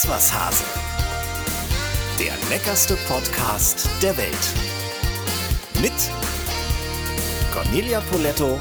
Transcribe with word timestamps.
Ist 0.00 0.08
was 0.08 0.32
Hase. 0.32 0.64
Der 2.18 2.32
leckerste 2.48 2.96
Podcast 3.06 3.86
der 4.00 4.16
Welt. 4.16 4.34
Mit 5.82 5.92
Cornelia 7.52 8.00
Poletto 8.10 8.58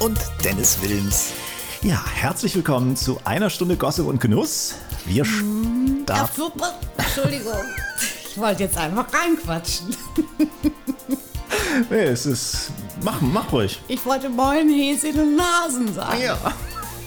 und 0.00 0.18
Dennis 0.44 0.76
Wilms. 0.82 1.28
Ja, 1.80 2.04
herzlich 2.14 2.54
willkommen 2.56 2.94
zu 2.94 3.18
einer 3.24 3.48
Stunde 3.48 3.76
Gossip 3.78 4.04
und 4.04 4.20
Genuss. 4.20 4.74
Wir 5.06 5.24
Ja, 5.24 5.30
starten. 6.04 6.36
super. 6.36 6.74
Entschuldigung. 6.98 7.62
Ich 8.30 8.36
wollte 8.36 8.64
jetzt 8.64 8.76
einfach 8.76 9.06
reinquatschen. 9.14 9.96
Nee, 11.88 12.02
es 12.04 12.26
ist. 12.26 12.70
Mach, 13.02 13.18
mach 13.22 13.50
ruhig. 13.50 13.80
Ich 13.88 14.04
wollte 14.04 14.28
Moin, 14.28 14.68
Häschen 14.68 15.18
und 15.20 15.36
Nasen 15.36 15.94
sagen. 15.94 16.20
Ja. 16.20 16.36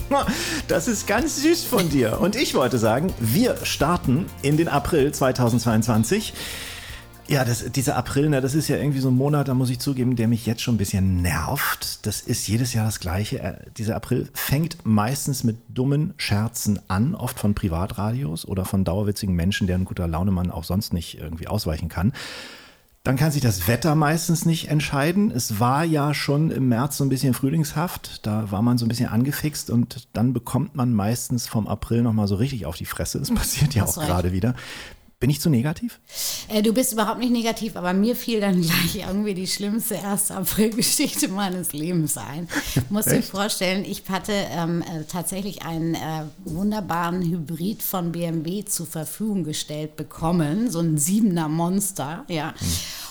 Das 0.67 0.87
ist 0.87 1.07
ganz 1.07 1.41
süß 1.41 1.65
von 1.65 1.89
dir. 1.89 2.19
Und 2.19 2.35
ich 2.35 2.55
wollte 2.55 2.77
sagen, 2.77 3.13
wir 3.19 3.57
starten 3.63 4.25
in 4.41 4.57
den 4.57 4.67
April 4.67 5.11
2022. 5.11 6.33
Ja, 7.27 7.45
das, 7.45 7.71
dieser 7.71 7.95
April, 7.95 8.29
ne, 8.29 8.41
das 8.41 8.53
ist 8.53 8.67
ja 8.67 8.75
irgendwie 8.75 8.99
so 8.99 9.09
ein 9.09 9.15
Monat, 9.15 9.47
da 9.47 9.53
muss 9.53 9.69
ich 9.69 9.79
zugeben, 9.79 10.17
der 10.17 10.27
mich 10.27 10.45
jetzt 10.45 10.61
schon 10.61 10.75
ein 10.75 10.77
bisschen 10.77 11.21
nervt. 11.21 12.05
Das 12.05 12.19
ist 12.19 12.47
jedes 12.47 12.73
Jahr 12.73 12.85
das 12.85 12.99
Gleiche. 12.99 13.39
Äh, 13.39 13.55
Dieser 13.77 13.95
April 13.95 14.29
fängt 14.33 14.85
meistens 14.85 15.45
mit 15.45 15.57
dummen 15.69 16.13
Scherzen 16.17 16.79
an, 16.89 17.15
oft 17.15 17.39
von 17.39 17.55
Privatradios 17.55 18.45
oder 18.45 18.65
von 18.65 18.83
dauerwitzigen 18.83 19.35
Menschen, 19.35 19.67
deren 19.67 19.85
guter 19.85 20.07
Laune 20.07 20.31
man 20.31 20.51
auch 20.51 20.65
sonst 20.65 20.91
nicht 20.91 21.17
irgendwie 21.17 21.47
ausweichen 21.47 21.87
kann. 21.87 22.11
Dann 23.05 23.17
kann 23.17 23.31
sich 23.31 23.41
das 23.41 23.67
Wetter 23.67 23.95
meistens 23.95 24.45
nicht 24.45 24.69
entscheiden. 24.69 25.29
Es 25.29 25.59
war 25.59 25.83
ja 25.83 26.13
schon 26.13 26.51
im 26.51 26.69
März 26.69 26.95
so 26.95 27.03
ein 27.03 27.09
bisschen 27.09 27.33
frühlingshaft. 27.33 28.25
Da 28.25 28.49
war 28.49 28.61
man 28.61 28.77
so 28.77 28.85
ein 28.85 28.87
bisschen 28.87 29.09
angefixt 29.09 29.69
und 29.69 30.07
dann 30.13 30.31
bekommt 30.31 30.75
man 30.75 30.93
meistens 30.93 31.45
vom 31.45 31.67
April 31.67 32.01
nochmal 32.01 32.29
so 32.29 32.35
richtig 32.35 32.65
auf 32.65 32.77
die 32.77 32.85
Fresse. 32.85 33.19
Das 33.19 33.29
passiert 33.33 33.75
ja 33.75 33.83
Hast 33.83 33.97
auch 33.97 34.05
gerade 34.05 34.31
wieder. 34.31 34.55
Bin 35.23 35.29
ich 35.29 35.39
zu 35.39 35.49
negativ? 35.49 36.01
Äh, 36.49 36.61
du 36.61 36.73
bist 36.73 36.91
überhaupt 36.91 37.19
nicht 37.19 37.31
negativ, 37.31 37.77
aber 37.77 37.93
mir 37.93 38.13
fiel 38.13 38.41
dann 38.41 38.61
gleich 38.61 38.95
irgendwie 39.07 39.33
die 39.33 39.47
schlimmste 39.47 40.03
1. 40.03 40.31
April-Geschichte 40.31 41.29
meines 41.29 41.71
Lebens 41.71 42.17
ein. 42.17 42.49
Muss 42.89 43.05
dir 43.05 43.19
Echt? 43.19 43.29
vorstellen, 43.29 43.85
ich 43.85 44.03
hatte 44.09 44.33
ähm, 44.33 44.81
äh, 44.81 45.05
tatsächlich 45.05 45.61
einen 45.61 45.95
äh, 45.95 46.25
wunderbaren 46.43 47.21
Hybrid 47.21 47.81
von 47.83 48.11
BMW 48.11 48.65
zur 48.65 48.85
Verfügung 48.85 49.45
gestellt 49.45 49.95
bekommen, 49.95 50.69
so 50.69 50.79
ein 50.79 50.97
siebener 50.97 51.47
Monster, 51.47 52.25
ja. 52.27 52.53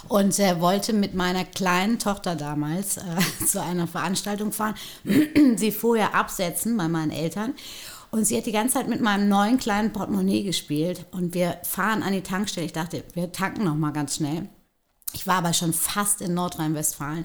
Und 0.09 0.39
äh, 0.39 0.61
wollte 0.61 0.93
mit 0.93 1.15
meiner 1.15 1.45
kleinen 1.45 1.99
Tochter 1.99 2.35
damals 2.35 2.97
äh, 2.97 3.03
zu 3.47 3.63
einer 3.63 3.87
Veranstaltung 3.87 4.53
fahren, 4.53 4.75
sie 5.57 5.73
vorher 5.73 6.15
absetzen 6.15 6.77
bei 6.77 6.89
meinen 6.89 7.11
Eltern. 7.11 7.55
Und 8.11 8.27
sie 8.27 8.37
hat 8.37 8.45
die 8.45 8.53
ganze 8.53 8.75
Zeit 8.75 8.89
mit 8.89 9.01
meinem 9.01 9.29
neuen 9.29 9.59
kleinen 9.59 9.93
Portemonnaie 9.93 10.43
gespielt. 10.43 11.07
Und 11.13 11.35
wir 11.35 11.59
fahren 11.63 12.03
an 12.03 12.13
die 12.13 12.21
Tankstelle. 12.21 12.67
Ich 12.67 12.75
dachte, 12.75 13.05
wir 13.15 13.33
tanken 13.33 13.65
noch 13.65 13.75
mal 13.75 13.93
ganz 13.93 14.17
schnell. 14.17 14.49
Ich 15.15 15.27
war 15.27 15.37
aber 15.37 15.55
schon 15.55 15.73
fast 15.73 16.21
in 16.21 16.35
Nordrhein-Westfalen. 16.35 17.25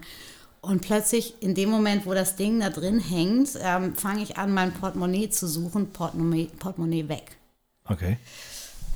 Und 0.61 0.81
plötzlich, 0.81 1.41
in 1.41 1.55
dem 1.55 1.69
Moment, 1.69 2.05
wo 2.05 2.13
das 2.13 2.35
Ding 2.35 2.59
da 2.59 2.69
drin 2.69 2.99
hängt, 2.99 3.49
ähm, 3.61 3.95
fange 3.95 4.23
ich 4.23 4.37
an, 4.37 4.53
mein 4.53 4.73
Portemonnaie 4.73 5.29
zu 5.29 5.47
suchen. 5.47 5.91
Portemonnaie, 5.91 6.49
Portemonnaie 6.57 7.09
weg. 7.09 7.37
Okay. 7.85 8.17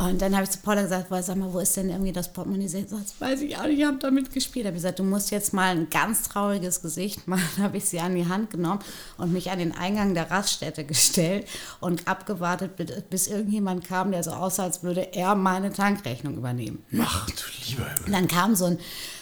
Und 0.08 0.22
dann 0.22 0.34
habe 0.34 0.44
ich 0.46 0.50
zu 0.50 0.58
Paula 0.60 0.82
gesagt, 0.82 1.10
"Boah, 1.10 1.22
sag 1.22 1.36
mal, 1.38 1.54
wo 1.54 1.60
ist 1.60 1.78
denn 1.78 1.90
irgendwie 1.90 2.12
das 2.12 2.34
Portemonnaie? 2.34 2.68
Sie 2.68 2.86
sagt, 2.88 3.20
weiß 3.20 3.42
ich 3.42 3.58
auch 3.58 3.66
nicht, 3.66 3.80
ich 3.80 3.86
habe 3.86 3.98
damit 4.00 4.34
gespielt. 4.34 4.66
habe 4.66 4.76
ich 4.76 4.82
gesagt, 4.82 5.00
du 5.00 5.04
musst 5.04 5.30
jetzt 5.32 5.54
mal 5.54 5.76
ein 5.76 5.90
ganz 5.90 6.24
trauriges 6.24 6.82
Gesicht 6.82 7.28
machen. 7.28 7.44
Dann 7.56 7.66
habe 7.66 7.78
ich 7.78 7.86
sie 7.86 8.00
an 8.00 8.16
die 8.16 8.28
Hand 8.28 8.50
genommen 8.50 8.80
und 9.18 9.32
mich 9.32 9.52
an 9.52 9.60
den 9.60 9.74
Eingang 9.74 10.14
der 10.14 10.32
Raststätte 10.32 10.86
gestellt 10.86 11.48
und 11.80 12.08
abgewartet, 12.08 12.72
bis- 13.10 13.28
irgendjemand 13.28 13.86
kam, 13.86 14.12
der 14.12 14.24
so 14.24 14.32
aussah, 14.32 14.64
als 14.64 14.82
würde 14.84 15.14
er 15.14 15.36
meine 15.36 15.72
Tankrechnung 15.72 16.36
übernehmen. 16.36 16.84
Ach 17.00 17.28
du 17.30 17.44
lieber. 17.68 17.86
Und 18.06 18.12
dann 18.12 18.28
kam 18.28 18.56
so 18.56 18.66
ein, 18.66 18.80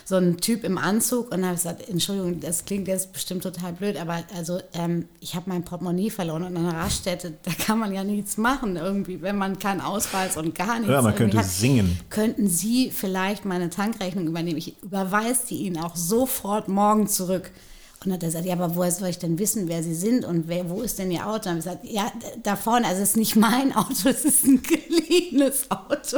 so 0.10 0.16
ein 0.16 0.38
Typ 0.38 0.64
im 0.64 0.80
Anzug 0.80 1.32
und 1.32 1.46
habe 1.46 1.54
gesagt, 1.54 1.88
Entschuldigung, 1.88 2.40
das 2.40 2.66
klingt 2.66 2.88
jetzt 2.88 3.14
bestimmt 3.14 3.44
total 3.44 3.74
blöd, 3.74 3.96
aber 3.96 4.24
also 4.36 4.60
ähm, 4.74 5.08
ich 5.20 5.36
habe 5.36 5.52
mein 5.52 5.64
Portemonnaie 5.64 6.10
verloren 6.10 6.42
und 6.42 6.58
an 6.58 6.66
einer 6.66 6.80
Raststätte, 6.80 7.36
da 7.44 7.52
kann 7.52 7.78
man 7.78 7.94
ja 7.94 8.04
nichts 8.04 8.38
machen 8.38 8.76
irgendwie, 8.76 9.22
wenn 9.22 9.38
man 9.38 9.60
keinen 9.60 9.82
Ausweis 9.82 10.36
und 10.36 10.56
gar 10.56 10.80
nichts 10.80 10.92
Ja, 10.92 11.04
man 11.04 11.14
könnte 11.14 11.44
singen. 11.44 12.00
Könnten 12.10 12.50
Sie 12.50 12.90
vielleicht 12.90 13.46
meine 13.46 13.70
Tankrechnung 13.70 14.26
übernehmen? 14.26 14.58
Ich 14.58 14.82
überweise 14.82 15.46
die 15.50 15.58
Ihnen 15.58 15.78
auch 15.78 15.96
sofort 15.96 16.70
morgen 16.70 17.08
zurück. 17.08 17.52
Und 18.00 18.08
dann 18.08 18.14
hat 18.14 18.24
er 18.24 18.30
gesagt, 18.30 18.46
ja, 18.46 18.54
aber 18.54 18.76
woher 18.76 18.92
soll 18.92 19.10
ich 19.10 19.20
denn 19.20 19.38
wissen, 19.38 19.68
wer 19.68 19.84
Sie 19.84 19.94
sind 19.94 20.26
und 20.26 20.48
wer, 20.48 20.72
wo 20.72 20.82
ist 20.82 20.98
denn 20.98 21.12
Ihr 21.12 21.28
Auto? 21.28 21.50
Habe 21.50 21.60
ich 21.60 21.66
gesagt, 21.66 21.86
ja, 21.86 22.12
da 22.42 22.56
vorne, 22.56 22.88
also 22.88 23.04
es 23.04 23.10
ist 23.10 23.18
nicht 23.18 23.36
mein 23.36 23.76
Auto, 23.76 23.94
es 24.10 24.26
ist 24.26 24.46
ein 24.46 24.64
geliehenes 24.64 25.70
Auto. 25.70 26.18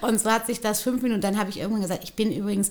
Und 0.00 0.20
so 0.20 0.28
hat 0.28 0.46
sich 0.46 0.60
das 0.60 0.80
fünf 0.80 1.02
Minuten, 1.02 1.20
dann 1.20 1.38
habe 1.38 1.50
ich 1.50 1.60
irgendwann 1.60 1.82
gesagt, 1.82 2.02
ich 2.02 2.14
bin 2.14 2.32
übrigens 2.32 2.70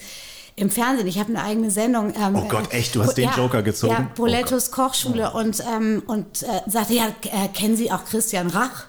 im 0.58 0.72
Fernsehen, 0.72 1.08
ich 1.08 1.20
habe 1.20 1.30
eine 1.30 1.44
eigene 1.44 1.72
Sendung. 1.72 2.14
ähm, 2.16 2.36
Oh 2.36 2.48
Gott, 2.50 2.74
echt? 2.74 2.96
Du 2.96 3.04
hast 3.04 3.16
den 3.16 3.30
Joker 3.38 3.62
gezogen? 3.62 3.94
Ja, 3.94 4.08
Oh 4.12 4.16
Polettos 4.16 4.72
Kochschule 4.72 5.32
und, 5.32 5.64
ähm, 5.72 6.04
und 6.08 6.44
äh, 6.44 6.62
sagte, 6.66 6.96
ja, 6.96 7.06
äh, 7.24 7.48
kennen 7.54 7.78
Sie 7.78 7.92
auch 7.92 8.04
Christian 8.06 8.48
Rach? 8.48 8.88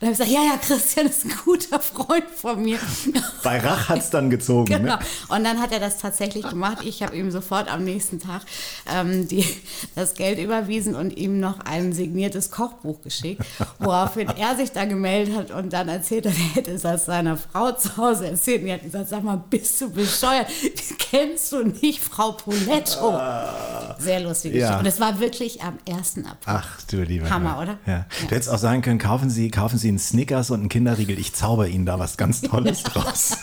Dann 0.00 0.08
habe 0.08 0.12
ich 0.14 0.18
gesagt, 0.18 0.30
ja, 0.30 0.50
ja, 0.50 0.56
Christian 0.56 1.06
ist 1.08 1.26
ein 1.26 1.32
guter 1.44 1.78
Freund 1.78 2.24
von 2.34 2.62
mir. 2.62 2.78
Bei 3.44 3.58
Rach 3.58 3.90
hat 3.90 3.98
es 3.98 4.08
dann 4.08 4.30
gezogen. 4.30 4.64
Genau. 4.64 4.96
Ne? 4.96 4.98
Und 5.28 5.44
dann 5.44 5.60
hat 5.60 5.72
er 5.72 5.78
das 5.78 5.98
tatsächlich 5.98 6.48
gemacht. 6.48 6.78
Ich 6.84 7.02
habe 7.02 7.14
ihm 7.14 7.30
sofort 7.30 7.70
am 7.70 7.84
nächsten 7.84 8.18
Tag 8.18 8.40
ähm, 8.90 9.28
die, 9.28 9.44
das 9.94 10.14
Geld 10.14 10.38
überwiesen 10.38 10.94
und 10.94 11.18
ihm 11.18 11.38
noch 11.38 11.60
ein 11.60 11.92
signiertes 11.92 12.50
Kochbuch 12.50 13.02
geschickt, 13.02 13.42
woraufhin 13.78 14.28
er 14.28 14.56
sich 14.56 14.72
da 14.72 14.86
gemeldet 14.86 15.36
hat 15.36 15.50
und 15.50 15.70
dann 15.74 15.90
erzählt 15.90 16.26
hat, 16.26 16.32
er 16.32 16.54
hätte 16.54 16.70
es 16.70 16.86
aus 16.86 17.04
seiner 17.04 17.36
Frau 17.36 17.72
zu 17.72 17.98
Hause 17.98 18.28
erzählt. 18.28 18.60
Und 18.62 18.68
die 18.68 18.72
hat 18.72 18.82
gesagt, 18.82 19.10
sag 19.10 19.22
mal, 19.22 19.42
bist 19.50 19.78
du 19.82 19.90
bescheuert? 19.90 20.46
Kennst 20.98 21.52
du 21.52 21.62
nicht 21.62 22.00
Frau 22.02 22.32
Poletto? 22.32 23.20
Sehr 23.98 24.20
lustig. 24.20 24.54
Ja. 24.54 24.78
Und 24.78 24.86
es 24.86 24.98
war 24.98 25.20
wirklich 25.20 25.60
am 25.62 25.76
1. 25.86 26.18
April. 26.18 26.34
Ach 26.46 26.80
du 26.90 27.02
lieber 27.02 27.28
Hammer, 27.28 27.60
Himmel. 27.60 27.68
oder? 27.68 27.78
Ja. 27.86 27.92
Ja. 27.92 28.06
Du 28.28 28.34
hättest 28.34 28.48
auch 28.48 28.58
sagen 28.58 28.80
können, 28.80 28.98
kaufen 28.98 29.28
Sie, 29.28 29.50
kaufen 29.50 29.76
Sie 29.78 29.89
einen 29.90 29.98
Snickers 29.98 30.50
und 30.50 30.60
einen 30.60 30.68
Kinderriegel. 30.68 31.18
Ich 31.18 31.34
zauber 31.34 31.68
Ihnen 31.68 31.86
da 31.86 31.98
was 31.98 32.16
ganz 32.16 32.40
Tolles 32.40 32.82
draus. 32.84 33.36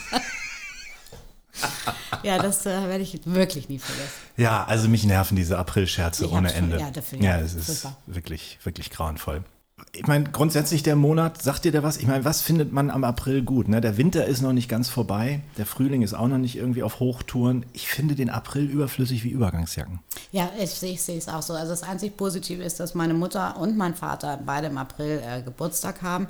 Ja, 2.24 2.38
das 2.40 2.66
äh, 2.66 2.88
werde 2.88 3.04
ich 3.04 3.20
wirklich 3.26 3.70
nie 3.70 3.80
vergessen. 3.80 4.10
Ja, 4.38 4.64
also 4.66 4.88
mich 4.88 5.04
nerven 5.06 5.36
diese 5.36 5.58
Aprilscherze 5.58 6.30
ohne 6.30 6.48
hab's 6.50 6.56
schon- 6.58 6.66
Ende. 6.72 6.80
ja, 6.80 6.92
dafür- 6.92 7.20
ja, 7.20 7.38
ja, 7.38 7.40
es 7.46 7.54
ist 7.54 7.82
super. 7.82 7.98
wirklich, 8.06 8.60
wirklich 8.64 8.90
grauenvoll. 8.92 9.44
Ich 9.94 10.08
meine, 10.08 10.26
grundsätzlich 10.26 10.82
der 10.84 10.96
Monat, 10.96 11.42
sagt 11.42 11.64
dir 11.66 11.72
der 11.72 11.84
was? 11.84 11.98
Ich 11.98 12.08
meine, 12.08 12.26
was 12.26 12.42
findet 12.42 12.72
man 12.72 12.90
am 12.90 13.04
April 13.04 13.44
gut? 13.44 13.68
Ne? 13.68 13.80
Der 13.80 13.98
Winter 13.98 14.26
ist 14.26 14.42
noch 14.42 14.54
nicht 14.54 14.70
ganz 14.70 14.90
vorbei, 14.90 15.42
der 15.58 15.66
Frühling 15.68 16.02
ist 16.02 16.14
auch 16.16 16.28
noch 16.28 16.40
nicht 16.40 16.56
irgendwie 16.56 16.82
auf 16.84 17.00
Hochtouren. 17.00 17.66
Ich 17.74 17.88
finde 17.88 18.16
den 18.16 18.30
April 18.30 18.66
überflüssig 18.66 19.24
wie 19.24 19.30
Übergangsjacken. 19.30 20.00
Ja, 20.32 20.50
ich 20.60 20.72
sehe 20.72 20.94
ich 20.94 21.02
sehe 21.02 21.18
es 21.18 21.28
auch 21.28 21.42
so. 21.44 21.54
Also 21.54 21.72
das 21.72 21.84
einzig 21.84 22.18
Positive 22.18 22.64
ist, 22.64 22.80
dass 22.80 22.96
meine 22.96 23.14
Mutter 23.14 23.58
und 23.60 23.78
mein 23.78 23.94
Vater 23.94 24.40
beide 24.44 24.68
im 24.68 24.78
April 24.80 25.22
äh, 25.24 25.42
Geburtstag 25.44 26.02
haben. 26.02 26.28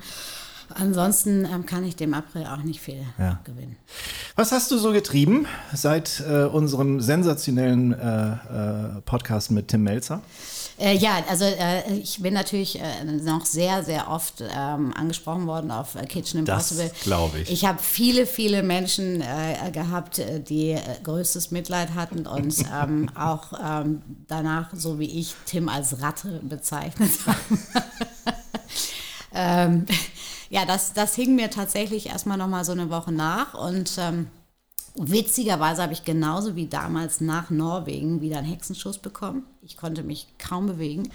Ansonsten 0.74 1.46
ähm, 1.46 1.66
kann 1.66 1.86
ich 1.86 1.96
dem 1.96 2.13
April 2.13 2.46
auch 2.46 2.62
nicht 2.63 2.81
viel 2.81 3.02
Ja. 3.18 3.40
gewinnen. 3.46 3.78
Was 4.36 4.52
hast 4.52 4.69
du 4.72 4.78
so 4.78 4.91
getrieben 4.91 5.46
seit 5.74 6.22
äh, 6.30 6.44
unserem 6.44 7.00
sensationellen 7.00 7.94
äh, 7.94 8.31
äh, 8.31 9.02
Podcast 9.06 9.52
mit 9.52 9.69
Tim 9.69 9.84
Melzer? 9.84 10.22
Äh, 10.80 10.96
ja, 10.96 11.24
also 11.28 11.46
äh, 11.46 11.92
ich 11.94 12.22
bin 12.22 12.36
natürlich 12.36 12.80
äh, 12.80 13.04
noch 13.04 13.46
sehr, 13.46 13.84
sehr 13.84 14.10
oft 14.12 14.42
ähm, 14.42 14.94
angesprochen 14.94 15.48
worden 15.48 15.72
auf 15.72 15.96
äh, 15.96 16.06
Kitchen 16.06 16.46
Das 16.46 16.72
Impossible. 16.72 16.92
glaub 17.04 17.36
ich. 17.36 17.50
Ich 17.50 17.66
habe 17.66 17.80
viele, 17.82 18.28
viele 18.28 18.62
Menschen 18.62 19.22
äh, 19.22 19.72
gehabt, 19.72 20.20
äh, 20.20 20.40
die 20.40 20.78
größtes 21.04 21.50
Mitleid 21.50 21.96
hatten 21.96 22.28
und 22.28 22.56
ähm, 22.72 23.10
auch 23.16 23.54
ähm, 23.64 24.04
danach, 24.28 24.69
so 24.74 25.00
wie 25.00 25.19
ich, 25.19 25.34
Tim 25.46 25.68
als 25.68 26.00
Ratte 26.01 26.42
bezeichnet 26.44 27.12
haben. 27.25 27.63
ähm, 29.34 29.86
ja, 30.50 30.66
das, 30.66 30.94
das 30.94 31.16
hing 31.16 31.36
mir 31.36 31.50
tatsächlich 31.50 32.07
erstmal 32.07 32.38
nochmal 32.38 32.63
so 32.66 32.72
eine 32.72 32.90
Woche 32.92 33.12
nach 33.12 33.56
und 33.56 33.92
ähm, 33.98 34.28
witzigerweise 34.98 35.82
habe 35.82 35.94
ich 35.94 36.04
genauso 36.04 36.56
wie 36.56 36.68
damals 36.68 37.22
nach 37.22 37.50
Norwegen 37.50 38.22
wieder 38.22 38.40
einen 38.40 38.48
Hexenschuss 38.48 38.98
bekommen. 38.98 39.44
Ich 39.62 39.78
konnte 39.78 40.04
mich 40.04 40.28
kaum 40.38 40.68
bewegen. 40.68 41.10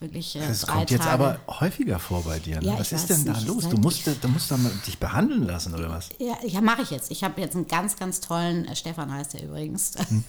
Wirklich 0.00 0.36
äh, 0.36 0.46
Das 0.46 0.60
drei 0.60 0.72
kommt 0.74 0.90
jetzt 0.92 1.02
Tage. 1.02 1.12
aber 1.12 1.40
häufiger 1.60 1.98
vor 1.98 2.22
bei 2.22 2.38
dir. 2.38 2.60
Ne? 2.60 2.68
Ja, 2.68 2.78
was 2.78 2.92
ist 2.92 3.10
denn 3.10 3.24
da 3.24 3.32
nicht. 3.32 3.48
los? 3.48 3.64
Seit 3.64 3.72
Du 3.72 3.78
musst, 3.78 4.06
du 4.06 4.28
musst 4.28 4.52
dich 4.86 4.98
behandeln 4.98 5.44
lassen 5.44 5.74
oder 5.74 5.90
was? 5.90 6.10
Ja, 6.18 6.36
ja 6.46 6.60
mache 6.60 6.82
ich 6.82 6.90
jetzt. 6.90 7.10
Ich 7.10 7.24
habe 7.24 7.40
jetzt 7.40 7.56
einen 7.56 7.66
ganz, 7.66 7.96
ganz 7.96 8.20
tollen, 8.20 8.64
äh, 8.66 8.76
Stefan 8.76 9.12
heißt 9.12 9.34
er 9.34 9.44
übrigens. 9.44 9.94
Hm. 10.08 10.24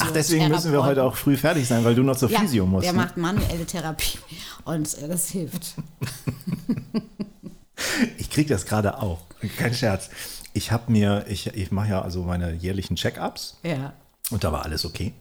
Ach, 0.00 0.10
deswegen 0.12 0.48
müssen 0.48 0.70
wir 0.70 0.84
heute 0.84 1.02
auch 1.02 1.16
früh 1.16 1.36
fertig 1.36 1.66
sein, 1.66 1.84
weil 1.84 1.94
du 1.94 2.02
noch 2.02 2.16
zur 2.16 2.30
ja, 2.30 2.40
Physio 2.40 2.66
musst. 2.66 2.84
Der 2.84 2.92
ne? 2.92 2.98
macht 2.98 3.16
manuelle 3.16 3.64
Therapie 3.66 4.18
und 4.64 4.96
äh, 4.98 5.08
das 5.08 5.28
hilft. 5.30 5.74
Ich 8.18 8.30
kriege 8.30 8.48
das 8.48 8.66
gerade 8.66 9.00
auch. 9.00 9.20
Kein 9.58 9.74
Scherz. 9.74 10.08
Ich 10.54 10.70
habe 10.72 10.90
mir, 10.90 11.26
ich, 11.28 11.48
ich 11.48 11.70
mache 11.72 11.90
ja 11.90 12.00
also 12.02 12.22
meine 12.22 12.52
jährlichen 12.54 12.96
Check-ups 12.96 13.58
Ja. 13.62 13.92
und 14.30 14.44
da 14.44 14.52
war 14.52 14.64
alles 14.64 14.84
okay. 14.86 15.12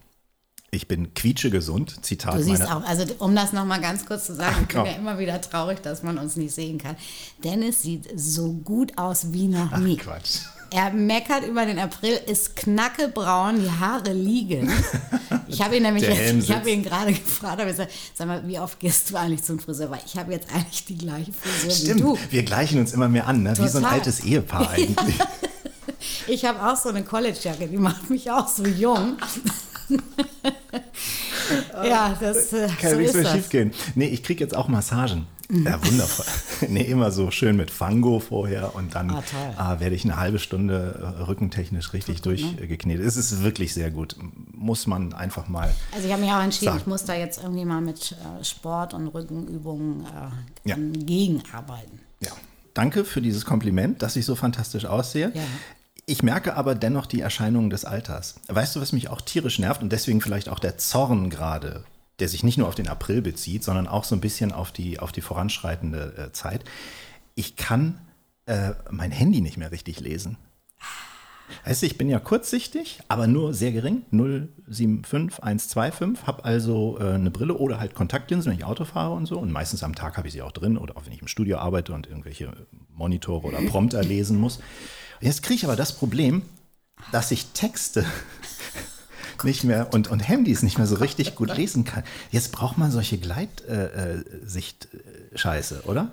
Ich 0.72 0.88
bin 0.88 1.14
quietschegesund, 1.14 2.04
Zitat 2.04 2.36
Du 2.36 2.44
siehst 2.44 2.64
meiner. 2.64 2.78
auch, 2.78 2.84
also 2.84 3.04
um 3.20 3.36
das 3.36 3.52
nochmal 3.54 3.80
ganz 3.82 4.06
kurz 4.08 4.26
zu 4.26 4.36
sagen, 4.36 4.56
ich 4.62 4.68
bin 4.76 4.86
ja 4.86 4.94
immer 4.94 5.20
wieder 5.20 5.40
traurig, 5.42 5.82
dass 5.84 6.02
man 6.02 6.18
uns 6.18 6.36
nicht 6.36 6.54
sehen 6.56 6.78
kann. 6.80 6.96
Dennis 7.44 7.82
sieht 7.84 8.10
so 8.16 8.54
gut 8.54 8.98
aus 8.98 9.34
wie 9.34 9.48
noch 9.50 9.76
nie. 9.78 9.98
Quatsch. 9.98 10.40
Er 10.74 10.92
meckert 10.92 11.46
über 11.46 11.68
den 11.68 11.78
April, 11.78 12.20
ist 12.26 12.56
knackebraun, 12.56 13.62
die 13.62 13.70
Haare 13.70 14.12
liegen. 14.12 14.72
Ich 15.48 15.62
habe 15.62 15.78
ihn 15.78 15.84
nämlich 15.84 16.04
jetzt, 16.04 16.50
ich 16.50 16.52
habe 16.52 16.72
ihn 16.72 16.82
gerade 16.82 17.14
gefragt, 17.14 17.60
habe 17.60 17.70
gesagt, 17.70 17.92
sag 18.16 18.28
mal, 18.28 18.42
wie 18.48 18.58
oft 18.58 18.80
gehst 18.80 19.12
du 19.12 19.16
eigentlich 19.18 19.44
zum 19.44 19.60
Friseur? 19.60 19.92
Weil 19.92 20.00
ich 20.04 20.18
habe 20.18 20.32
jetzt 20.32 20.52
eigentlich 20.52 20.84
die 20.86 20.98
gleiche 20.98 21.32
Frisur 21.32 21.70
Stimmt, 21.70 22.00
wie 22.00 22.02
du. 22.02 22.18
wir 22.32 22.44
gleichen 22.44 22.80
uns 22.80 22.92
immer 22.92 23.08
mehr 23.08 23.28
an, 23.28 23.44
ne? 23.44 23.54
wie 23.60 23.68
so 23.68 23.78
ein 23.78 23.86
altes 23.86 24.22
Ehepaar 24.22 24.68
eigentlich. 24.72 25.16
Ich 26.26 26.44
habe 26.44 26.66
auch 26.66 26.76
so 26.76 26.90
eine 26.90 27.04
College-Jacke, 27.04 27.68
die 27.68 27.78
macht 27.78 28.10
mich 28.10 28.32
auch 28.32 28.48
so 28.48 28.66
jung. 28.66 29.18
ja, 31.84 32.18
das 32.20 32.52
äh, 32.52 32.68
Kann 32.82 32.92
so 32.92 32.98
nichts 32.98 33.14
mehr 33.14 33.32
schief 33.32 33.50
gehen. 33.50 33.74
Nee, 33.94 34.08
ich 34.08 34.24
kriege 34.24 34.44
jetzt 34.44 34.56
auch 34.56 34.68
Massagen. 34.70 35.28
Mhm. 35.50 35.68
Ja, 35.68 35.86
wundervoll. 35.86 36.26
nee, 36.70 36.82
immer 36.84 37.12
so 37.12 37.32
schön 37.32 37.56
mit 37.56 37.72
Fango 37.72 38.20
vorher 38.20 38.76
und 38.76 38.96
dann 38.96 39.10
Ah, 39.12 39.24
ah, 39.58 39.80
werde 39.80 39.96
ich 39.96 40.04
eine 40.04 40.18
halbe 40.18 40.40
Stunde 40.40 41.14
äh, 41.20 41.22
rückentechnisch 41.24 41.94
richtig 41.94 42.22
gut, 42.22 42.34
ne? 42.40 42.54
durchgeknetet. 42.58 43.06
Es 43.06 43.18
ist 43.18 43.44
wirklich 43.44 43.74
sehr 43.74 43.92
gut. 43.92 44.16
Muss 44.54 44.88
man 44.88 45.14
einfach 45.14 45.48
mal. 45.48 45.74
Also 45.94 46.06
ich 46.08 46.12
habe 46.14 46.22
mich 46.24 46.32
auch 46.32 46.42
entschieden, 46.42 46.72
Sag. 46.74 46.82
ich 46.82 46.88
muss 46.88 47.06
da 47.06 47.14
jetzt 47.16 47.42
irgendwie 47.42 47.66
mal 47.66 47.82
mit 47.82 48.14
äh, 48.14 48.44
Sport 48.44 48.94
und 48.94 49.08
Rückenübungen 49.08 50.06
äh, 50.66 50.70
Ja. 50.70 50.76
gegenarbeiten. 50.78 52.00
Ja. 52.22 52.32
Danke 52.74 53.06
für 53.06 53.22
dieses 53.22 53.46
Kompliment, 53.46 54.02
dass 54.02 54.16
ich 54.16 54.26
so 54.26 54.36
fantastisch 54.36 54.86
aussehe. 54.86 55.32
Ja. 55.34 55.42
Ich 56.06 56.22
merke 56.24 56.58
aber 56.58 56.76
dennoch 56.76 57.06
die 57.06 57.22
Erscheinungen 57.22 57.70
des 57.70 57.86
Alters. 57.86 58.36
Weißt 58.50 58.76
du, 58.76 58.82
was 58.82 58.92
mich 58.92 59.10
auch 59.10 59.22
tierisch 59.22 59.60
nervt 59.60 59.82
und 59.82 59.92
deswegen 59.92 60.20
vielleicht 60.22 60.50
auch 60.50 60.60
der 60.60 60.78
Zorn 60.78 61.30
gerade, 61.30 61.86
der 62.24 62.30
sich 62.30 62.42
nicht 62.46 62.58
nur 62.58 62.70
auf 62.70 62.76
den 62.76 62.88
April 62.88 63.22
bezieht, 63.22 63.66
sondern 63.66 63.86
auch 63.86 64.06
so 64.06 64.16
ein 64.16 64.22
bisschen 64.22 64.54
auf 64.54 64.72
die, 64.72 64.98
auf 64.98 65.12
die 65.12 65.20
voranschreitende 65.20 66.14
äh, 66.16 66.32
Zeit. 66.32 66.64
Ich 67.36 67.58
kann 67.58 68.00
äh, 68.46 68.72
mein 68.90 69.12
Handy 69.12 69.42
nicht 69.42 69.58
mehr 69.58 69.74
richtig 69.74 70.00
lesen. 70.00 70.38
Weißt 71.66 71.82
du, 71.82 71.86
ich 71.86 71.98
bin 71.98 72.08
ja 72.08 72.20
kurzsichtig, 72.20 73.02
aber 73.10 73.28
nur 73.28 73.54
sehr 73.54 73.74
gering, 73.74 74.04
075, 74.12 75.44
125, 75.44 76.26
habe 76.26 76.46
also 76.46 76.98
äh, 76.98 77.16
eine 77.16 77.30
Brille 77.30 77.56
oder 77.56 77.78
halt 77.78 77.94
Kontaktlinsen, 77.94 78.54
wenn 78.54 78.58
ich 78.58 78.64
Auto 78.64 78.86
fahre 78.86 79.16
und 79.16 79.26
so. 79.26 79.38
Und 79.38 79.52
meistens 79.52 79.84
am 79.84 79.94
Tag 79.94 80.16
habe 80.16 80.30
ich 80.30 80.34
sie 80.34 80.42
auch 80.42 80.54
drin 80.54 80.78
oder 80.78 80.96
auch 80.96 81.06
wenn 81.06 81.12
ich 81.12 81.22
im 81.22 81.28
Studio 81.28 81.58
arbeite 81.58 81.92
und 81.92 82.08
irgendwelche 82.08 82.54
Monitore 82.88 83.48
oder 83.48 83.62
Prompter 83.64 84.02
lesen 84.02 84.40
muss. 84.40 84.60
Und 85.20 85.28
jetzt 85.28 85.44
kriege 85.44 85.56
ich 85.56 85.66
aber 85.66 85.76
das 85.76 85.98
Problem, 85.98 86.44
dass 87.12 87.32
ich 87.32 87.48
Texte 87.48 88.06
nicht 89.44 89.64
mehr 89.64 89.94
und, 89.94 90.10
und 90.10 90.20
Handys 90.20 90.62
nicht 90.64 90.78
mehr 90.78 90.88
so 90.88 90.96
richtig 90.96 91.36
gut 91.36 91.56
lesen 91.56 91.84
kann. 91.84 92.04
Jetzt 92.32 92.52
braucht 92.52 92.78
man 92.78 92.92
solche 92.92 93.18
Gleitsicht-Scheiße, 93.18 95.84
oder? 95.86 96.12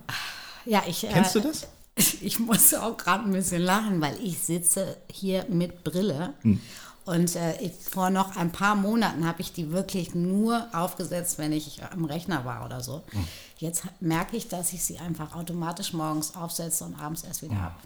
Ja, 0.65 0.83
ich, 0.87 1.07
Kennst 1.11 1.37
äh, 1.37 1.41
du 1.41 1.49
das? 1.49 1.67
Ich 2.23 2.39
musste 2.39 2.83
auch 2.83 2.97
gerade 2.97 3.25
ein 3.25 3.33
bisschen 3.33 3.61
lachen, 3.61 4.01
weil 4.01 4.17
ich 4.23 4.39
sitze 4.39 4.97
hier 5.11 5.45
mit 5.51 5.85
Brille. 5.85 6.33
Hm. 6.43 6.61
Und 7.05 7.35
äh, 7.35 7.61
ich, 7.61 7.73
vor 7.73 8.11
noch 8.11 8.37
ein 8.37 8.53
paar 8.53 8.75
Monaten 8.75 9.27
habe 9.27 9.41
ich 9.41 9.53
die 9.53 9.73
wirklich 9.73 10.15
nur 10.15 10.67
aufgesetzt, 10.73 11.39
wenn 11.39 11.53
ich 11.53 11.83
am 11.83 12.05
Rechner 12.05 12.45
war 12.45 12.65
oder 12.65 12.81
so. 12.81 13.03
Hm. 13.11 13.25
Jetzt 13.59 13.85
merke 14.01 14.37
ich, 14.37 14.49
dass 14.49 14.73
ich 14.73 14.85
sie 14.85 14.99
einfach 14.99 15.35
automatisch 15.35 15.93
morgens 15.93 16.37
aufsetze 16.37 16.85
und 16.85 17.01
abends 17.01 17.25
erst 17.25 17.43
wieder 17.43 17.57
ab. 17.57 17.81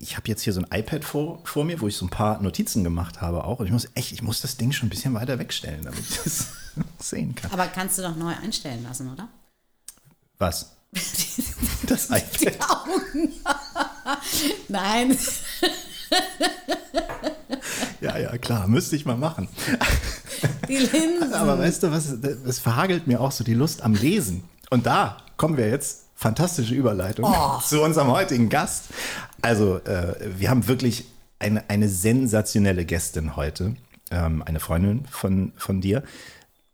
Ich 0.00 0.16
habe 0.16 0.28
jetzt 0.28 0.42
hier 0.42 0.52
so 0.52 0.62
ein 0.62 0.78
iPad 0.78 1.04
vor, 1.04 1.40
vor 1.44 1.64
mir, 1.64 1.80
wo 1.80 1.88
ich 1.88 1.96
so 1.96 2.06
ein 2.06 2.10
paar 2.10 2.40
Notizen 2.40 2.84
gemacht 2.84 3.20
habe 3.20 3.44
auch. 3.44 3.58
Und 3.58 3.66
ich 3.66 3.72
muss 3.72 3.88
echt, 3.94 4.12
ich 4.12 4.22
muss 4.22 4.40
das 4.40 4.56
Ding 4.56 4.70
schon 4.70 4.86
ein 4.86 4.90
bisschen 4.90 5.12
weiter 5.14 5.38
wegstellen, 5.38 5.82
damit 5.82 5.98
ich 5.98 6.20
das 6.22 6.48
sehen 7.00 7.34
kann. 7.34 7.50
Aber 7.50 7.66
kannst 7.66 7.98
du 7.98 8.02
doch 8.02 8.14
neu 8.14 8.32
einstellen 8.32 8.84
lassen, 8.84 9.12
oder? 9.12 9.28
Was? 10.38 10.76
Das 11.86 12.10
iPad. 12.10 12.40
Die 12.40 12.60
Augen. 12.60 13.32
Nein. 14.68 15.16
Ja, 18.00 18.18
ja, 18.18 18.36
klar, 18.36 18.66
müsste 18.66 18.96
ich 18.96 19.06
mal 19.06 19.16
machen. 19.16 19.48
Die 20.68 20.76
Linsen. 20.76 21.32
Aber 21.32 21.58
weißt 21.58 21.82
du 21.82 21.90
was, 21.90 22.06
es 22.08 22.58
verhagelt 22.58 23.06
mir 23.06 23.20
auch 23.20 23.32
so 23.32 23.44
die 23.44 23.54
Lust 23.54 23.82
am 23.82 23.94
Lesen. 23.94 24.44
Und 24.70 24.86
da 24.86 25.18
kommen 25.36 25.56
wir 25.56 25.68
jetzt, 25.68 26.07
fantastische 26.18 26.74
Überleitung, 26.74 27.24
Oh. 27.28 27.60
zu 27.60 27.80
unserem 27.80 28.10
heutigen 28.10 28.48
Gast. 28.48 28.86
Also, 29.40 29.76
äh, 29.78 30.14
wir 30.36 30.50
haben 30.50 30.66
wirklich 30.66 31.04
eine, 31.38 31.70
eine 31.70 31.88
sensationelle 31.88 32.84
Gästin 32.84 33.36
heute, 33.36 33.76
ähm, 34.10 34.42
eine 34.44 34.58
Freundin 34.58 35.06
von, 35.08 35.52
von 35.56 35.80
dir. 35.80 36.02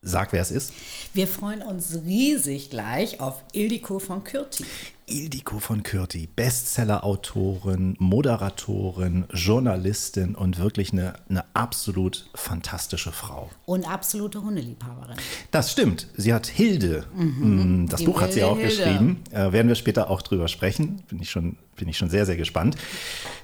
Sag, 0.00 0.32
wer 0.32 0.41
es 0.41 0.50
ist. 0.50 0.73
Wir 1.12 1.29
freuen 1.29 1.61
uns 1.62 1.99
riesig 2.06 2.70
gleich 2.70 3.20
auf 3.20 3.43
Ildiko 3.52 3.99
von 3.99 4.25
Kürti. 4.25 4.64
Ildiko 5.06 5.58
von 5.58 5.82
Kürti, 5.82 6.28
Bestseller-Autorin, 6.34 7.94
Moderatorin, 7.98 9.24
Journalistin 9.32 10.34
und 10.34 10.58
wirklich 10.58 10.92
eine, 10.92 11.14
eine 11.28 11.44
absolut 11.54 12.26
fantastische 12.34 13.12
Frau. 13.12 13.50
Und 13.66 13.88
absolute 13.88 14.42
Hundeliebhaberin. 14.42 15.16
Das 15.50 15.72
stimmt. 15.72 16.08
Sie 16.16 16.32
hat 16.32 16.46
Hilde. 16.46 17.04
mm, 17.14 17.86
Das 17.88 18.00
Die 18.00 18.06
Buch 18.06 18.20
hat 18.22 18.32
sie 18.32 18.44
auch 18.44 18.56
Hilde. 18.56 18.74
geschrieben. 18.76 19.22
Äh, 19.30 19.52
werden 19.52 19.68
wir 19.68 19.74
später 19.74 20.08
auch 20.10 20.22
drüber 20.22 20.48
sprechen. 20.48 21.02
Bin 21.08 21.20
ich, 21.20 21.30
schon, 21.30 21.56
bin 21.76 21.88
ich 21.88 21.98
schon 21.98 22.08
sehr, 22.08 22.24
sehr 22.24 22.36
gespannt. 22.36 22.76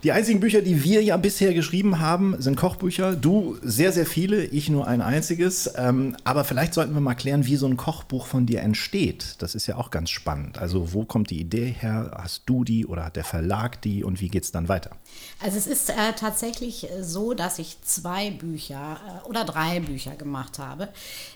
Die 0.03 0.13
einzigen 0.13 0.41
Bücher, 0.41 0.63
die 0.63 0.83
wir 0.83 1.03
ja 1.03 1.19
bisher 1.19 1.53
geschrieben 1.53 1.99
haben, 2.01 2.37
sind 2.41 2.57
Kochbücher. 2.57 3.17
Du 3.17 3.59
sehr, 3.63 3.93
sehr 3.93 4.07
viele, 4.07 4.45
ich 4.45 4.71
nur 4.71 4.87
ein 4.87 5.03
einziges. 5.03 5.71
Ähm, 5.77 6.17
aber 6.25 6.45
vielleicht 6.45 6.73
sollten 6.73 6.95
wir 6.95 7.01
mal 7.03 7.15
klären, 7.15 7.45
wie 7.45 7.57
so 7.57 7.67
ein 7.67 7.77
Kochbuch 7.77 8.27
von 8.27 8.47
dir 8.47 8.63
entsteht. 8.63 9.37
Das 9.41 9.55
ist 9.55 9.67
ja 9.67 9.77
auch 9.77 9.91
ganz 9.91 10.09
spannend. 10.09 10.57
Also 10.59 10.95
wo 10.95 11.05
kommt 11.05 11.29
die 11.29 11.41
Idee 11.51 11.75
her? 11.81 12.13
Hast 12.17 12.43
du 12.47 12.63
die 12.63 12.87
oder 12.87 13.07
hat 13.07 13.17
der 13.17 13.25
Verlag 13.25 13.83
die 13.83 14.05
und 14.05 14.21
wie 14.21 14.29
geht 14.29 14.45
es 14.45 14.53
dann 14.53 14.69
weiter? 14.69 14.93
Also 15.41 15.59
es 15.59 15.67
ist 15.67 15.91
äh, 15.91 16.13
tatsächlich 16.17 16.89
äh, 16.89 17.03
so, 17.03 17.35
dass 17.35 17.59
ich 17.59 17.83
zwei 17.83 18.31
Bücher 18.31 19.01
äh, 19.25 19.29
oder 19.29 19.45
drei 19.45 19.81
Bücher 19.81 20.15
gemacht 20.15 20.61
habe, 20.61 20.89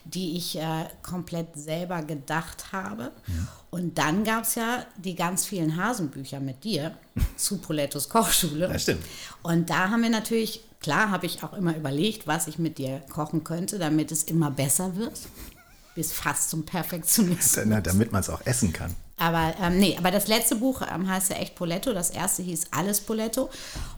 die 0.04 0.36
ich 0.36 0.56
äh, 0.56 0.84
komplett 1.02 1.48
selber 1.56 2.02
gedacht 2.02 2.72
habe. 2.72 3.10
Und 3.70 3.98
dann 3.98 4.22
gab 4.22 4.44
es 4.44 4.54
ja 4.54 4.86
die 4.96 5.16
ganz 5.16 5.46
vielen 5.46 5.76
Hasenbücher 5.76 6.38
mit 6.38 6.62
dir 6.62 6.96
zu 7.36 7.58
Polettos 7.58 8.08
Kochschule. 8.08 8.68
Das 8.68 8.82
stimmt. 8.82 9.04
Und 9.42 9.68
da 9.68 9.90
haben 9.90 10.02
wir 10.02 10.10
natürlich, 10.10 10.62
klar 10.80 11.10
habe 11.10 11.26
ich 11.26 11.42
auch 11.42 11.54
immer 11.54 11.76
überlegt, 11.76 12.28
was 12.28 12.46
ich 12.46 12.58
mit 12.60 12.78
dir 12.78 13.00
kochen 13.10 13.42
könnte, 13.42 13.80
damit 13.80 14.12
es 14.12 14.22
immer 14.22 14.52
besser 14.52 14.94
wird. 14.94 15.18
Bis 15.96 16.12
fast 16.12 16.50
zum 16.50 16.64
Perfektionismus. 16.64 17.66
Na, 17.66 17.80
damit 17.80 18.12
man 18.12 18.20
es 18.20 18.28
auch 18.28 18.44
essen 18.46 18.72
kann. 18.72 18.94
Aber 19.24 19.54
ähm, 19.58 19.78
nee, 19.78 19.96
aber 19.96 20.10
das 20.10 20.28
letzte 20.28 20.54
Buch 20.56 20.82
ähm, 20.82 21.08
heißt 21.08 21.30
ja 21.30 21.36
echt 21.36 21.54
Poletto. 21.54 21.94
Das 21.94 22.10
erste 22.10 22.42
hieß 22.42 22.66
Alles 22.72 23.00
Poletto. 23.00 23.48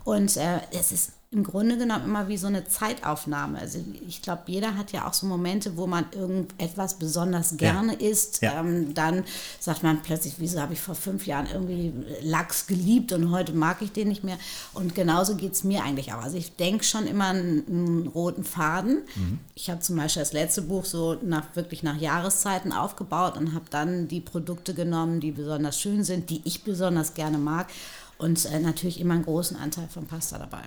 Und 0.05 0.37
äh, 0.37 0.61
es 0.71 0.93
ist 0.93 1.16
im 1.33 1.43
Grunde 1.43 1.77
genommen 1.77 2.05
immer 2.05 2.29
wie 2.29 2.37
so 2.37 2.47
eine 2.47 2.65
Zeitaufnahme. 2.65 3.59
Also 3.59 3.85
ich 4.07 4.23
glaube, 4.23 4.43
jeder 4.47 4.77
hat 4.77 4.93
ja 4.93 5.09
auch 5.09 5.13
so 5.13 5.27
Momente, 5.27 5.77
wo 5.77 5.87
man 5.89 6.07
irgendetwas 6.13 6.99
besonders 6.99 7.57
gerne 7.57 7.95
isst. 7.95 8.43
Ja. 8.43 8.61
Ähm, 8.61 8.95
dann 8.95 9.25
sagt 9.59 9.83
man 9.83 10.03
plötzlich, 10.03 10.35
wieso 10.39 10.61
habe 10.61 10.75
ich 10.75 10.81
vor 10.81 10.95
fünf 10.95 11.27
Jahren 11.27 11.49
irgendwie 11.53 11.93
Lachs 12.23 12.69
geliebt 12.69 13.13
und 13.13 13.33
heute 13.33 13.53
mag 13.53 13.83
ich 13.83 13.91
den 13.91 14.09
nicht 14.09 14.23
mehr. 14.23 14.39
Und 14.73 14.95
genauso 14.95 15.35
geht 15.35 15.53
es 15.53 15.65
mir 15.65 15.83
eigentlich 15.83 16.13
auch. 16.13 16.23
Also 16.23 16.37
ich 16.37 16.55
denke 16.55 16.85
schon 16.85 17.09
immer 17.09 17.27
einen, 17.27 17.67
einen 17.67 18.07
roten 18.07 18.45
Faden. 18.45 19.03
Ich 19.57 19.69
habe 19.69 19.81
zum 19.81 19.97
Beispiel 19.97 20.23
das 20.23 20.33
letzte 20.33 20.63
Buch 20.63 20.85
so 20.85 21.17
nach, 21.23 21.57
wirklich 21.57 21.83
nach 21.83 21.97
Jahreszeiten 21.97 22.73
aufgebaut 22.73 23.37
und 23.37 23.53
habe 23.53 23.65
dann 23.71 24.07
die 24.07 24.21
Produkte 24.21 24.75
genommen, 24.75 25.19
die 25.19 25.33
besonders 25.33 25.81
schön 25.81 26.05
sind, 26.05 26.31
die 26.31 26.41
ich 26.45 26.63
besonders 26.63 27.15
gerne 27.15 27.39
mag. 27.39 27.67
Und 28.19 28.45
äh, 28.47 28.61
natürlich 28.61 29.01
immer 29.01 29.15
einen 29.15 29.25
großen 29.25 29.57
Anteil 29.57 29.89
von 29.89 30.07
Pasta 30.07 30.39
dabei. 30.39 30.63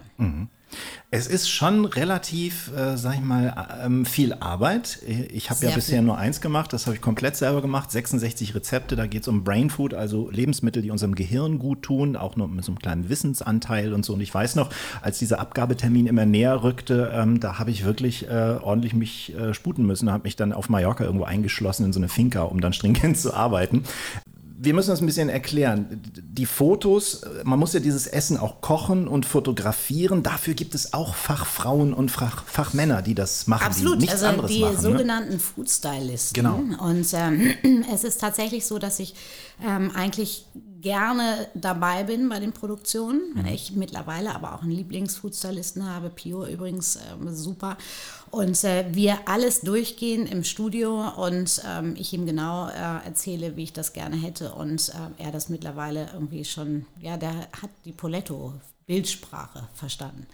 Es 1.11 1.25
ist 1.25 1.49
schon 1.49 1.85
relativ, 1.85 2.71
äh, 2.75 2.95
sag 2.95 3.15
ich 3.15 3.21
mal, 3.21 3.79
ähm, 3.83 4.05
viel 4.05 4.33
Arbeit. 4.33 4.99
Ich 5.31 5.49
habe 5.49 5.65
ja 5.65 5.71
bisher 5.73 5.97
viel. 5.97 6.05
nur 6.05 6.17
eins 6.17 6.41
gemacht, 6.41 6.71
das 6.71 6.85
habe 6.85 6.95
ich 6.95 7.01
komplett 7.01 7.35
selber 7.35 7.61
gemacht. 7.61 7.89
66 7.89 8.53
Rezepte, 8.53 8.95
da 8.95 9.07
geht 9.07 9.23
es 9.23 9.27
um 9.27 9.43
Brain 9.43 9.71
Food, 9.71 9.95
also 9.95 10.29
Lebensmittel, 10.29 10.83
die 10.83 10.91
unserem 10.91 11.15
Gehirn 11.15 11.57
gut 11.57 11.81
tun, 11.81 12.15
auch 12.15 12.35
noch 12.35 12.47
mit 12.47 12.63
so 12.63 12.71
einem 12.71 12.79
kleinen 12.79 13.09
Wissensanteil 13.09 13.93
und 13.93 14.05
so. 14.05 14.13
Und 14.13 14.21
ich 14.21 14.33
weiß 14.33 14.55
noch, 14.55 14.69
als 15.01 15.17
dieser 15.17 15.39
Abgabetermin 15.39 16.05
immer 16.05 16.27
näher 16.27 16.61
rückte, 16.61 17.11
ähm, 17.13 17.39
da 17.39 17.57
habe 17.57 17.71
ich 17.71 17.83
wirklich 17.83 18.27
äh, 18.27 18.57
ordentlich 18.61 18.93
mich 18.93 19.35
äh, 19.35 19.55
sputen 19.55 19.87
müssen, 19.87 20.11
habe 20.11 20.25
mich 20.25 20.35
dann 20.35 20.53
auf 20.53 20.69
Mallorca 20.69 21.03
irgendwo 21.03 21.25
eingeschlossen 21.25 21.85
in 21.85 21.93
so 21.93 21.99
eine 21.99 22.09
Finca, 22.09 22.43
um 22.43 22.61
dann 22.61 22.73
stringent 22.73 23.17
zu 23.17 23.33
arbeiten 23.33 23.83
wir 24.61 24.73
müssen 24.73 24.89
das 24.89 24.99
ein 24.99 25.05
bisschen 25.05 25.29
erklären. 25.29 26.01
Die 26.03 26.45
Fotos, 26.45 27.21
man 27.45 27.57
muss 27.57 27.73
ja 27.73 27.79
dieses 27.79 28.07
Essen 28.07 28.35
auch 28.35 28.59
kochen 28.59 29.07
und 29.07 29.25
fotografieren. 29.25 30.21
Dafür 30.21 30.53
gibt 30.53 30.75
es 30.75 30.93
auch 30.93 31.15
Fachfrauen 31.15 31.93
und 31.93 32.11
Fach, 32.11 32.43
Fachmänner, 32.45 33.01
die 33.01 33.15
das 33.15 33.47
machen, 33.47 33.67
Absolut, 33.67 33.95
die 33.95 33.99
nichts 34.01 34.15
also 34.15 34.25
anderes 34.25 34.51
die 34.51 34.59
machen. 34.59 34.75
Ne? 34.75 34.81
sogenannten 34.81 35.39
Food 35.39 35.69
Stylisten. 35.69 36.33
Genau. 36.33 36.55
Und 36.83 37.07
ähm, 37.13 37.53
es 37.93 38.03
ist 38.03 38.19
tatsächlich 38.19 38.65
so, 38.65 38.79
dass 38.79 38.99
ich 38.99 39.15
ähm, 39.65 39.91
eigentlich 39.95 40.45
gerne 40.81 41.47
dabei 41.53 42.03
bin 42.03 42.27
bei 42.27 42.39
den 42.39 42.51
Produktionen. 42.51 43.21
Mhm. 43.35 43.45
Ich 43.45 43.73
mittlerweile 43.75 44.35
aber 44.35 44.55
auch 44.55 44.61
einen 44.61 44.71
Lieblings-Food 44.71 45.35
Stylisten 45.35 45.89
habe, 45.89 46.09
Pio 46.09 46.45
übrigens 46.45 46.97
ähm, 46.97 47.33
super. 47.33 47.77
Und 48.31 48.63
äh, 48.63 48.85
wir 48.91 49.27
alles 49.27 49.61
durchgehen 49.61 50.27
im 50.27 50.43
Studio 50.43 51.09
und 51.17 51.61
ähm, 51.67 51.95
ich 51.97 52.13
ihm 52.13 52.25
genau 52.25 52.67
äh, 52.67 53.05
erzähle, 53.05 53.55
wie 53.55 53.63
ich 53.63 53.73
das 53.73 53.93
gerne 53.93 54.15
hätte. 54.15 54.53
Und 54.53 54.89
äh, 54.89 55.23
er 55.23 55.31
das 55.31 55.49
mittlerweile 55.49 56.09
irgendwie 56.13 56.45
schon, 56.45 56.85
ja, 56.99 57.17
der 57.17 57.33
hat 57.33 57.69
die 57.85 57.91
Poletto 57.91 58.53
Bildsprache 58.85 59.67
verstanden. 59.73 60.25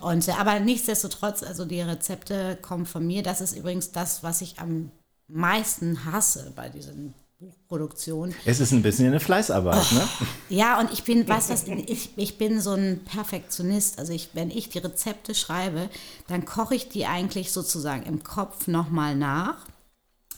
Und, 0.00 0.28
äh, 0.28 0.32
aber 0.32 0.60
nichtsdestotrotz, 0.60 1.42
also 1.42 1.64
die 1.64 1.82
Rezepte 1.82 2.56
kommen 2.60 2.86
von 2.86 3.06
mir. 3.06 3.22
Das 3.22 3.40
ist 3.40 3.56
übrigens 3.56 3.92
das, 3.92 4.22
was 4.22 4.40
ich 4.40 4.58
am 4.58 4.90
meisten 5.26 6.06
hasse 6.06 6.52
bei 6.56 6.70
diesen 6.70 7.14
Buchproduktionen. 7.40 8.34
Es 8.44 8.58
ist 8.58 8.72
ein 8.72 8.82
bisschen 8.82 9.06
eine 9.06 9.20
Fleißarbeit, 9.20 9.86
oh, 9.92 9.94
ne? 9.94 10.08
Ja, 10.48 10.80
und 10.80 10.92
ich 10.92 11.04
bin, 11.04 11.28
weißt 11.28 11.50
was, 11.50 11.68
ich, 11.68 12.10
ich 12.16 12.36
bin 12.36 12.60
so 12.60 12.72
ein 12.72 13.04
Perfektionist. 13.04 13.98
Also 14.00 14.12
ich, 14.12 14.30
wenn 14.34 14.50
ich 14.50 14.70
die 14.70 14.78
Rezepte 14.78 15.36
schreibe, 15.36 15.88
dann 16.26 16.44
koche 16.44 16.74
ich 16.74 16.88
die 16.88 17.06
eigentlich 17.06 17.52
sozusagen 17.52 18.02
im 18.04 18.24
Kopf 18.24 18.66
nochmal 18.66 19.14
nach 19.14 19.56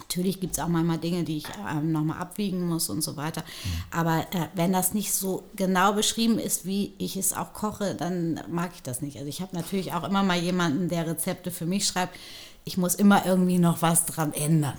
Natürlich 0.01 0.41
gibt 0.41 0.55
es 0.55 0.63
auch 0.63 0.69
manchmal 0.69 0.99
Dinge, 0.99 1.25
die 1.25 1.37
ich 1.37 1.45
ähm, 1.71 1.93
nochmal 1.93 2.19
abwiegen 2.19 2.67
muss 2.67 2.89
und 2.89 3.03
so 3.03 3.17
weiter. 3.17 3.45
Aber 3.91 4.21
äh, 4.33 4.49
wenn 4.55 4.73
das 4.73 4.95
nicht 4.95 5.13
so 5.13 5.45
genau 5.57 5.93
beschrieben 5.93 6.39
ist, 6.39 6.65
wie 6.65 6.95
ich 6.99 7.17
es 7.17 7.33
auch 7.33 7.53
koche, 7.53 7.95
dann 7.95 8.41
mag 8.49 8.71
ich 8.75 8.83
das 8.83 9.03
nicht. 9.03 9.19
Also 9.19 9.29
ich 9.29 9.41
habe 9.41 9.55
natürlich 9.55 9.93
auch 9.93 10.05
immer 10.05 10.23
mal 10.23 10.39
jemanden, 10.39 10.89
der 10.89 11.07
Rezepte 11.07 11.51
für 11.51 11.67
mich 11.67 11.87
schreibt. 11.87 12.17
Ich 12.65 12.77
muss 12.77 12.95
immer 12.95 13.27
irgendwie 13.27 13.59
noch 13.59 13.83
was 13.83 14.07
dran 14.07 14.33
ändern. 14.33 14.75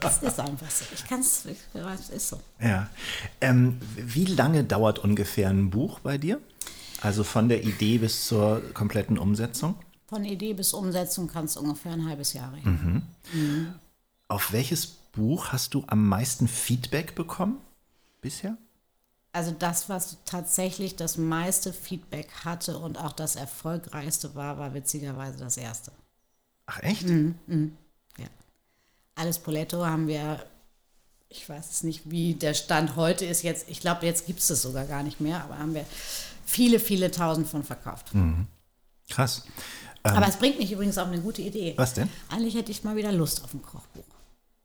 Das 0.00 0.22
ist 0.22 0.38
einfach 0.38 0.70
so. 0.70 0.84
Ich 0.94 1.06
kann 1.06 1.20
es, 1.20 1.44
es 1.46 2.10
ist 2.10 2.28
so. 2.28 2.40
Ja. 2.60 2.88
Ähm, 3.40 3.80
wie 3.96 4.26
lange 4.26 4.64
dauert 4.64 4.98
ungefähr 4.98 5.48
ein 5.48 5.70
Buch 5.70 6.00
bei 6.00 6.18
dir? 6.18 6.40
Also 7.00 7.24
von 7.24 7.48
der 7.48 7.64
Idee 7.64 7.98
bis 7.98 8.26
zur 8.26 8.62
kompletten 8.74 9.18
Umsetzung? 9.18 9.74
Von 10.06 10.24
Idee 10.24 10.54
bis 10.54 10.72
Umsetzung 10.72 11.26
kann 11.26 11.46
es 11.46 11.56
ungefähr 11.56 11.92
ein 11.92 12.06
halbes 12.06 12.34
Jahr 12.34 12.52
reden. 12.52 13.06
Mhm. 13.32 13.40
Mhm. 13.40 13.74
Auf 14.28 14.52
welches 14.52 14.86
Buch 14.86 15.48
hast 15.48 15.74
du 15.74 15.84
am 15.86 16.08
meisten 16.08 16.46
Feedback 16.48 17.14
bekommen 17.14 17.58
bisher? 18.20 18.56
Also 19.32 19.50
das, 19.50 19.88
was 19.88 20.18
tatsächlich 20.26 20.96
das 20.96 21.16
meiste 21.16 21.72
Feedback 21.72 22.28
hatte 22.44 22.78
und 22.78 22.98
auch 22.98 23.12
das 23.12 23.34
erfolgreichste 23.36 24.34
war, 24.34 24.58
war 24.58 24.74
witzigerweise 24.74 25.38
das 25.38 25.56
erste. 25.56 25.90
Ach 26.66 26.80
echt? 26.82 27.06
Mhm, 27.06 27.34
mh, 27.46 27.68
ja. 28.18 28.26
Alles 29.14 29.38
Poletto 29.38 29.84
haben 29.84 30.06
wir, 30.06 30.44
ich 31.28 31.48
weiß 31.48 31.70
es 31.70 31.82
nicht, 31.82 32.10
wie 32.10 32.34
der 32.34 32.54
Stand 32.54 32.96
heute 32.96 33.24
ist 33.24 33.42
jetzt. 33.42 33.68
Ich 33.68 33.80
glaube, 33.80 34.06
jetzt 34.06 34.26
gibt 34.26 34.40
es 34.40 34.50
es 34.50 34.62
sogar 34.62 34.86
gar 34.86 35.02
nicht 35.02 35.20
mehr, 35.20 35.42
aber 35.42 35.58
haben 35.58 35.74
wir 35.74 35.84
viele, 36.44 36.78
viele 36.78 37.10
tausend 37.10 37.48
von 37.48 37.64
verkauft. 37.64 38.14
Mhm. 38.14 38.46
Krass. 39.08 39.42
Ähm, 40.04 40.16
aber 40.16 40.28
es 40.28 40.36
bringt 40.36 40.58
mich 40.58 40.72
übrigens 40.72 40.98
auf 40.98 41.08
eine 41.08 41.20
gute 41.20 41.42
Idee. 41.42 41.74
Was 41.76 41.94
denn? 41.94 42.08
Eigentlich 42.28 42.54
hätte 42.54 42.72
ich 42.72 42.84
mal 42.84 42.96
wieder 42.96 43.12
Lust 43.12 43.44
auf 43.44 43.54
ein 43.54 43.62
Kochbuch. 43.62 44.04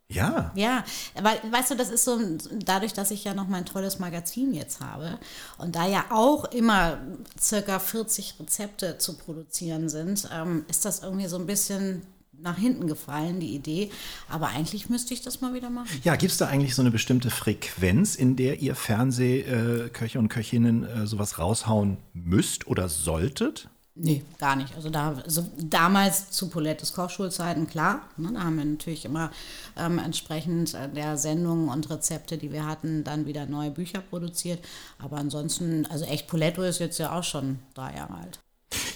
Ja. 0.10 0.52
Ja, 0.56 0.86
weil, 1.22 1.40
weißt 1.52 1.72
du, 1.72 1.76
das 1.76 1.90
ist 1.90 2.06
so, 2.06 2.18
dadurch, 2.60 2.94
dass 2.94 3.12
ich 3.12 3.26
ja 3.26 3.34
noch 3.34 3.48
mein 3.48 3.66
tolles 3.66 4.00
Magazin 4.00 4.54
jetzt 4.54 4.80
habe 4.80 5.20
und 5.58 5.76
da 5.76 5.86
ja 5.86 6.06
auch 6.12 6.46
immer 6.46 7.00
circa 7.40 7.80
40 7.80 8.36
Rezepte 8.40 8.98
zu 8.98 9.18
produzieren 9.18 9.90
sind, 9.90 10.30
ähm, 10.34 10.66
ist 10.70 10.86
das 10.86 11.04
irgendwie 11.04 11.28
so 11.28 11.38
ein 11.38 11.46
bisschen 11.46 12.04
nach 12.40 12.58
hinten 12.58 12.88
gefallen, 12.88 13.40
die 13.40 13.56
Idee. 13.56 13.90
Aber 14.30 14.50
eigentlich 14.50 14.90
müsste 14.90 15.14
ich 15.14 15.22
das 15.22 15.42
mal 15.42 15.54
wieder 15.54 15.70
machen. 15.70 15.90
Ja, 16.04 16.16
gibt 16.16 16.32
es 16.32 16.38
da 16.38 16.48
eigentlich 16.48 16.76
so 16.76 16.82
eine 16.82 16.92
bestimmte 16.92 17.30
Frequenz, 17.30 18.16
in 18.16 18.36
der 18.36 18.60
ihr 18.60 18.76
Fernsehköche 18.76 20.20
und 20.20 20.30
Köchinnen 20.30 20.84
äh, 20.84 21.08
sowas 21.08 21.40
raushauen 21.40 21.98
müsst 22.14 22.68
oder 22.68 22.90
solltet? 22.90 23.70
Nee, 24.00 24.24
gar 24.38 24.56
nicht. 24.56 24.76
Also 24.76 24.90
da, 24.90 25.14
also 25.24 25.44
damals 25.58 26.30
zu 26.30 26.50
Paulettes 26.50 26.94
Kochschulzeiten, 26.94 27.68
klar, 27.68 28.02
ne, 28.18 28.32
da 28.32 28.44
haben 28.44 28.58
wir 28.58 28.66
natürlich 28.66 29.06
immer 29.06 29.32
ähm, 29.76 29.98
entsprechend 29.98 30.76
äh, 30.76 30.88
der 30.88 31.18
Sendungen 31.18 31.70
und 31.70 31.90
Rezepte, 31.90 32.38
die 32.38 32.52
wir 32.52 32.68
hatten, 32.68 33.04
dann 33.04 33.26
wieder 33.26 33.48
neue 33.48 33.72
Bücher 33.72 34.02
produziert. 34.02 34.64
Aber 35.00 35.18
ansonsten, 35.18 35.88
also 35.88 36.06
echt 36.06 36.28
Poletto 36.28 36.62
ist 36.62 36.80
jetzt 36.80 37.00
ja 37.00 37.18
auch 37.18 37.24
schon 37.24 37.60
drei 37.74 37.96
Jahre 37.96 38.16
alt. 38.16 38.40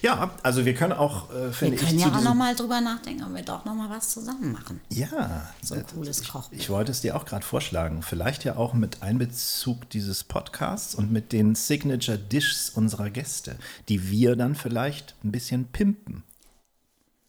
Ja, 0.01 0.31
also 0.43 0.65
wir 0.65 0.73
können 0.73 0.93
auch, 0.93 1.31
äh, 1.31 1.51
finde 1.51 1.75
ich. 1.75 1.81
Wir 1.81 1.87
können 1.87 1.99
ja 1.99 2.07
auch 2.07 2.23
nochmal 2.23 2.55
drüber 2.55 2.81
nachdenken, 2.81 3.23
ob 3.23 3.33
wir 3.33 3.43
doch 3.43 3.65
nochmal 3.65 3.89
was 3.89 4.09
zusammen 4.09 4.51
machen. 4.51 4.81
Ja. 4.89 5.47
So 5.61 5.75
ein 5.75 5.85
cooles 5.85 6.27
Kochbuch. 6.27 6.51
Ich, 6.51 6.61
ich 6.61 6.69
wollte 6.69 6.91
es 6.91 7.01
dir 7.01 7.15
auch 7.15 7.25
gerade 7.25 7.45
vorschlagen. 7.45 8.01
Vielleicht 8.01 8.43
ja 8.43 8.57
auch 8.57 8.73
mit 8.73 9.01
Einbezug 9.01 9.89
dieses 9.91 10.23
Podcasts 10.23 10.95
und 10.95 11.11
mit 11.11 11.31
den 11.31 11.55
Signature 11.55 12.17
Dishes 12.17 12.71
unserer 12.71 13.09
Gäste, 13.09 13.57
die 13.89 14.09
wir 14.09 14.35
dann 14.35 14.55
vielleicht 14.55 15.15
ein 15.23 15.31
bisschen 15.31 15.65
pimpen. 15.65 16.23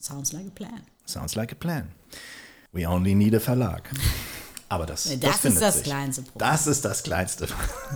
Sounds 0.01 0.33
like 0.33 0.47
a 0.47 0.51
plan. 0.51 0.81
Sounds 1.07 1.35
like 1.35 1.53
a 1.53 1.57
plan. 1.57 1.93
We 2.73 2.89
only 2.89 3.15
need 3.15 3.35
a 3.35 3.41
Verlag. 3.41 3.91
Aber 4.69 4.87
das, 4.87 5.05
das, 5.21 5.21
das 5.21 5.45
ist 5.45 5.61
das 5.61 5.75
sich. 5.75 5.85
kleinste 5.85 6.23
Problem. 6.23 6.49
Das 6.51 6.67
ist 6.67 6.85
das 6.85 7.03
kleinste. 7.03 7.47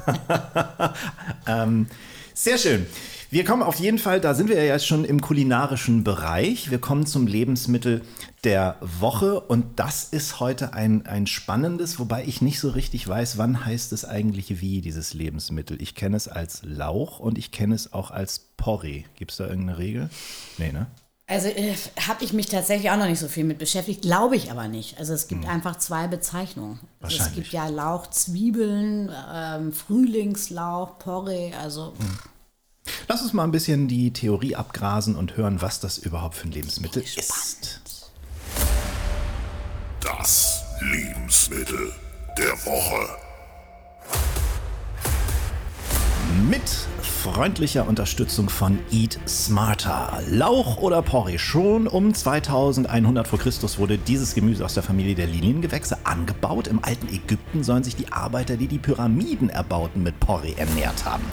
ähm, 1.46 1.86
sehr 2.34 2.58
schön. 2.58 2.86
Wir 3.28 3.44
kommen 3.44 3.62
auf 3.64 3.80
jeden 3.80 3.98
Fall, 3.98 4.20
da 4.20 4.34
sind 4.34 4.48
wir 4.48 4.56
ja 4.56 4.74
jetzt 4.74 4.86
schon 4.86 5.04
im 5.04 5.20
kulinarischen 5.20 6.04
Bereich. 6.04 6.70
Wir 6.70 6.78
kommen 6.78 7.06
zum 7.06 7.26
Lebensmittel 7.26 8.02
der 8.44 8.76
Woche 8.80 9.40
und 9.40 9.80
das 9.80 10.04
ist 10.04 10.38
heute 10.38 10.74
ein, 10.74 11.06
ein 11.06 11.26
spannendes, 11.26 11.98
wobei 11.98 12.24
ich 12.24 12.40
nicht 12.40 12.60
so 12.60 12.70
richtig 12.70 13.08
weiß, 13.08 13.36
wann 13.36 13.64
heißt 13.64 13.92
es 13.92 14.04
eigentlich 14.04 14.60
wie, 14.60 14.80
dieses 14.80 15.12
Lebensmittel. 15.12 15.82
Ich 15.82 15.96
kenne 15.96 16.16
es 16.16 16.28
als 16.28 16.60
Lauch 16.62 17.18
und 17.18 17.36
ich 17.36 17.50
kenne 17.50 17.74
es 17.74 17.92
auch 17.92 18.12
als 18.12 18.38
Porree. 18.56 19.02
Gibt 19.16 19.32
es 19.32 19.38
da 19.38 19.48
irgendeine 19.48 19.78
Regel? 19.78 20.08
Nee, 20.58 20.70
ne? 20.70 20.86
Also 21.26 21.48
äh, 21.48 21.74
habe 22.06 22.22
ich 22.22 22.32
mich 22.32 22.46
tatsächlich 22.46 22.92
auch 22.92 22.96
noch 22.96 23.08
nicht 23.08 23.18
so 23.18 23.26
viel 23.26 23.42
mit 23.42 23.58
beschäftigt, 23.58 24.02
glaube 24.02 24.36
ich 24.36 24.52
aber 24.52 24.68
nicht. 24.68 25.00
Also 25.00 25.12
es 25.12 25.26
gibt 25.26 25.42
hm. 25.42 25.50
einfach 25.50 25.74
zwei 25.76 26.06
Bezeichnungen. 26.06 26.78
Also 27.00 27.16
es 27.20 27.34
gibt 27.34 27.48
ja 27.48 27.66
Lauch, 27.66 28.06
Zwiebeln, 28.10 29.10
ähm, 29.34 29.72
Frühlingslauch, 29.72 31.00
Porree, 31.00 31.52
also. 31.54 31.94
Hm. 31.98 32.18
Lass 33.08 33.22
uns 33.22 33.32
mal 33.32 33.44
ein 33.44 33.52
bisschen 33.52 33.88
die 33.88 34.12
Theorie 34.12 34.56
abgrasen 34.56 35.16
und 35.16 35.36
hören, 35.36 35.62
was 35.62 35.80
das 35.80 35.98
überhaupt 35.98 36.36
für 36.36 36.48
ein 36.48 36.52
Lebensmittel 36.52 37.02
ist. 37.02 37.80
Das 40.00 40.62
Lebensmittel 40.80 41.92
der 42.36 42.52
Woche. 42.64 43.08
Mit 46.48 46.62
freundlicher 47.32 47.88
Unterstützung 47.88 48.48
von 48.48 48.78
Eat 48.92 49.18
Smarter. 49.26 50.20
Lauch 50.30 50.78
oder 50.78 51.02
Porree. 51.02 51.38
Schon 51.38 51.88
um 51.88 52.14
2100 52.14 53.26
vor 53.26 53.40
Christus 53.40 53.78
wurde 53.78 53.98
dieses 53.98 54.34
Gemüse 54.34 54.64
aus 54.64 54.74
der 54.74 54.84
Familie 54.84 55.16
der 55.16 55.26
Liniengewächse 55.26 55.98
angebaut. 56.04 56.68
Im 56.68 56.84
alten 56.84 57.08
Ägypten 57.12 57.64
sollen 57.64 57.82
sich 57.82 57.96
die 57.96 58.12
Arbeiter, 58.12 58.56
die 58.56 58.68
die 58.68 58.78
Pyramiden 58.78 59.50
erbauten, 59.50 60.04
mit 60.04 60.20
Porree 60.20 60.54
ernährt 60.56 61.04
haben. 61.04 61.24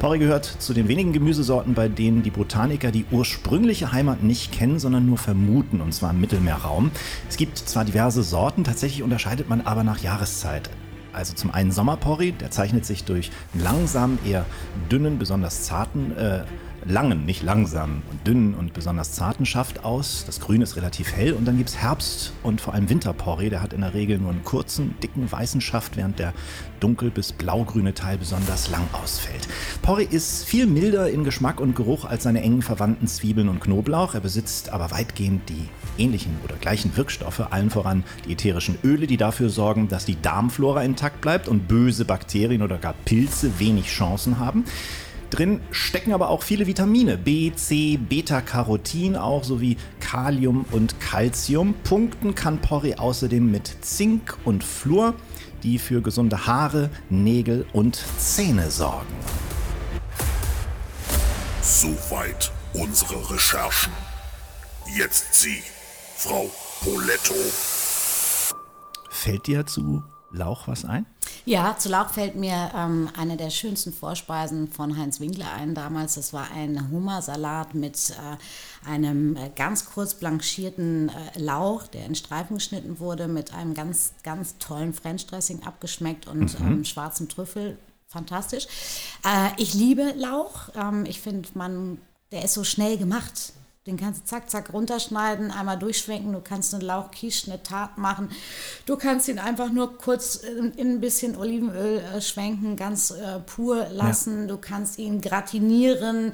Porree 0.00 0.18
gehört 0.18 0.44
zu 0.44 0.74
den 0.74 0.86
wenigen 0.86 1.14
Gemüsesorten, 1.14 1.72
bei 1.72 1.88
denen 1.88 2.22
die 2.22 2.30
Botaniker 2.30 2.90
die 2.90 3.06
ursprüngliche 3.10 3.90
Heimat 3.90 4.22
nicht 4.22 4.52
kennen, 4.52 4.78
sondern 4.78 5.06
nur 5.06 5.18
vermuten, 5.18 5.80
und 5.80 5.94
zwar 5.94 6.10
im 6.10 6.20
Mittelmeerraum. 6.20 6.90
Es 7.28 7.38
gibt 7.38 7.56
zwar 7.56 7.86
diverse 7.86 8.22
Sorten, 8.22 8.64
tatsächlich 8.64 9.02
unterscheidet 9.02 9.48
man 9.48 9.62
aber 9.62 9.82
nach 9.82 9.98
Jahreszeit. 9.98 10.68
Also 11.12 11.34
zum 11.34 11.50
einen 11.50 11.72
Sommerporri, 11.72 12.32
der 12.32 12.50
zeichnet 12.50 12.84
sich 12.84 13.04
durch 13.04 13.30
langsam, 13.54 14.18
eher 14.24 14.44
dünnen, 14.90 15.18
besonders 15.18 15.64
zarten 15.64 16.16
äh, 16.16 16.44
langen, 16.84 17.24
nicht 17.24 17.42
langsam 17.42 18.02
dünnen 18.26 18.54
und 18.54 18.72
besonders 18.72 19.12
zarten 19.12 19.46
Schaft 19.46 19.84
aus. 19.84 20.24
Das 20.26 20.40
Grün 20.40 20.62
ist 20.62 20.76
relativ 20.76 21.12
hell 21.12 21.32
und 21.32 21.44
dann 21.44 21.56
gibt 21.56 21.70
es 21.70 21.76
Herbst- 21.76 22.32
und 22.42 22.60
vor 22.60 22.74
allem 22.74 22.88
Winterporree. 22.88 23.50
Der 23.50 23.62
hat 23.62 23.72
in 23.72 23.80
der 23.80 23.94
Regel 23.94 24.18
nur 24.18 24.30
einen 24.30 24.44
kurzen, 24.44 24.94
dicken, 25.02 25.30
weißen 25.30 25.60
Schaft, 25.60 25.96
während 25.96 26.18
der 26.18 26.32
dunkel- 26.80 27.10
bis 27.10 27.32
blaugrüne 27.32 27.94
Teil 27.94 28.18
besonders 28.18 28.70
lang 28.70 28.86
ausfällt. 28.92 29.48
Porree 29.82 30.06
ist 30.08 30.44
viel 30.44 30.66
milder 30.66 31.10
in 31.10 31.24
Geschmack 31.24 31.60
und 31.60 31.74
Geruch 31.74 32.04
als 32.04 32.22
seine 32.22 32.42
engen 32.42 32.62
Verwandten 32.62 33.06
Zwiebeln 33.06 33.48
und 33.48 33.60
Knoblauch. 33.60 34.14
Er 34.14 34.20
besitzt 34.20 34.70
aber 34.70 34.90
weitgehend 34.90 35.48
die 35.48 35.68
ähnlichen 35.98 36.36
oder 36.44 36.56
gleichen 36.56 36.96
Wirkstoffe, 36.96 37.40
allen 37.50 37.70
voran 37.70 38.04
die 38.26 38.32
ätherischen 38.32 38.78
Öle, 38.84 39.06
die 39.06 39.16
dafür 39.16 39.50
sorgen, 39.50 39.88
dass 39.88 40.04
die 40.04 40.20
Darmflora 40.20 40.82
intakt 40.82 41.20
bleibt 41.20 41.48
und 41.48 41.68
böse 41.68 42.04
Bakterien 42.04 42.62
oder 42.62 42.78
gar 42.78 42.94
Pilze 43.04 43.58
wenig 43.58 43.86
Chancen 43.86 44.38
haben. 44.38 44.64
Drin 45.30 45.60
stecken 45.70 46.14
aber 46.14 46.30
auch 46.30 46.42
viele 46.42 46.66
Vitamine, 46.66 47.18
B, 47.18 47.52
C, 47.54 47.98
Beta-Carotin 47.98 49.16
auch 49.16 49.44
sowie 49.44 49.76
Kalium 50.00 50.64
und 50.70 50.98
Calcium. 51.00 51.74
Punkten 51.84 52.34
kann 52.34 52.58
Porree 52.58 52.94
außerdem 52.94 53.50
mit 53.50 53.84
Zink 53.84 54.38
und 54.44 54.64
Fluor, 54.64 55.14
die 55.62 55.78
für 55.78 56.00
gesunde 56.00 56.46
Haare, 56.46 56.88
Nägel 57.10 57.66
und 57.72 58.02
Zähne 58.18 58.70
sorgen. 58.70 59.06
Soweit 61.60 62.50
unsere 62.72 63.30
Recherchen. 63.30 63.92
Jetzt 64.96 65.34
Sie, 65.34 65.58
Frau 66.20 66.50
Poletto. 66.80 67.32
Fällt 69.08 69.46
dir 69.46 69.64
zu 69.66 70.02
Lauch 70.32 70.66
was 70.66 70.84
ein? 70.84 71.06
Ja, 71.44 71.76
zu 71.78 71.88
Lauch 71.88 72.10
fällt 72.10 72.34
mir 72.34 72.72
ähm, 72.74 73.08
eine 73.16 73.36
der 73.36 73.50
schönsten 73.50 73.92
Vorspeisen 73.92 74.66
von 74.66 74.98
Heinz 74.98 75.20
Winkler 75.20 75.52
ein 75.52 75.76
damals. 75.76 76.16
Das 76.16 76.32
war 76.32 76.50
ein 76.50 76.90
Hummersalat 76.90 77.76
mit 77.76 78.10
äh, 78.10 78.90
einem 78.90 79.36
äh, 79.36 79.50
ganz 79.54 79.84
kurz 79.84 80.14
blanchierten 80.14 81.10
äh, 81.10 81.38
Lauch, 81.38 81.86
der 81.86 82.04
in 82.04 82.16
Streifen 82.16 82.56
geschnitten 82.56 82.98
wurde, 82.98 83.28
mit 83.28 83.54
einem 83.54 83.74
ganz, 83.74 84.12
ganz 84.24 84.58
tollen 84.58 84.94
French 84.94 85.24
Dressing 85.28 85.62
abgeschmeckt 85.62 86.26
und 86.26 86.58
mhm. 86.58 86.66
ähm, 86.66 86.84
schwarzem 86.84 87.28
Trüffel. 87.28 87.78
Fantastisch. 88.08 88.66
Äh, 89.24 89.50
ich 89.56 89.72
liebe 89.72 90.14
Lauch. 90.16 90.70
Ähm, 90.74 91.06
ich 91.06 91.20
finde, 91.20 91.48
man, 91.54 91.98
der 92.32 92.44
ist 92.44 92.54
so 92.54 92.64
schnell 92.64 92.98
gemacht. 92.98 93.52
Den 93.88 93.96
kannst 93.96 94.20
du 94.20 94.24
zack, 94.26 94.50
zack 94.50 94.72
runterschneiden, 94.74 95.50
einmal 95.50 95.78
durchschwenken. 95.78 96.32
Du 96.32 96.40
kannst 96.40 96.74
eine 96.74 96.84
Lauchquiche, 96.84 97.50
eine 97.50 97.62
Tat 97.62 97.96
machen. 97.96 98.28
Du 98.84 98.96
kannst 98.96 99.28
ihn 99.28 99.38
einfach 99.38 99.72
nur 99.72 99.96
kurz 99.96 100.36
in, 100.36 100.72
in 100.72 100.90
ein 100.92 101.00
bisschen 101.00 101.36
Olivenöl 101.36 101.98
äh, 101.98 102.20
schwenken, 102.20 102.76
ganz 102.76 103.10
äh, 103.10 103.38
pur 103.40 103.86
lassen. 103.90 104.42
Ja. 104.42 104.46
Du 104.48 104.58
kannst 104.58 104.98
ihn 104.98 105.22
gratinieren. 105.22 106.32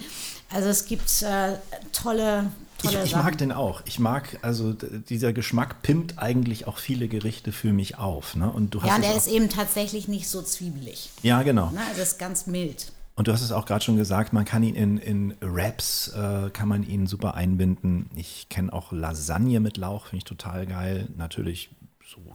Also 0.50 0.68
es 0.68 0.84
gibt 0.86 1.22
äh, 1.22 1.54
tolle, 1.92 2.50
ich, 2.82 2.92
ich, 3.04 3.16
mag 3.16 3.38
den 3.38 3.52
auch. 3.52 3.82
Ich 3.84 4.00
mag, 4.00 4.38
also 4.42 4.72
dieser 4.72 5.32
Geschmack 5.32 5.82
pimmt 5.82 6.18
eigentlich 6.18 6.66
auch 6.66 6.78
viele 6.78 7.06
Gerichte 7.06 7.52
für 7.52 7.72
mich 7.72 7.98
auf. 7.98 8.34
Ne? 8.34 8.50
Und 8.50 8.74
du 8.74 8.82
hast 8.82 8.88
ja, 8.88 8.98
der 8.98 9.16
ist 9.16 9.28
eben 9.28 9.48
tatsächlich 9.48 10.08
nicht 10.08 10.28
so 10.28 10.42
zwiebelig. 10.42 11.10
Ja, 11.22 11.42
genau. 11.44 11.70
Ne? 11.70 11.80
Also 11.88 12.02
ist 12.02 12.18
ganz 12.18 12.46
mild. 12.46 12.92
Und 13.16 13.28
du 13.28 13.32
hast 13.32 13.42
es 13.42 13.52
auch 13.52 13.64
gerade 13.64 13.84
schon 13.84 13.96
gesagt, 13.96 14.32
man 14.32 14.44
kann 14.44 14.64
ihn 14.64 14.74
in, 14.74 14.98
in 14.98 15.34
Wraps, 15.40 16.08
äh, 16.08 16.50
kann 16.50 16.68
man 16.68 16.82
ihn 16.82 17.06
super 17.06 17.34
einbinden. 17.34 18.10
Ich 18.16 18.48
kenne 18.48 18.72
auch 18.72 18.90
Lasagne 18.90 19.60
mit 19.60 19.76
Lauch, 19.76 20.06
finde 20.06 20.18
ich 20.18 20.24
total 20.24 20.66
geil. 20.66 21.08
Natürlich 21.16 21.70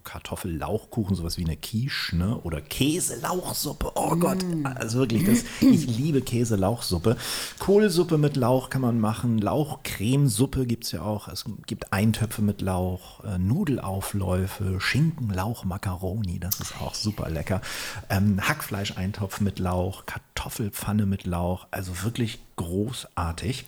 Kartoffellauchkuchen, 0.03 1.15
sowas 1.15 1.37
wie 1.37 1.45
eine 1.45 1.57
Quiche, 1.57 2.15
ne? 2.15 2.37
Oder 2.43 2.61
Käselauchsuppe. 2.61 3.91
Oh. 3.95 4.15
Gott, 4.15 4.43
also 4.75 4.99
wirklich, 4.99 5.25
das, 5.25 5.43
ich 5.61 5.87
liebe 5.87 6.21
Käselauchsuppe. 6.21 7.17
Kohlsuppe 7.59 8.17
mit 8.17 8.35
Lauch 8.35 8.69
kann 8.69 8.81
man 8.81 8.99
machen. 8.99 9.37
Lauchcremesuppe 9.37 10.65
gibt 10.65 10.85
es 10.85 10.91
ja 10.91 11.01
auch. 11.01 11.27
Es 11.27 11.45
gibt 11.67 11.93
Eintöpfe 11.93 12.41
mit 12.41 12.61
Lauch, 12.61 13.23
äh, 13.23 13.37
Nudelaufläufe, 13.37 14.79
Schinken, 14.79 15.29
Lauch, 15.33 15.63
Macaroni, 15.63 16.39
das 16.39 16.59
ist 16.59 16.81
auch 16.81 16.95
super 16.95 17.29
lecker. 17.29 17.61
Ähm, 18.09 18.39
Hackfleischeintopf 18.41 19.41
mit 19.41 19.59
Lauch, 19.59 20.05
Kartoffelpfanne 20.05 21.05
mit 21.05 21.25
Lauch, 21.25 21.67
also 21.71 22.03
wirklich 22.03 22.39
großartig 22.55 23.65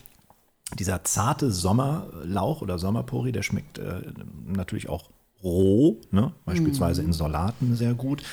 dieser 0.80 1.04
zarte 1.04 1.52
Sommerlauch 1.52 2.62
oder 2.62 2.80
Sommerpori, 2.80 3.32
der 3.32 3.44
schmeckt 3.44 3.78
äh, 3.78 4.02
natürlich 4.46 4.90
auch 4.90 5.10
roh, 5.44 6.00
ne? 6.12 6.32
beispielsweise 6.46 7.02
mm. 7.02 7.06
in 7.06 7.14
Salaten 7.14 7.76
sehr 7.76 7.94
gut. 7.94 8.24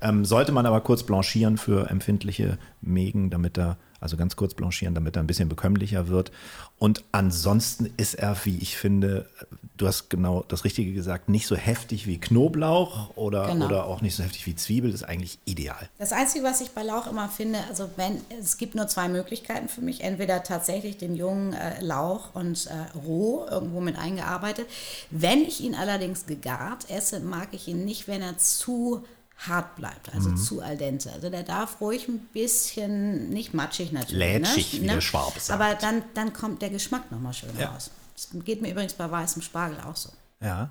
Ähm, 0.00 0.24
sollte 0.24 0.52
man 0.52 0.66
aber 0.66 0.80
kurz 0.82 1.02
blanchieren 1.02 1.56
für 1.56 1.88
empfindliche 1.88 2.58
Mägen, 2.82 3.30
damit 3.30 3.56
er, 3.56 3.78
also 4.00 4.16
ganz 4.16 4.36
kurz 4.36 4.54
blanchieren, 4.54 4.94
damit 4.94 5.16
er 5.16 5.22
ein 5.22 5.26
bisschen 5.26 5.48
bekömmlicher 5.48 6.08
wird. 6.08 6.30
Und 6.78 7.04
ansonsten 7.12 7.92
ist 7.96 8.14
er, 8.14 8.36
wie 8.44 8.58
ich 8.58 8.76
finde, 8.76 9.28
du 9.76 9.86
hast 9.86 10.10
genau 10.10 10.44
das 10.48 10.64
Richtige 10.64 10.92
gesagt, 10.92 11.28
nicht 11.28 11.46
so 11.46 11.56
heftig 11.56 12.06
wie 12.06 12.18
Knoblauch 12.18 13.16
oder, 13.16 13.46
genau. 13.46 13.66
oder 13.66 13.86
auch 13.86 14.00
nicht 14.02 14.14
so 14.14 14.22
heftig 14.22 14.46
wie 14.46 14.54
Zwiebel, 14.54 14.90
das 14.90 15.02
ist 15.02 15.08
eigentlich 15.08 15.38
ideal. 15.44 15.88
Das 15.98 16.12
Einzige, 16.12 16.44
was 16.44 16.60
ich 16.60 16.70
bei 16.70 16.82
Lauch 16.82 17.06
immer 17.06 17.28
finde, 17.28 17.58
also 17.68 17.88
wenn, 17.96 18.20
es 18.40 18.56
gibt 18.56 18.74
nur 18.74 18.86
zwei 18.86 19.08
Möglichkeiten 19.08 19.68
für 19.68 19.80
mich, 19.80 20.02
entweder 20.02 20.42
tatsächlich 20.42 20.96
den 20.96 21.16
jungen 21.16 21.54
äh, 21.54 21.80
Lauch 21.80 22.34
und 22.34 22.66
äh, 22.66 22.98
roh 22.98 23.46
irgendwo 23.50 23.80
mit 23.80 23.96
eingearbeitet. 23.96 24.66
Wenn 25.10 25.42
ich 25.42 25.60
ihn 25.60 25.74
allerdings 25.74 26.26
gegart 26.26 26.90
esse, 26.90 27.20
mag 27.20 27.48
ich 27.52 27.68
ihn 27.68 27.84
nicht, 27.84 28.08
wenn 28.08 28.22
er 28.22 28.38
zu 28.38 29.04
hart 29.36 29.76
bleibt, 29.76 30.14
also 30.14 30.30
mhm. 30.30 30.36
zu 30.36 30.62
al 30.62 30.76
dente. 30.76 31.12
Also 31.12 31.28
der 31.28 31.42
darf 31.42 31.80
ruhig 31.80 32.08
ein 32.08 32.20
bisschen, 32.32 33.30
nicht 33.30 33.52
matschig 33.52 33.92
natürlich. 33.92 34.18
Lätschig, 34.18 34.74
ne? 34.74 34.80
wie 34.80 34.86
der 34.86 35.00
Schwab 35.00 35.38
sagt. 35.38 35.60
Aber 35.60 35.74
dann, 35.74 36.02
dann 36.14 36.32
kommt 36.32 36.62
der 36.62 36.70
Geschmack 36.70 37.10
nochmal 37.10 37.34
schön 37.34 37.50
ja. 37.58 37.70
raus. 37.70 37.90
Das 38.14 38.28
geht 38.44 38.62
mir 38.62 38.70
übrigens 38.70 38.94
bei 38.94 39.10
weißem 39.10 39.42
Spargel 39.42 39.80
auch 39.80 39.96
so. 39.96 40.10
Ja. 40.40 40.70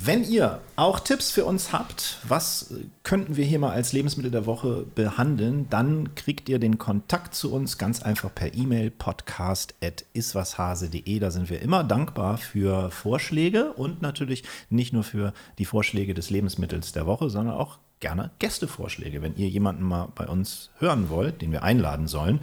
Wenn 0.00 0.22
ihr 0.22 0.60
auch 0.76 1.00
Tipps 1.00 1.32
für 1.32 1.44
uns 1.44 1.72
habt, 1.72 2.18
was 2.22 2.72
könnten 3.02 3.36
wir 3.36 3.44
hier 3.44 3.58
mal 3.58 3.72
als 3.72 3.92
Lebensmittel 3.92 4.30
der 4.30 4.46
Woche 4.46 4.86
behandeln, 4.94 5.68
dann 5.70 6.14
kriegt 6.14 6.48
ihr 6.48 6.60
den 6.60 6.78
Kontakt 6.78 7.34
zu 7.34 7.52
uns 7.52 7.78
ganz 7.78 8.00
einfach 8.02 8.32
per 8.32 8.54
E-Mail 8.54 8.92
podcast.iswashase.de. 8.92 11.18
Da 11.18 11.32
sind 11.32 11.50
wir 11.50 11.60
immer 11.62 11.82
dankbar 11.82 12.38
für 12.38 12.92
Vorschläge 12.92 13.72
und 13.72 14.00
natürlich 14.00 14.44
nicht 14.70 14.92
nur 14.92 15.02
für 15.02 15.32
die 15.58 15.64
Vorschläge 15.64 16.14
des 16.14 16.30
Lebensmittels 16.30 16.92
der 16.92 17.06
Woche, 17.06 17.28
sondern 17.28 17.56
auch 17.56 17.78
gerne 17.98 18.30
Gästevorschläge. 18.38 19.20
Wenn 19.20 19.34
ihr 19.34 19.48
jemanden 19.48 19.82
mal 19.82 20.12
bei 20.14 20.28
uns 20.28 20.70
hören 20.78 21.10
wollt, 21.10 21.42
den 21.42 21.50
wir 21.50 21.64
einladen 21.64 22.06
sollen, 22.06 22.38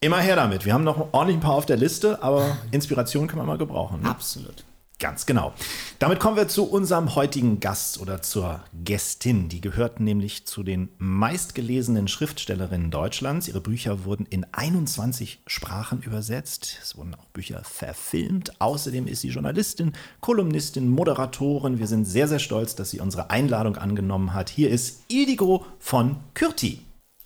immer 0.00 0.20
her 0.20 0.36
damit. 0.36 0.64
Wir 0.64 0.74
haben 0.74 0.84
noch 0.84 1.12
ordentlich 1.12 1.38
ein 1.38 1.42
paar 1.42 1.54
auf 1.54 1.66
der 1.66 1.78
Liste, 1.78 2.22
aber 2.22 2.58
Inspiration 2.70 3.26
kann 3.26 3.38
man 3.38 3.48
mal 3.48 3.58
gebrauchen. 3.58 4.02
Ne? 4.02 4.08
Absolut. 4.08 4.62
Ganz 5.00 5.24
genau. 5.24 5.54
Damit 5.98 6.20
kommen 6.20 6.36
wir 6.36 6.46
zu 6.46 6.64
unserem 6.64 7.14
heutigen 7.14 7.58
Gast 7.58 7.98
oder 8.02 8.20
zur 8.20 8.62
Gästin. 8.84 9.48
Die 9.48 9.62
gehört 9.62 9.98
nämlich 9.98 10.44
zu 10.44 10.62
den 10.62 10.90
meistgelesenen 10.98 12.06
Schriftstellerinnen 12.06 12.90
Deutschlands. 12.90 13.48
Ihre 13.48 13.62
Bücher 13.62 14.04
wurden 14.04 14.26
in 14.28 14.44
21 14.52 15.40
Sprachen 15.46 16.02
übersetzt. 16.02 16.76
Es 16.82 16.98
wurden 16.98 17.14
auch 17.14 17.24
Bücher 17.28 17.62
verfilmt. 17.64 18.60
Außerdem 18.60 19.06
ist 19.06 19.22
sie 19.22 19.30
Journalistin, 19.30 19.94
Kolumnistin, 20.20 20.90
Moderatorin. 20.90 21.78
Wir 21.78 21.86
sind 21.86 22.04
sehr, 22.04 22.28
sehr 22.28 22.38
stolz, 22.38 22.74
dass 22.74 22.90
sie 22.90 23.00
unsere 23.00 23.30
Einladung 23.30 23.76
angenommen 23.76 24.34
hat. 24.34 24.50
Hier 24.50 24.68
ist 24.68 25.04
Ildiko 25.08 25.64
von 25.78 26.16
Kürti. 26.34 26.80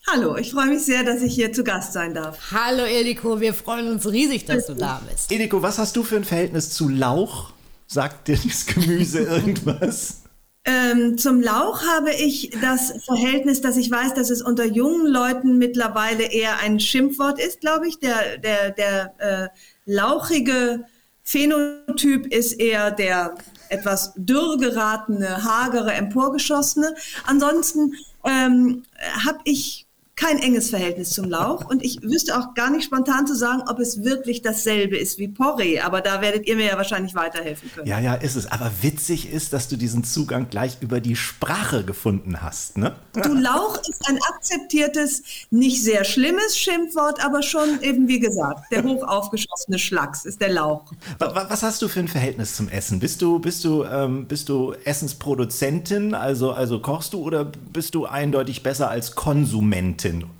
Hallo, 0.06 0.36
ich 0.36 0.52
freue 0.52 0.66
mich 0.66 0.84
sehr, 0.84 1.02
dass 1.02 1.22
ich 1.22 1.34
hier 1.34 1.52
zu 1.52 1.64
Gast 1.64 1.92
sein 1.92 2.14
darf. 2.14 2.52
Hallo 2.52 2.84
Ildiko, 2.84 3.40
wir 3.40 3.54
freuen 3.54 3.90
uns 3.90 4.06
riesig, 4.06 4.44
dass 4.44 4.66
du 4.66 4.74
da 4.76 5.00
bist. 5.10 5.32
Ildiko, 5.32 5.62
was 5.62 5.78
hast 5.78 5.96
du 5.96 6.04
für 6.04 6.16
ein 6.16 6.24
Verhältnis 6.24 6.70
zu 6.70 6.88
Lauch? 6.88 7.53
Sagt 7.86 8.28
dir 8.28 8.38
das 8.42 8.66
Gemüse 8.66 9.20
irgendwas? 9.24 10.22
Ähm, 10.66 11.18
zum 11.18 11.42
Lauch 11.42 11.82
habe 11.86 12.10
ich 12.14 12.50
das 12.62 12.94
Verhältnis, 13.04 13.60
dass 13.60 13.76
ich 13.76 13.90
weiß, 13.90 14.14
dass 14.14 14.30
es 14.30 14.40
unter 14.40 14.64
jungen 14.64 15.06
Leuten 15.06 15.58
mittlerweile 15.58 16.24
eher 16.24 16.58
ein 16.60 16.80
Schimpfwort 16.80 17.38
ist, 17.38 17.60
glaube 17.60 17.86
ich. 17.86 17.98
Der, 17.98 18.38
der, 18.38 18.70
der 18.70 19.14
äh, 19.18 19.48
lauchige 19.84 20.86
Phänotyp 21.22 22.26
ist 22.32 22.54
eher 22.54 22.90
der 22.90 23.34
etwas 23.68 24.12
dürr 24.16 24.56
geratene, 24.58 25.44
hagere, 25.44 25.92
emporgeschossene. 25.92 26.94
Ansonsten 27.26 27.94
ähm, 28.24 28.84
habe 29.26 29.38
ich 29.44 29.83
kein 30.16 30.38
enges 30.38 30.70
Verhältnis 30.70 31.10
zum 31.10 31.28
Lauch 31.28 31.68
und 31.68 31.84
ich 31.84 32.00
wüsste 32.02 32.38
auch 32.38 32.54
gar 32.54 32.70
nicht 32.70 32.84
spontan 32.84 33.26
zu 33.26 33.34
sagen, 33.34 33.62
ob 33.68 33.80
es 33.80 34.04
wirklich 34.04 34.42
dasselbe 34.42 34.96
ist 34.96 35.18
wie 35.18 35.26
Porree, 35.28 35.80
aber 35.80 36.00
da 36.00 36.20
werdet 36.20 36.46
ihr 36.46 36.54
mir 36.54 36.66
ja 36.66 36.76
wahrscheinlich 36.76 37.14
weiterhelfen 37.14 37.70
können. 37.74 37.88
Ja, 37.88 37.98
ja, 37.98 38.14
ist 38.14 38.36
es. 38.36 38.50
Aber 38.50 38.70
witzig 38.82 39.32
ist, 39.32 39.52
dass 39.52 39.68
du 39.68 39.76
diesen 39.76 40.04
Zugang 40.04 40.48
gleich 40.50 40.76
über 40.80 41.00
die 41.00 41.16
Sprache 41.16 41.84
gefunden 41.84 42.42
hast, 42.42 42.78
ne? 42.78 42.94
Du, 43.12 43.34
Lauch 43.34 43.78
ist 43.88 44.08
ein 44.08 44.18
akzeptiertes, 44.34 45.22
nicht 45.50 45.82
sehr 45.82 46.04
schlimmes 46.04 46.56
Schimpfwort, 46.56 47.24
aber 47.24 47.42
schon 47.42 47.82
eben 47.82 48.06
wie 48.06 48.20
gesagt, 48.20 48.70
der 48.70 48.84
hoch 48.84 49.02
aufgeschossene 49.02 49.78
Schlacks 49.78 50.24
ist 50.24 50.40
der 50.40 50.50
Lauch. 50.50 50.92
Was 51.18 51.62
hast 51.62 51.82
du 51.82 51.88
für 51.88 52.00
ein 52.00 52.08
Verhältnis 52.08 52.54
zum 52.54 52.68
Essen? 52.68 53.00
Bist 53.00 53.20
du, 53.20 53.40
bist 53.40 53.64
du, 53.64 53.84
ähm, 53.84 54.26
bist 54.26 54.48
du 54.48 54.74
Essensproduzentin, 54.84 56.14
also, 56.14 56.52
also 56.52 56.80
kochst 56.80 57.14
du 57.14 57.22
oder 57.22 57.44
bist 57.44 57.94
du 57.94 58.06
eindeutig 58.06 58.62
besser 58.62 58.90
als 58.90 59.14
Konsumentin? 59.14 60.03
Konsumentin? 60.04 60.30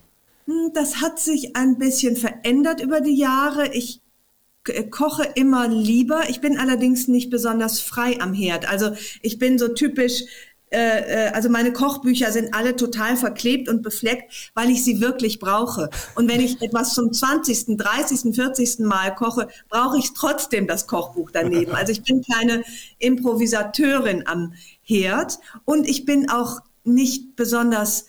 Hm, 0.46 0.72
das 0.74 1.00
hat 1.00 1.18
sich 1.18 1.57
ein 1.57 1.79
bisschen 1.79 2.16
verändert 2.16 2.81
über 2.83 3.00
die 3.00 3.16
Jahre. 3.16 3.72
Ich 3.72 4.00
äh, 4.68 4.85
koche 4.85 5.24
immer 5.35 5.68
lieber. 5.68 6.29
Ich 6.29 6.40
bin 6.40 6.59
allerdings 6.59 7.09
nicht 7.09 7.31
besonders 7.31 7.81
frei 7.81 8.20
am 8.20 8.35
Herd. 8.35 8.68
Also 8.68 8.90
ich 9.22 9.38
bin 9.38 9.59
so 9.59 9.68
typisch, 9.68 10.24
äh, 10.70 11.29
äh, 11.29 11.31
also 11.31 11.48
meine 11.48 11.72
Kochbücher 11.72 12.31
sind 12.31 12.53
alle 12.53 12.77
total 12.77 13.16
verklebt 13.16 13.70
und 13.70 13.83
befleckt, 13.83 14.53
weil 14.55 14.68
ich 14.68 14.85
sie 14.85 15.00
wirklich 15.00 15.38
brauche. 15.38 15.88
Und 16.14 16.29
wenn 16.29 16.40
ich 16.40 16.61
etwas 16.61 16.92
zum 16.92 17.11
20., 17.11 17.79
30., 17.79 18.35
40. 18.35 18.81
Mal 18.81 19.14
koche, 19.14 19.48
brauche 19.70 19.98
ich 19.98 20.12
trotzdem 20.12 20.66
das 20.66 20.87
Kochbuch 20.87 21.31
daneben. 21.31 21.72
Also 21.72 21.92
ich 21.92 22.03
bin 22.03 22.22
keine 22.22 22.64
Improvisateurin 22.98 24.27
am 24.27 24.53
Herd 24.83 25.38
und 25.64 25.88
ich 25.88 26.05
bin 26.05 26.29
auch 26.29 26.61
nicht 26.85 27.35
besonders 27.35 28.07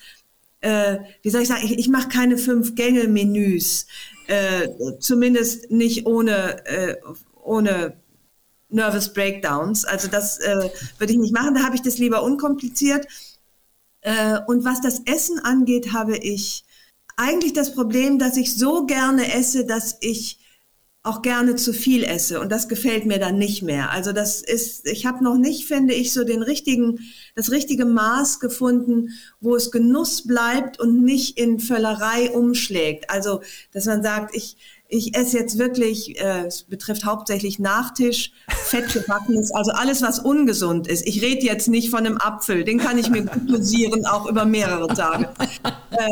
äh, 0.66 1.00
wie 1.22 1.30
soll 1.30 1.44
ich 1.44 1.48
sagen, 1.48 1.62
ich, 1.64 1.78
ich 1.78 1.88
mache 1.90 2.10
keine 2.10 2.40
Fünf-Gänge-Menüs, 2.40 3.86
äh, 4.26 4.68
zumindest 5.00 5.70
nicht 5.70 6.08
ohne, 6.08 6.66
äh, 6.66 6.96
ohne 7.44 7.98
Nervous 8.70 9.14
Breakdowns. 9.14 9.86
Also 9.86 10.08
das 10.08 10.40
äh, 10.40 10.70
würde 10.98 11.14
ich 11.14 11.20
nicht 11.20 11.36
machen, 11.36 11.54
da 11.54 11.64
habe 11.64 11.76
ich 11.76 11.84
das 11.84 12.00
lieber 12.00 12.24
unkompliziert. 12.24 13.06
Äh, 14.02 14.40
und 14.48 14.66
was 14.66 14.82
das 14.82 15.02
Essen 15.06 15.38
angeht, 15.38 15.94
habe 15.94 16.18
ich 16.18 16.66
eigentlich 17.16 17.54
das 17.54 17.76
Problem, 17.76 18.18
dass 18.18 18.36
ich 18.36 18.56
so 18.56 18.88
gerne 18.88 19.34
esse, 19.36 19.68
dass 19.68 19.98
ich 20.02 20.40
auch 21.06 21.22
gerne 21.22 21.56
zu 21.56 21.74
viel 21.74 22.04
esse 22.04 22.40
und 22.40 22.52
das 22.52 22.68
gefällt 22.68 23.06
mir 23.06 23.20
dann 23.20 23.38
nicht 23.38 23.62
mehr. 23.62 23.92
Also 23.92 24.12
das 24.12 24.42
ist, 24.42 24.88
ich 24.88 25.06
habe 25.06 25.24
noch 25.24 25.38
nicht, 25.38 25.68
finde 25.68 25.94
ich, 25.94 26.14
so 26.14 26.24
den 26.24 26.42
richtigen, 26.42 27.00
das 27.36 27.52
richtige 27.52 27.86
Maß 27.86 28.40
gefunden, 28.40 29.10
wo 29.40 29.56
es 29.56 29.72
Genuss 29.72 30.26
bleibt 30.26 30.80
und 30.80 31.04
nicht 31.04 31.38
in 31.38 31.60
Völlerei 31.60 32.32
umschlägt. 32.32 33.10
Also 33.10 33.42
dass 33.72 33.86
man 33.86 34.02
sagt, 34.02 34.36
ich 34.36 34.58
ich 34.88 35.16
esse 35.16 35.40
jetzt 35.40 35.58
wirklich, 35.58 36.20
äh, 36.20 36.46
es 36.46 36.64
betrifft 36.64 37.06
hauptsächlich 37.06 37.58
Nachtisch, 37.58 38.32
fettgebackenes, 38.50 39.52
also 39.52 39.72
alles, 39.72 40.02
was 40.02 40.20
ungesund 40.20 40.88
ist. 40.88 41.08
Ich 41.08 41.22
rede 41.22 41.44
jetzt 41.46 41.68
nicht 41.68 41.90
von 41.90 42.06
einem 42.06 42.18
Apfel, 42.18 42.64
den 42.64 42.78
kann 42.78 42.98
ich 42.98 43.10
mir 43.10 43.24
gut 43.24 43.50
dosieren, 43.50 44.06
auch 44.06 44.30
über 44.30 44.46
mehrere 44.46 44.88
Tage. 44.88 45.30
Äh, 45.92 46.08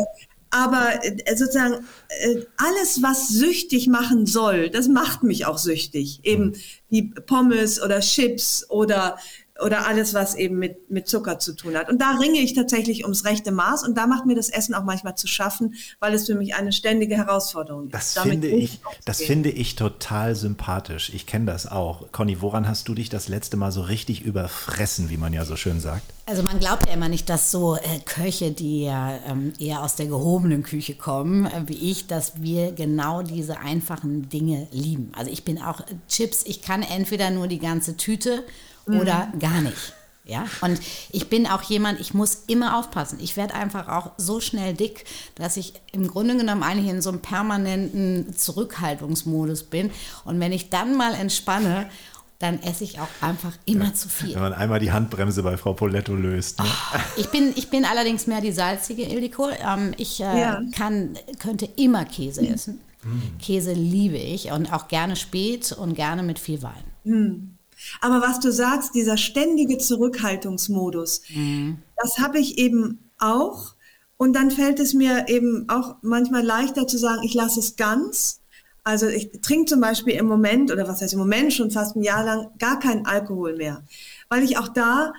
aber 0.54 1.04
äh, 1.04 1.36
sozusagen 1.36 1.84
äh, 2.08 2.42
alles, 2.56 3.02
was 3.02 3.28
süchtig 3.28 3.88
machen 3.88 4.24
soll, 4.24 4.70
das 4.70 4.86
macht 4.86 5.24
mich 5.24 5.46
auch 5.46 5.58
süchtig. 5.58 6.20
Eben 6.22 6.52
wie 6.88 7.10
Pommes 7.10 7.82
oder 7.82 8.00
Chips 8.00 8.64
oder 8.70 9.18
oder 9.62 9.86
alles, 9.86 10.14
was 10.14 10.34
eben 10.34 10.58
mit, 10.58 10.90
mit 10.90 11.06
Zucker 11.06 11.38
zu 11.38 11.54
tun 11.54 11.76
hat. 11.76 11.88
Und 11.88 12.00
da 12.00 12.12
ringe 12.12 12.40
ich 12.40 12.54
tatsächlich 12.54 13.04
ums 13.04 13.24
rechte 13.24 13.52
Maß 13.52 13.86
und 13.86 13.96
da 13.96 14.06
macht 14.06 14.26
mir 14.26 14.34
das 14.34 14.48
Essen 14.48 14.74
auch 14.74 14.82
manchmal 14.82 15.16
zu 15.16 15.28
schaffen, 15.28 15.74
weil 16.00 16.12
es 16.12 16.26
für 16.26 16.34
mich 16.34 16.56
eine 16.56 16.72
ständige 16.72 17.16
Herausforderung 17.16 17.86
ist. 17.86 17.94
Das 17.94 18.18
finde 18.18 18.48
ich, 18.48 18.80
das 19.04 19.22
finde 19.22 19.50
ich 19.50 19.76
total 19.76 20.34
sympathisch. 20.34 21.12
Ich 21.14 21.26
kenne 21.26 21.46
das 21.46 21.70
auch. 21.70 22.10
Conny, 22.10 22.42
woran 22.42 22.66
hast 22.66 22.88
du 22.88 22.94
dich 22.94 23.10
das 23.10 23.28
letzte 23.28 23.56
Mal 23.56 23.70
so 23.70 23.82
richtig 23.82 24.22
überfressen, 24.22 25.08
wie 25.08 25.16
man 25.16 25.32
ja 25.32 25.44
so 25.44 25.54
schön 25.54 25.80
sagt? 25.80 26.02
Also 26.26 26.42
man 26.42 26.58
glaubt 26.58 26.88
ja 26.88 26.94
immer 26.94 27.08
nicht, 27.08 27.28
dass 27.28 27.50
so 27.50 27.76
äh, 27.76 27.80
Köche, 28.04 28.50
die 28.50 28.84
ja 28.84 29.18
ähm, 29.26 29.52
eher 29.58 29.82
aus 29.82 29.94
der 29.94 30.06
gehobenen 30.06 30.62
Küche 30.62 30.94
kommen, 30.94 31.44
äh, 31.44 31.62
wie 31.66 31.90
ich, 31.90 32.06
dass 32.06 32.42
wir 32.42 32.72
genau 32.72 33.22
diese 33.22 33.60
einfachen 33.60 34.28
Dinge 34.30 34.66
lieben. 34.72 35.12
Also 35.14 35.30
ich 35.30 35.44
bin 35.44 35.60
auch 35.60 35.80
äh, 35.80 35.84
Chips, 36.08 36.42
ich 36.46 36.62
kann 36.62 36.82
entweder 36.82 37.30
nur 37.30 37.46
die 37.46 37.58
ganze 37.58 37.96
Tüte 37.96 38.42
oder 38.86 39.28
mhm. 39.32 39.38
gar 39.38 39.60
nicht. 39.60 39.94
Ja, 40.26 40.46
und 40.62 40.80
ich 41.10 41.28
bin 41.28 41.46
auch 41.46 41.62
jemand, 41.62 42.00
ich 42.00 42.14
muss 42.14 42.44
immer 42.46 42.78
aufpassen. 42.78 43.18
Ich 43.20 43.36
werde 43.36 43.54
einfach 43.54 43.88
auch 43.88 44.12
so 44.16 44.40
schnell 44.40 44.72
dick, 44.72 45.04
dass 45.34 45.58
ich 45.58 45.74
im 45.92 46.08
Grunde 46.08 46.34
genommen 46.34 46.62
eigentlich 46.62 46.88
in 46.88 47.02
so 47.02 47.10
einem 47.10 47.20
permanenten 47.20 48.34
Zurückhaltungsmodus 48.34 49.64
bin. 49.64 49.90
Und 50.24 50.40
wenn 50.40 50.52
ich 50.52 50.70
dann 50.70 50.96
mal 50.96 51.14
entspanne, 51.14 51.90
dann 52.38 52.62
esse 52.62 52.84
ich 52.84 53.00
auch 53.00 53.08
einfach 53.20 53.52
immer 53.66 53.86
ja, 53.86 53.94
zu 53.94 54.08
viel. 54.08 54.34
Wenn 54.34 54.42
man 54.42 54.54
einmal 54.54 54.80
die 54.80 54.92
Handbremse 54.92 55.42
bei 55.42 55.58
Frau 55.58 55.74
Poletto 55.74 56.14
löst. 56.14 56.58
Ne? 56.58 56.66
Oh, 56.66 56.98
ich, 57.16 57.28
bin, 57.28 57.52
ich 57.54 57.68
bin 57.68 57.84
allerdings 57.84 58.26
mehr 58.26 58.40
die 58.40 58.52
salzige 58.52 59.02
Ildiko. 59.02 59.50
Ähm, 59.50 59.92
ich 59.98 60.20
äh, 60.20 60.40
ja. 60.40 60.60
kann, 60.74 61.18
könnte 61.38 61.68
immer 61.76 62.06
Käse 62.06 62.46
essen. 62.46 62.80
Mm. 63.02 63.38
Käse 63.38 63.72
liebe 63.72 64.16
ich 64.16 64.50
und 64.52 64.72
auch 64.72 64.88
gerne 64.88 65.16
spät 65.16 65.72
und 65.72 65.94
gerne 65.94 66.22
mit 66.22 66.38
viel 66.38 66.62
Wein. 66.62 66.84
Mm. 67.04 67.53
Aber 68.00 68.20
was 68.20 68.40
du 68.40 68.52
sagst, 68.52 68.94
dieser 68.94 69.16
ständige 69.16 69.78
Zurückhaltungsmodus, 69.78 71.22
mhm. 71.28 71.78
das 71.96 72.18
habe 72.18 72.38
ich 72.38 72.58
eben 72.58 73.10
auch. 73.18 73.74
Und 74.16 74.34
dann 74.34 74.50
fällt 74.50 74.80
es 74.80 74.94
mir 74.94 75.28
eben 75.28 75.68
auch 75.68 75.96
manchmal 76.02 76.44
leichter 76.44 76.86
zu 76.86 76.98
sagen, 76.98 77.22
ich 77.24 77.34
lasse 77.34 77.60
es 77.60 77.76
ganz. 77.76 78.40
Also 78.84 79.06
ich 79.06 79.40
trinke 79.40 79.66
zum 79.66 79.80
Beispiel 79.80 80.14
im 80.14 80.26
Moment, 80.26 80.70
oder 80.70 80.86
was 80.86 81.00
heißt 81.00 81.14
im 81.14 81.18
Moment 81.18 81.52
schon 81.52 81.70
fast 81.70 81.96
ein 81.96 82.02
Jahr 82.02 82.24
lang, 82.24 82.50
gar 82.58 82.78
keinen 82.78 83.06
Alkohol 83.06 83.56
mehr. 83.56 83.84
Weil 84.28 84.44
ich 84.44 84.58
auch 84.58 84.68
da 84.68 85.12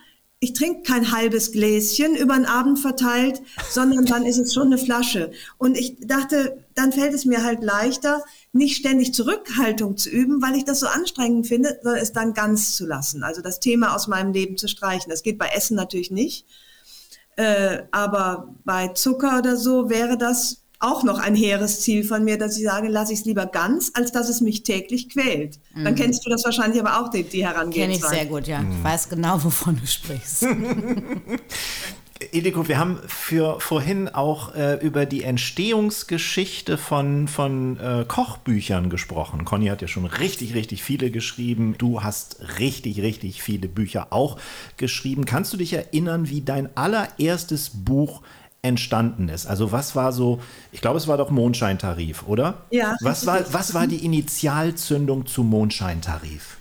ich 0.46 0.54
trinke 0.54 0.84
kein 0.84 1.12
halbes 1.12 1.52
Gläschen 1.52 2.16
über 2.16 2.36
den 2.36 2.46
Abend 2.46 2.80
verteilt, 2.80 3.42
sondern 3.72 4.06
dann 4.06 4.26
ist 4.26 4.38
es 4.38 4.54
schon 4.54 4.68
eine 4.68 4.78
Flasche. 4.78 5.32
Und 5.58 5.76
ich 5.76 5.98
dachte, 6.02 6.66
dann 6.76 6.92
fällt 6.92 7.14
es 7.14 7.26
mir 7.26 7.44
halt 7.44 7.64
leichter, 7.64 8.24
nicht 8.56 8.78
ständig 8.78 9.14
Zurückhaltung 9.14 9.98
zu 9.98 10.10
üben, 10.10 10.42
weil 10.42 10.56
ich 10.56 10.64
das 10.64 10.80
so 10.80 10.88
anstrengend 10.88 11.46
finde, 11.46 11.78
sondern 11.84 12.02
es 12.02 12.14
dann 12.14 12.34
ganz 12.34 12.76
zu 12.76 12.86
lassen. 12.86 13.24
Also 13.24 13.42
das 13.42 13.60
Thema 13.60 13.94
aus 13.94 14.08
meinem 14.08 14.32
Leben 14.32 14.58
zu 14.58 14.70
streichen. 14.70 15.10
Das 15.10 15.24
geht 15.24 15.38
bei 15.38 15.48
Essen 15.48 15.76
natürlich 15.76 16.10
nicht. 16.10 16.46
Äh, 17.36 17.84
aber 17.92 18.56
bei 18.64 18.88
Zucker 18.90 19.40
oder 19.40 19.58
so 19.58 19.90
wäre 19.90 20.18
das 20.18 20.62
auch 20.80 21.04
noch 21.04 21.20
ein 21.20 21.36
hehres 21.36 21.82
Ziel 21.82 22.06
von 22.06 22.24
mir, 22.24 22.38
dass 22.38 22.58
ich 22.58 22.64
sage, 22.64 22.88
lasse 22.88 23.12
ich 23.12 23.20
es 23.20 23.26
lieber 23.26 23.46
ganz, 23.46 23.92
als 23.94 24.14
dass 24.14 24.30
es 24.30 24.40
mich 24.40 24.64
täglich 24.64 25.10
quält. 25.10 25.60
Mhm. 25.74 25.84
Dann 25.84 25.96
kennst 25.96 26.26
du 26.26 26.30
das 26.30 26.46
wahrscheinlich 26.46 26.80
aber 26.80 27.02
auch, 27.02 27.10
die, 27.10 27.24
die 27.24 27.46
Herangehensweise. 27.46 28.02
Kenne 28.02 28.14
ich 28.14 28.20
sehr 28.22 28.26
gut, 28.26 28.48
ja. 28.48 28.62
Mhm. 28.62 28.72
Ich 28.78 28.84
weiß 28.84 29.10
genau, 29.10 29.44
wovon 29.44 29.78
du 29.78 29.86
sprichst. 29.86 30.44
Ediko, 32.36 32.68
wir 32.68 32.78
haben 32.78 33.00
für 33.08 33.62
vorhin 33.62 34.10
auch 34.10 34.54
äh, 34.56 34.74
über 34.86 35.06
die 35.06 35.24
Entstehungsgeschichte 35.24 36.78
von, 36.78 37.30
von 37.30 37.80
äh, 37.80 38.04
Kochbüchern 38.06 38.90
gesprochen. 38.90 39.46
Conny 39.46 39.68
hat 39.68 39.82
ja 39.82 39.88
schon 39.88 40.06
richtig, 40.06 40.54
richtig 40.54 40.84
viele 40.84 41.12
geschrieben. 41.12 41.76
Du 41.78 42.04
hast 42.04 42.60
richtig, 42.60 43.02
richtig 43.02 43.42
viele 43.42 43.70
Bücher 43.70 44.08
auch 44.10 44.38
geschrieben. 44.76 45.24
Kannst 45.24 45.54
du 45.54 45.58
dich 45.58 45.72
erinnern, 45.72 46.30
wie 46.30 46.42
dein 46.42 46.76
allererstes 46.76 47.72
Buch 47.74 48.22
entstanden 48.62 49.30
ist. 49.30 49.46
Also 49.46 49.72
was 49.72 49.96
war 49.96 50.12
so, 50.12 50.42
ich 50.74 50.82
glaube, 50.82 50.98
es 50.98 51.08
war 51.08 51.18
doch 51.18 51.30
Mondscheintarif, 51.30 52.28
oder? 52.28 52.64
Ja. 52.72 52.98
Was 53.00 53.26
war, 53.26 53.42
was 53.54 53.74
war 53.74 53.88
die 53.88 54.04
Initialzündung 54.04 55.26
zu 55.26 55.44
Mondscheintarif? 55.44 56.58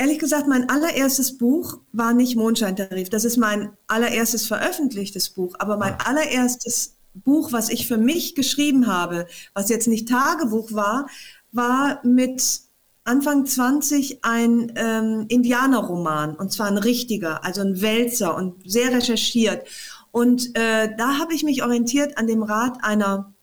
Ehrlich 0.00 0.18
gesagt, 0.18 0.48
mein 0.48 0.70
allererstes 0.70 1.36
Buch 1.36 1.80
war 1.92 2.14
nicht 2.14 2.34
Mondscheintarif. 2.34 3.10
Das 3.10 3.26
ist 3.26 3.36
mein 3.36 3.72
allererstes 3.86 4.46
veröffentlichtes 4.46 5.28
Buch. 5.28 5.56
Aber 5.58 5.76
mein 5.76 5.92
ah. 5.92 6.04
allererstes 6.06 6.96
Buch, 7.12 7.52
was 7.52 7.68
ich 7.68 7.86
für 7.86 7.98
mich 7.98 8.34
geschrieben 8.34 8.86
habe, 8.86 9.26
was 9.52 9.68
jetzt 9.68 9.88
nicht 9.88 10.08
Tagebuch 10.08 10.72
war, 10.72 11.06
war 11.52 12.00
mit 12.02 12.62
Anfang 13.04 13.44
20 13.44 14.24
ein 14.24 14.72
ähm, 14.76 15.26
Indianerroman. 15.28 16.34
Und 16.34 16.50
zwar 16.50 16.68
ein 16.68 16.78
richtiger, 16.78 17.44
also 17.44 17.60
ein 17.60 17.82
Wälzer 17.82 18.34
und 18.34 18.54
sehr 18.64 18.94
recherchiert. 18.94 19.68
Und 20.12 20.56
äh, 20.56 20.96
da 20.96 21.18
habe 21.18 21.34
ich 21.34 21.42
mich 21.42 21.62
orientiert 21.62 22.16
an 22.16 22.26
dem 22.26 22.42
Rat 22.42 22.78
einer 22.82 23.34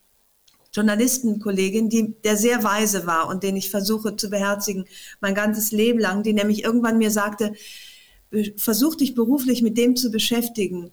Journalistenkollegin, 0.78 1.90
die, 1.90 2.14
der 2.24 2.38
sehr 2.38 2.64
weise 2.64 3.06
war 3.06 3.28
und 3.28 3.44
den 3.44 3.58
ich 3.58 3.70
versuche 3.70 4.16
zu 4.16 4.30
beherzigen 4.30 4.86
mein 5.20 5.36
ganzes 5.36 5.72
Leben 5.72 6.00
lang, 6.00 6.24
die 6.24 6.34
nämlich 6.34 6.64
irgendwann 6.64 6.98
mir 6.98 7.12
sagte, 7.12 7.54
versuch 8.56 8.96
dich 8.96 9.16
beruflich 9.16 9.62
mit 9.62 9.78
dem 9.78 9.96
zu 9.96 10.12
beschäftigen, 10.12 10.92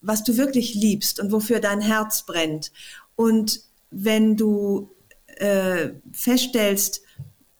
was 0.00 0.24
du 0.24 0.36
wirklich 0.36 0.74
liebst 0.74 1.20
und 1.20 1.32
wofür 1.32 1.60
dein 1.60 1.80
Herz 1.80 2.24
brennt. 2.24 2.72
Und 3.16 3.60
wenn 3.90 4.36
du 4.36 4.90
äh, 5.38 5.90
feststellst, 6.12 7.02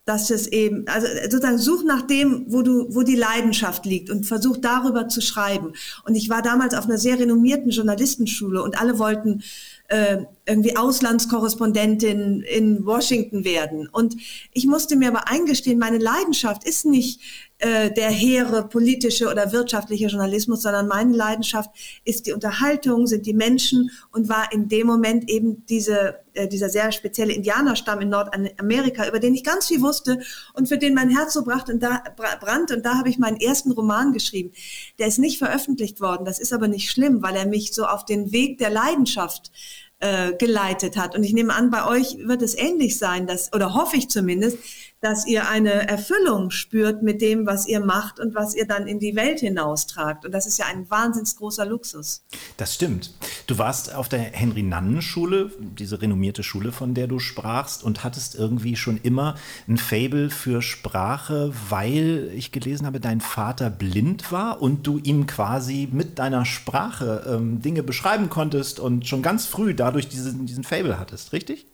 dass 0.08 0.30
es 0.30 0.46
eben, 0.46 0.86
also 0.88 1.06
sozusagen 1.24 1.58
such 1.58 1.84
nach 1.84 2.00
dem, 2.00 2.46
wo 2.48 2.62
du, 2.62 2.86
wo 2.94 3.02
die 3.02 3.14
Leidenschaft 3.14 3.84
liegt 3.84 4.08
und 4.08 4.24
versuch 4.24 4.56
darüber 4.56 5.08
zu 5.08 5.20
schreiben. 5.20 5.74
Und 6.06 6.14
ich 6.14 6.30
war 6.30 6.40
damals 6.40 6.72
auf 6.72 6.86
einer 6.86 6.96
sehr 6.96 7.18
renommierten 7.18 7.72
Journalistenschule 7.72 8.62
und 8.62 8.80
alle 8.80 8.98
wollten 8.98 9.42
äh, 9.88 10.18
irgendwie 10.46 10.76
Auslandskorrespondentin 10.76 12.42
in 12.42 12.84
Washington 12.84 13.44
werden. 13.44 13.88
Und 13.88 14.16
ich 14.52 14.66
musste 14.66 14.96
mir 14.96 15.08
aber 15.08 15.28
eingestehen, 15.28 15.78
meine 15.78 15.98
Leidenschaft 15.98 16.64
ist 16.64 16.84
nicht 16.84 17.20
äh, 17.58 17.90
der 17.90 18.10
hehre 18.10 18.68
politische 18.68 19.28
oder 19.28 19.52
wirtschaftliche 19.52 20.06
Journalismus, 20.06 20.62
sondern 20.62 20.88
meine 20.88 21.16
Leidenschaft 21.16 21.70
ist 22.04 22.26
die 22.26 22.32
Unterhaltung, 22.32 23.06
sind 23.06 23.26
die 23.26 23.34
Menschen 23.34 23.90
und 24.12 24.28
war 24.28 24.52
in 24.52 24.68
dem 24.68 24.86
Moment 24.86 25.28
eben 25.28 25.64
diese, 25.66 26.20
äh, 26.38 26.48
dieser 26.48 26.68
sehr 26.68 26.92
spezielle 26.92 27.32
Indianerstamm 27.32 28.00
in 28.00 28.10
Nordamerika, 28.10 29.08
über 29.08 29.18
den 29.18 29.34
ich 29.34 29.42
ganz 29.42 29.66
viel 29.66 29.80
wusste 29.80 30.20
und 30.54 30.68
für 30.68 30.78
den 30.78 30.94
mein 30.94 31.10
Herz 31.10 31.32
so 31.32 31.42
bracht 31.42 31.68
und 31.68 31.82
da, 31.82 32.02
brannt. 32.40 32.70
Und 32.70 32.86
da 32.86 32.96
habe 32.96 33.08
ich 33.08 33.18
meinen 33.18 33.40
ersten 33.40 33.72
Roman 33.72 34.12
geschrieben. 34.12 34.52
Der 34.98 35.08
ist 35.08 35.18
nicht 35.18 35.38
veröffentlicht 35.38 36.00
worden. 36.00 36.24
Das 36.24 36.38
ist 36.38 36.52
aber 36.52 36.68
nicht 36.68 36.90
schlimm, 36.90 37.22
weil 37.22 37.34
er 37.34 37.46
mich 37.46 37.74
so 37.74 37.86
auf 37.86 38.04
den 38.04 38.30
Weg 38.32 38.58
der 38.58 38.70
Leidenschaft 38.70 39.50
äh, 40.00 40.32
geleitet 40.34 40.96
hat. 40.96 41.16
Und 41.16 41.24
ich 41.24 41.32
nehme 41.32 41.54
an, 41.54 41.70
bei 41.70 41.86
euch 41.86 42.18
wird 42.24 42.42
es 42.42 42.56
ähnlich 42.56 42.98
sein, 42.98 43.26
dass, 43.26 43.52
oder 43.52 43.74
hoffe 43.74 43.96
ich 43.96 44.08
zumindest, 44.08 44.58
dass 45.00 45.26
ihr 45.26 45.48
eine 45.48 45.88
Erfüllung 45.88 46.50
spürt 46.50 47.02
mit 47.02 47.22
dem, 47.22 47.46
was 47.46 47.68
ihr 47.68 47.80
macht 47.80 48.18
und 48.18 48.34
was 48.34 48.54
ihr 48.54 48.66
dann 48.66 48.88
in 48.88 48.98
die 48.98 49.14
Welt 49.14 49.38
hinaustragt. 49.38 50.24
Und 50.24 50.32
das 50.32 50.46
ist 50.46 50.58
ja 50.58 50.66
ein 50.66 50.90
wahnsinnig 50.90 51.36
großer 51.36 51.64
Luxus. 51.66 52.24
Das 52.56 52.74
stimmt. 52.74 53.14
Du 53.46 53.58
warst 53.58 53.94
auf 53.94 54.08
der 54.08 54.18
Henry-Nannen-Schule, 54.18 55.52
diese 55.60 56.02
renommierte 56.02 56.42
Schule, 56.42 56.72
von 56.72 56.94
der 56.94 57.06
du 57.06 57.20
sprachst, 57.20 57.84
und 57.84 58.02
hattest 58.02 58.34
irgendwie 58.34 58.74
schon 58.74 58.98
immer 59.02 59.36
ein 59.68 59.76
Fable 59.76 60.30
für 60.30 60.62
Sprache, 60.62 61.52
weil 61.68 62.32
ich 62.34 62.50
gelesen 62.50 62.86
habe, 62.86 62.98
dein 62.98 63.20
Vater 63.20 63.70
blind 63.70 64.32
war 64.32 64.60
und 64.60 64.86
du 64.86 64.98
ihm 64.98 65.26
quasi 65.28 65.88
mit 65.92 66.18
deiner 66.18 66.44
Sprache 66.44 67.24
ähm, 67.28 67.62
Dinge 67.62 67.84
beschreiben 67.84 68.30
konntest 68.30 68.80
und 68.80 69.06
schon 69.06 69.22
ganz 69.22 69.46
früh 69.46 69.74
dadurch 69.88 70.08
diesen, 70.08 70.44
diesen 70.44 70.64
Fable 70.64 70.98
hattest, 70.98 71.32
richtig? 71.32 71.66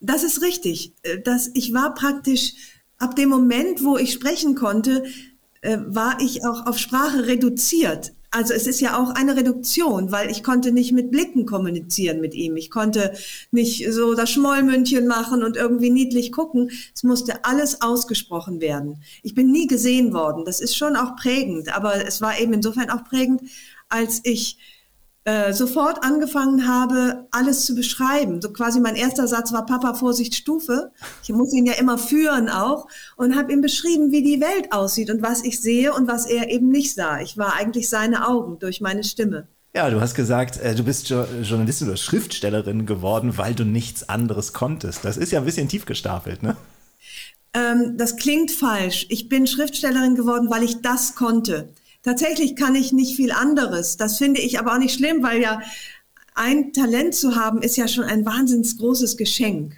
Das 0.00 0.22
ist 0.22 0.42
richtig. 0.42 0.94
Äh, 1.02 1.20
dass 1.22 1.50
ich 1.54 1.72
war 1.72 1.94
praktisch 1.94 2.52
ab 2.98 3.16
dem 3.16 3.30
Moment, 3.30 3.82
wo 3.82 3.96
ich 3.96 4.12
sprechen 4.12 4.54
konnte, 4.54 5.04
äh, 5.62 5.78
war 5.86 6.18
ich 6.20 6.44
auch 6.44 6.66
auf 6.66 6.78
Sprache 6.78 7.26
reduziert. 7.26 8.12
also 8.30 8.52
es 8.52 8.66
ist 8.66 8.80
ja 8.80 8.98
auch 8.98 9.10
eine 9.10 9.36
Reduktion, 9.36 10.10
weil 10.10 10.28
ich 10.30 10.42
konnte 10.42 10.72
nicht 10.72 10.92
mit 10.92 11.10
Blicken 11.12 11.46
kommunizieren 11.46 12.20
mit 12.20 12.34
ihm. 12.34 12.56
Ich 12.56 12.68
konnte 12.68 13.14
nicht 13.52 13.90
so 13.90 14.14
das 14.14 14.30
Schmollmündchen 14.30 15.06
machen 15.06 15.44
und 15.44 15.56
irgendwie 15.56 15.90
niedlich 15.90 16.30
gucken. 16.32 16.70
Es 16.94 17.04
musste 17.04 17.44
alles 17.44 17.80
ausgesprochen 17.80 18.60
werden. 18.60 19.02
Ich 19.22 19.34
bin 19.34 19.50
nie 19.52 19.68
gesehen 19.68 20.12
worden. 20.12 20.44
Das 20.44 20.60
ist 20.60 20.76
schon 20.76 20.96
auch 20.96 21.16
prägend, 21.16 21.74
aber 21.74 22.06
es 22.06 22.20
war 22.20 22.38
eben 22.38 22.52
insofern 22.52 22.90
auch 22.90 23.04
prägend, 23.04 23.40
als 23.88 24.20
ich 24.24 24.58
äh, 25.24 25.52
sofort 25.54 26.04
angefangen 26.04 26.68
habe, 26.68 27.26
alles 27.30 27.64
zu 27.64 27.74
beschreiben. 27.74 28.42
So 28.42 28.52
quasi 28.52 28.78
mein 28.80 28.94
erster 28.94 29.26
Satz 29.26 29.52
war 29.52 29.64
Papa 29.64 29.94
Vorsicht 29.94 30.34
Stufe. 30.34 30.92
Ich 31.22 31.30
muss 31.30 31.54
ihn 31.54 31.64
ja 31.64 31.74
immer 31.74 31.96
führen 31.96 32.50
auch 32.50 32.88
und 33.16 33.34
habe 33.34 33.52
ihm 33.52 33.62
beschrieben, 33.62 34.12
wie 34.12 34.22
die 34.22 34.40
Welt 34.40 34.72
aussieht 34.72 35.10
und 35.10 35.22
was 35.22 35.42
ich 35.42 35.60
sehe 35.60 35.94
und 35.94 36.08
was 36.08 36.26
er 36.26 36.50
eben 36.50 36.68
nicht 36.68 36.94
sah. 36.94 37.20
Ich 37.20 37.38
war 37.38 37.54
eigentlich 37.54 37.88
seine 37.88 38.28
Augen 38.28 38.58
durch 38.58 38.82
meine 38.82 39.02
Stimme. 39.02 39.48
Ja, 39.74 39.90
du 39.90 40.00
hast 40.00 40.14
gesagt, 40.14 40.60
äh, 40.60 40.74
du 40.74 40.84
bist 40.84 41.08
jo 41.08 41.24
Journalistin 41.42 41.88
oder 41.88 41.96
Schriftstellerin 41.96 42.86
geworden, 42.86 43.38
weil 43.38 43.54
du 43.54 43.64
nichts 43.64 44.08
anderes 44.08 44.52
konntest. 44.52 45.04
Das 45.04 45.16
ist 45.16 45.32
ja 45.32 45.40
ein 45.40 45.44
bisschen 45.46 45.68
tief 45.68 45.84
gestapelt, 45.84 46.42
ne? 46.42 46.56
Ähm, 47.54 47.96
das 47.96 48.16
klingt 48.16 48.50
falsch. 48.50 49.06
Ich 49.08 49.28
bin 49.28 49.46
Schriftstellerin 49.46 50.16
geworden, 50.16 50.50
weil 50.50 50.62
ich 50.62 50.82
das 50.82 51.14
konnte. 51.14 51.70
Tatsächlich 52.04 52.54
kann 52.54 52.74
ich 52.74 52.92
nicht 52.92 53.16
viel 53.16 53.32
anderes. 53.32 53.96
Das 53.96 54.18
finde 54.18 54.40
ich 54.40 54.58
aber 54.58 54.74
auch 54.74 54.78
nicht 54.78 54.94
schlimm, 54.94 55.22
weil 55.22 55.40
ja 55.40 55.60
ein 56.34 56.72
Talent 56.72 57.14
zu 57.14 57.34
haben, 57.34 57.62
ist 57.62 57.76
ja 57.76 57.88
schon 57.88 58.04
ein 58.04 58.26
wahnsinnig 58.26 58.76
großes 58.76 59.16
Geschenk. 59.16 59.74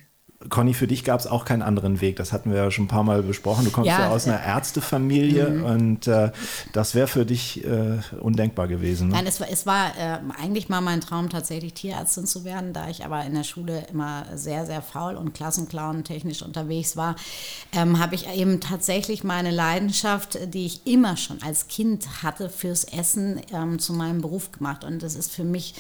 Conny, 0.49 0.75
für 0.75 0.87
dich 0.87 1.05
gab 1.05 1.21
es 1.21 1.27
auch 1.27 1.45
keinen 1.45 1.63
anderen 1.63 2.01
Weg. 2.01 2.17
Das 2.17 2.33
hatten 2.33 2.51
wir 2.51 2.59
ja 2.59 2.71
schon 2.71 2.85
ein 2.85 2.89
paar 2.89 3.03
Mal 3.03 3.23
besprochen. 3.23 3.65
Du 3.65 3.71
kommst 3.71 3.89
ja, 3.89 4.01
ja 4.01 4.11
aus 4.11 4.27
einer 4.27 4.43
Ärztefamilie 4.43 5.49
mhm. 5.49 5.65
und 5.65 6.07
äh, 6.07 6.31
das 6.73 6.95
wäre 6.95 7.07
für 7.07 7.27
dich 7.27 7.65
äh, 7.65 7.99
undenkbar 8.21 8.69
gewesen. 8.69 9.09
Ne? 9.09 9.15
Nein, 9.15 9.27
es 9.27 9.41
war, 9.41 9.49
es 9.51 9.67
war 9.67 9.89
äh, 9.99 10.19
eigentlich 10.41 10.69
mal 10.69 10.81
mein 10.81 11.01
Traum, 11.01 11.31
tatsächlich 11.31 11.75
Tierärztin 11.75 12.27
zu 12.27 12.45
werden. 12.45 12.73
Da 12.73 12.89
ich 12.89 13.05
aber 13.05 13.25
in 13.25 13.35
der 13.35 13.45
Schule 13.45 13.87
immer 13.91 14.27
sehr, 14.35 14.67
sehr 14.67 14.83
faul 14.83 15.17
und 15.17 15.35
Klassenclown 15.35 16.05
technisch 16.05 16.43
unterwegs 16.43 16.97
war, 16.97 17.17
ähm, 17.73 17.99
habe 17.99 18.15
ich 18.15 18.29
eben 18.29 18.61
tatsächlich 18.61 19.25
meine 19.25 19.51
Leidenschaft, 19.51 20.39
die 20.53 20.67
ich 20.67 20.87
immer 20.87 21.17
schon 21.17 21.43
als 21.43 21.69
Kind 21.69 22.23
hatte, 22.23 22.49
fürs 22.49 22.85
Essen 22.85 23.41
ähm, 23.53 23.79
zu 23.79 23.93
meinem 23.93 24.21
Beruf 24.21 24.53
gemacht. 24.53 24.85
Und 24.85 25.03
das 25.03 25.15
ist 25.15 25.33
für 25.33 25.45
mich 25.45 25.75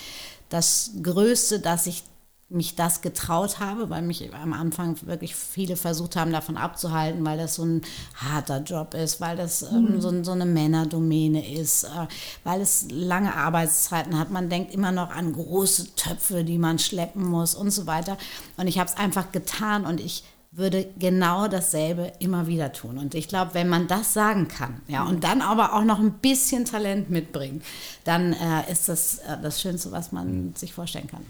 das 0.48 0.92
Größte, 1.02 1.61
dass 1.61 1.87
ich 1.87 2.05
mich 2.48 2.76
das 2.76 3.00
getraut 3.00 3.59
habe, 3.59 3.90
weil 3.90 4.02
mich 4.02 4.32
am 4.32 4.52
Anfang 4.52 4.96
wirklich 5.02 5.35
viele 5.35 5.76
versucht 5.76 6.14
haben, 6.14 6.30
davon 6.30 6.56
abzuhalten, 6.56 7.24
weil 7.24 7.38
das 7.38 7.56
so 7.56 7.64
ein 7.64 7.82
harter 8.14 8.62
Job 8.62 8.94
ist, 8.94 9.20
weil 9.20 9.37
das 9.37 9.62
ähm, 9.62 9.96
mhm. 9.96 10.00
so, 10.00 10.22
so, 10.22 10.30
eine 10.30 10.46
Männerdomäne 10.46 11.52
ist, 11.54 11.85
äh, 11.85 12.06
weil 12.44 12.61
es 12.61 12.87
lange 12.90 13.35
Arbeitszeiten 13.35 14.16
hat. 14.16 14.30
Man 14.30 14.48
denkt 14.48 14.72
immer 14.72 14.92
noch 14.92 15.11
an 15.11 15.32
große 15.32 15.96
Töpfe, 15.96 16.44
die 16.44 16.59
man 16.59 16.78
schleppen 16.78 17.26
muss 17.26 17.56
und 17.56 17.72
so 17.72 17.88
weiter. 17.88 18.16
Und 18.56 18.68
ich 18.68 18.78
habe 18.78 18.88
es 18.88 18.96
einfach 18.96 19.32
getan 19.32 19.85
und 19.85 20.00
ich 20.00 20.22
würde 20.56 20.88
genau 20.98 21.48
dasselbe 21.48 22.12
immer 22.18 22.46
wieder 22.46 22.72
tun. 22.72 22.96
Und 22.96 23.14
ich 23.14 23.28
glaube, 23.28 23.52
wenn 23.52 23.68
man 23.68 23.88
das 23.88 24.14
sagen 24.14 24.48
kann, 24.48 24.80
ja, 24.88 25.04
und 25.04 25.22
dann 25.22 25.42
aber 25.42 25.74
auch 25.74 25.84
noch 25.84 25.98
ein 25.98 26.14
bisschen 26.14 26.64
Talent 26.64 27.10
mitbringt, 27.10 27.62
dann 28.04 28.32
äh, 28.32 28.72
ist 28.72 28.88
das 28.88 29.18
äh, 29.18 29.36
das 29.42 29.60
Schönste, 29.60 29.92
was 29.92 30.12
man 30.12 30.54
sich 30.56 30.72
vorstellen 30.72 31.08
kann. 31.08 31.24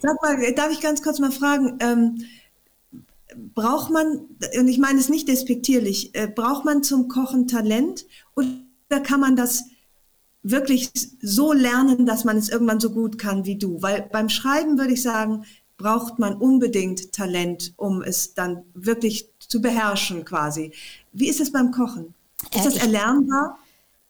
Sag 0.00 0.16
mal, 0.22 0.54
darf 0.54 0.72
ich 0.72 0.80
ganz 0.80 1.02
kurz 1.02 1.18
mal 1.18 1.30
fragen, 1.30 1.78
ähm, 1.80 2.24
braucht 3.54 3.90
man, 3.90 4.26
und 4.58 4.68
ich 4.68 4.78
meine 4.78 4.98
es 4.98 5.10
nicht 5.10 5.28
despektierlich, 5.28 6.14
äh, 6.14 6.26
braucht 6.26 6.64
man 6.64 6.82
zum 6.82 7.08
Kochen 7.08 7.48
Talent 7.48 8.06
oder 8.34 9.00
kann 9.02 9.20
man 9.20 9.36
das 9.36 9.64
wirklich 10.42 10.90
so 11.20 11.52
lernen, 11.52 12.06
dass 12.06 12.24
man 12.24 12.38
es 12.38 12.48
irgendwann 12.48 12.80
so 12.80 12.90
gut 12.90 13.18
kann 13.18 13.44
wie 13.44 13.58
du? 13.58 13.82
Weil 13.82 14.08
beim 14.10 14.30
Schreiben 14.30 14.78
würde 14.78 14.94
ich 14.94 15.02
sagen, 15.02 15.44
braucht 15.78 16.18
man 16.18 16.34
unbedingt 16.34 17.12
Talent, 17.12 17.72
um 17.76 18.02
es 18.02 18.34
dann 18.34 18.64
wirklich 18.74 19.30
zu 19.38 19.62
beherrschen 19.62 20.24
quasi. 20.24 20.72
Wie 21.12 21.28
ist 21.28 21.40
es 21.40 21.52
beim 21.52 21.70
Kochen? 21.70 22.14
Ist 22.54 22.66
das 22.66 22.76
äh, 22.76 22.80
erlernbar? 22.80 23.58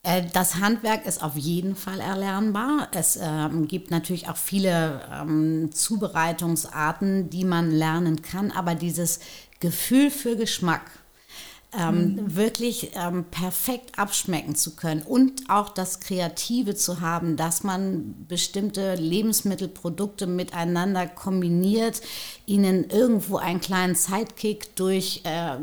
Äh, 0.03 0.25
das 0.33 0.57
Handwerk 0.57 1.07
ist 1.07 1.23
auf 1.23 1.37
jeden 1.37 1.77
Fall 1.77 2.01
erlernbar. 2.01 2.89
Es 2.93 3.19
ähm, 3.21 3.69
gibt 3.69 3.91
natürlich 3.91 4.29
auch 4.29 4.37
viele 4.37 5.03
ähm, 5.13 5.71
Zubereitungsarten, 5.73 7.31
die 7.31 7.45
man 7.45 7.71
lernen 7.71 8.23
kann, 8.23 8.51
aber 8.51 8.75
dieses 8.75 9.21
Gefühl 9.61 10.11
für 10.11 10.37
Geschmack, 10.37 10.83
ähm, 11.77 12.15
mhm. 12.15 12.37
wirklich 12.37 12.93
ähm, 12.95 13.25
perfekt 13.25 13.99
abschmecken 13.99 14.55
zu 14.55 14.75
können 14.75 15.03
und 15.03 15.51
auch 15.51 15.69
das 15.69 16.01
Kreative 16.01 16.75
zu 16.75 17.01
haben, 17.01 17.37
dass 17.37 17.63
man 17.63 18.27
bestimmte 18.27 18.95
Lebensmittelprodukte 18.95 20.27
miteinander 20.27 21.07
kombiniert, 21.07 22.01
ihnen 22.47 22.89
irgendwo 22.89 23.37
einen 23.37 23.61
kleinen 23.61 23.95
Sidekick 23.95 24.75
durch 24.77 25.23
äh, 25.25 25.57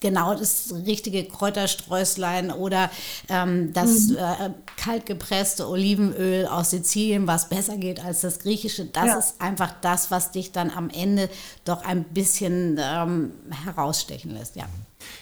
genau 0.00 0.34
das 0.34 0.74
richtige 0.86 1.24
Kräutersträuslein 1.24 2.50
oder 2.50 2.90
ähm, 3.28 3.72
das 3.72 4.08
mhm. 4.08 4.16
äh, 4.16 4.50
kaltgepresste 4.76 5.68
Olivenöl 5.68 6.46
aus 6.46 6.70
Sizilien, 6.70 7.26
was 7.26 7.48
besser 7.48 7.76
geht 7.76 8.04
als 8.04 8.20
das 8.20 8.38
griechische. 8.38 8.86
Das 8.86 9.06
ja. 9.06 9.18
ist 9.18 9.40
einfach 9.40 9.74
das, 9.80 10.10
was 10.10 10.30
dich 10.30 10.52
dann 10.52 10.70
am 10.70 10.90
Ende 10.90 11.28
doch 11.64 11.84
ein 11.84 12.04
bisschen 12.04 12.78
ähm, 12.80 13.32
herausstechen 13.64 14.32
lässt. 14.32 14.56
Ja. 14.56 14.64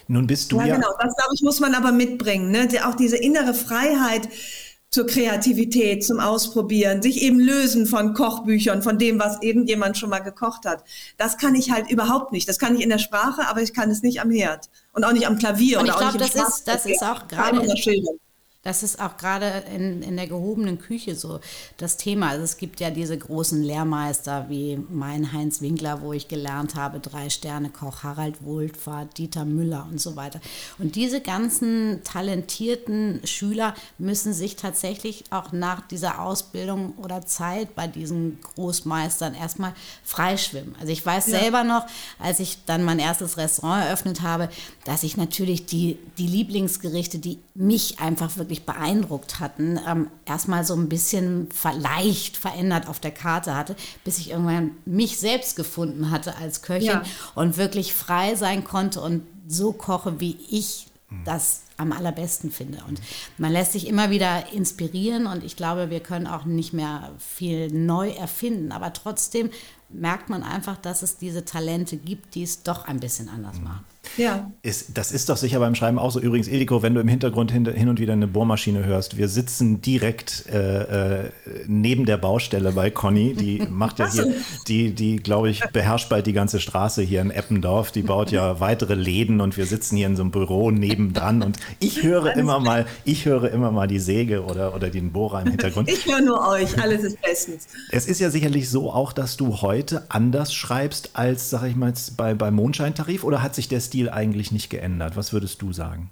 Nun 0.08 0.26
bist 0.26 0.52
du 0.52 0.58
ja. 0.58 0.66
Ja, 0.66 0.74
genau. 0.76 0.88
Das, 1.00 1.14
glaube 1.16 1.34
ich, 1.34 1.42
muss 1.42 1.60
man 1.60 1.74
aber 1.74 1.92
mitbringen. 1.92 2.50
Ne? 2.50 2.66
Die, 2.66 2.80
auch 2.80 2.94
diese 2.94 3.16
innere 3.16 3.54
Freiheit 3.54 4.28
zur 4.94 5.06
Kreativität, 5.06 6.04
zum 6.04 6.20
Ausprobieren, 6.20 7.02
sich 7.02 7.20
eben 7.22 7.40
lösen 7.40 7.86
von 7.86 8.14
Kochbüchern, 8.14 8.80
von 8.80 8.96
dem, 8.96 9.18
was 9.18 9.42
irgendjemand 9.42 9.98
schon 9.98 10.08
mal 10.08 10.20
gekocht 10.20 10.66
hat. 10.66 10.84
Das 11.16 11.36
kann 11.36 11.56
ich 11.56 11.72
halt 11.72 11.90
überhaupt 11.90 12.30
nicht. 12.30 12.48
Das 12.48 12.60
kann 12.60 12.76
ich 12.76 12.82
in 12.82 12.90
der 12.90 12.98
Sprache, 12.98 13.48
aber 13.48 13.60
ich 13.60 13.74
kann 13.74 13.90
es 13.90 14.02
nicht 14.02 14.20
am 14.20 14.30
Herd 14.30 14.70
und 14.92 15.02
auch 15.04 15.12
nicht 15.12 15.26
am 15.26 15.36
Klavier. 15.36 15.80
Und 15.80 15.86
ich 15.86 15.96
glaube, 15.96 16.18
das, 16.18 16.36
ist, 16.36 16.68
das 16.68 16.86
ist 16.86 17.02
auch 17.02 17.26
gerade 17.26 17.60
das 18.64 18.82
ist 18.82 18.98
auch 18.98 19.16
gerade 19.18 19.64
in, 19.74 20.02
in 20.02 20.16
der 20.16 20.26
gehobenen 20.26 20.78
Küche 20.78 21.14
so 21.14 21.40
das 21.76 21.98
Thema. 21.98 22.30
Also 22.30 22.44
es 22.44 22.56
gibt 22.56 22.80
ja 22.80 22.90
diese 22.90 23.16
großen 23.16 23.62
Lehrmeister 23.62 24.46
wie 24.48 24.78
mein 24.88 25.32
Heinz 25.32 25.60
Winkler, 25.60 26.00
wo 26.00 26.12
ich 26.12 26.28
gelernt 26.28 26.74
habe, 26.74 26.98
drei 26.98 27.28
Sterne 27.28 27.68
Koch, 27.68 28.02
Harald 28.02 28.42
Wohlfahrt, 28.42 29.18
Dieter 29.18 29.44
Müller 29.44 29.86
und 29.90 30.00
so 30.00 30.16
weiter. 30.16 30.40
Und 30.78 30.96
diese 30.96 31.20
ganzen 31.20 32.02
talentierten 32.04 33.20
Schüler 33.24 33.74
müssen 33.98 34.32
sich 34.32 34.56
tatsächlich 34.56 35.24
auch 35.30 35.52
nach 35.52 35.86
dieser 35.86 36.22
Ausbildung 36.22 36.94
oder 36.96 37.26
Zeit 37.26 37.74
bei 37.74 37.86
diesen 37.86 38.38
Großmeistern 38.40 39.34
erstmal 39.34 39.74
freischwimmen. 40.04 40.74
Also 40.80 40.90
ich 40.90 41.04
weiß 41.04 41.26
ja. 41.26 41.40
selber 41.40 41.64
noch, 41.64 41.86
als 42.18 42.40
ich 42.40 42.64
dann 42.64 42.82
mein 42.82 42.98
erstes 42.98 43.36
Restaurant 43.36 43.84
eröffnet 43.84 44.22
habe, 44.22 44.48
dass 44.84 45.02
ich 45.02 45.18
natürlich 45.18 45.66
die, 45.66 45.98
die 46.16 46.26
Lieblingsgerichte, 46.26 47.18
die 47.18 47.38
mich 47.54 48.00
einfach 48.00 48.36
wirklich 48.36 48.53
wirklich 48.54 48.66
beeindruckt 48.66 49.40
hatten, 49.40 49.80
ähm, 49.86 50.08
erstmal 50.24 50.64
so 50.64 50.74
ein 50.74 50.88
bisschen 50.88 51.48
leicht 51.78 52.36
verändert 52.36 52.88
auf 52.88 53.00
der 53.00 53.10
Karte 53.10 53.54
hatte, 53.54 53.74
bis 54.04 54.18
ich 54.18 54.30
irgendwann 54.30 54.72
mich 54.84 55.18
selbst 55.18 55.56
gefunden 55.56 56.10
hatte 56.10 56.36
als 56.36 56.62
Köchin 56.62 56.86
ja. 56.86 57.02
und 57.34 57.56
wirklich 57.56 57.94
frei 57.94 58.34
sein 58.36 58.64
konnte 58.64 59.00
und 59.00 59.22
so 59.48 59.72
koche, 59.72 60.20
wie 60.20 60.36
ich 60.50 60.86
das 61.24 61.62
am 61.76 61.92
allerbesten 61.92 62.50
finde. 62.50 62.78
Und 62.88 63.00
man 63.38 63.52
lässt 63.52 63.72
sich 63.72 63.86
immer 63.86 64.10
wieder 64.10 64.52
inspirieren 64.52 65.26
und 65.26 65.44
ich 65.44 65.56
glaube, 65.56 65.90
wir 65.90 66.00
können 66.00 66.26
auch 66.26 66.44
nicht 66.44 66.72
mehr 66.72 67.10
viel 67.18 67.72
neu 67.72 68.10
erfinden, 68.10 68.72
aber 68.72 68.92
trotzdem 68.92 69.50
merkt 69.88 70.28
man 70.28 70.42
einfach, 70.42 70.76
dass 70.76 71.02
es 71.02 71.18
diese 71.18 71.44
Talente 71.44 71.96
gibt, 71.96 72.34
die 72.34 72.42
es 72.42 72.62
doch 72.62 72.86
ein 72.86 73.00
bisschen 73.00 73.28
anders 73.28 73.60
machen. 73.60 73.84
Ja. 74.16 74.50
Ist, 74.62 74.96
das 74.96 75.12
ist 75.12 75.28
doch 75.28 75.36
sicher 75.36 75.58
beim 75.58 75.74
Schreiben 75.74 75.98
auch 75.98 76.10
so. 76.10 76.20
Übrigens, 76.20 76.48
Eliko, 76.48 76.82
wenn 76.82 76.94
du 76.94 77.00
im 77.00 77.08
Hintergrund 77.08 77.50
hin, 77.50 77.66
hin 77.66 77.88
und 77.88 77.98
wieder 77.98 78.12
eine 78.12 78.26
Bohrmaschine 78.26 78.84
hörst, 78.84 79.16
wir 79.16 79.28
sitzen 79.28 79.80
direkt 79.80 80.44
äh, 80.52 81.24
äh, 81.24 81.30
neben 81.66 82.04
der 82.04 82.16
Baustelle 82.16 82.72
bei 82.72 82.90
Conny. 82.90 83.34
Die 83.34 83.62
macht 83.70 83.98
ja 83.98 84.10
hier, 84.10 84.34
die, 84.68 84.94
die 84.94 85.16
glaube 85.16 85.50
ich, 85.50 85.60
beherrscht 85.72 86.08
bald 86.08 86.26
die 86.26 86.32
ganze 86.32 86.60
Straße 86.60 87.02
hier 87.02 87.20
in 87.20 87.30
Eppendorf. 87.30 87.90
Die 87.90 88.02
baut 88.02 88.30
ja 88.30 88.60
weitere 88.60 88.94
Läden 88.94 89.40
und 89.40 89.56
wir 89.56 89.66
sitzen 89.66 89.96
hier 89.96 90.06
in 90.06 90.16
so 90.16 90.22
einem 90.22 90.30
Büro 90.30 90.70
nebendran 90.70 91.42
und 91.42 91.58
ich 91.80 92.02
höre 92.02 92.36
immer 92.36 92.60
mal, 92.60 92.86
ich 93.04 93.24
höre 93.24 93.50
immer 93.50 93.72
mal 93.72 93.86
die 93.86 93.98
Säge 93.98 94.44
oder, 94.44 94.74
oder 94.74 94.90
den 94.90 95.12
Bohrer 95.12 95.42
im 95.42 95.48
Hintergrund. 95.48 95.90
Ich 95.90 96.06
höre 96.06 96.20
nur 96.20 96.46
euch, 96.48 96.80
alles 96.80 97.02
ist 97.02 97.20
bestens. 97.20 97.66
Es 97.90 98.06
ist 98.06 98.20
ja 98.20 98.30
sicherlich 98.30 98.68
so 98.70 98.92
auch, 98.92 99.12
dass 99.12 99.36
du 99.36 99.60
heute 99.60 100.04
anders 100.08 100.54
schreibst 100.54 101.10
als, 101.14 101.50
sag 101.50 101.64
ich 101.64 101.76
mal, 101.76 101.92
bei, 102.16 102.34
beim 102.34 102.54
Mondscheintarif 102.54 103.24
oder 103.24 103.42
hat 103.42 103.54
sich 103.54 103.68
der 103.68 103.80
Stil 103.80 103.93
eigentlich 103.94 104.52
nicht 104.52 104.70
geändert? 104.70 105.16
Was 105.16 105.32
würdest 105.32 105.62
du 105.62 105.72
sagen? 105.72 106.10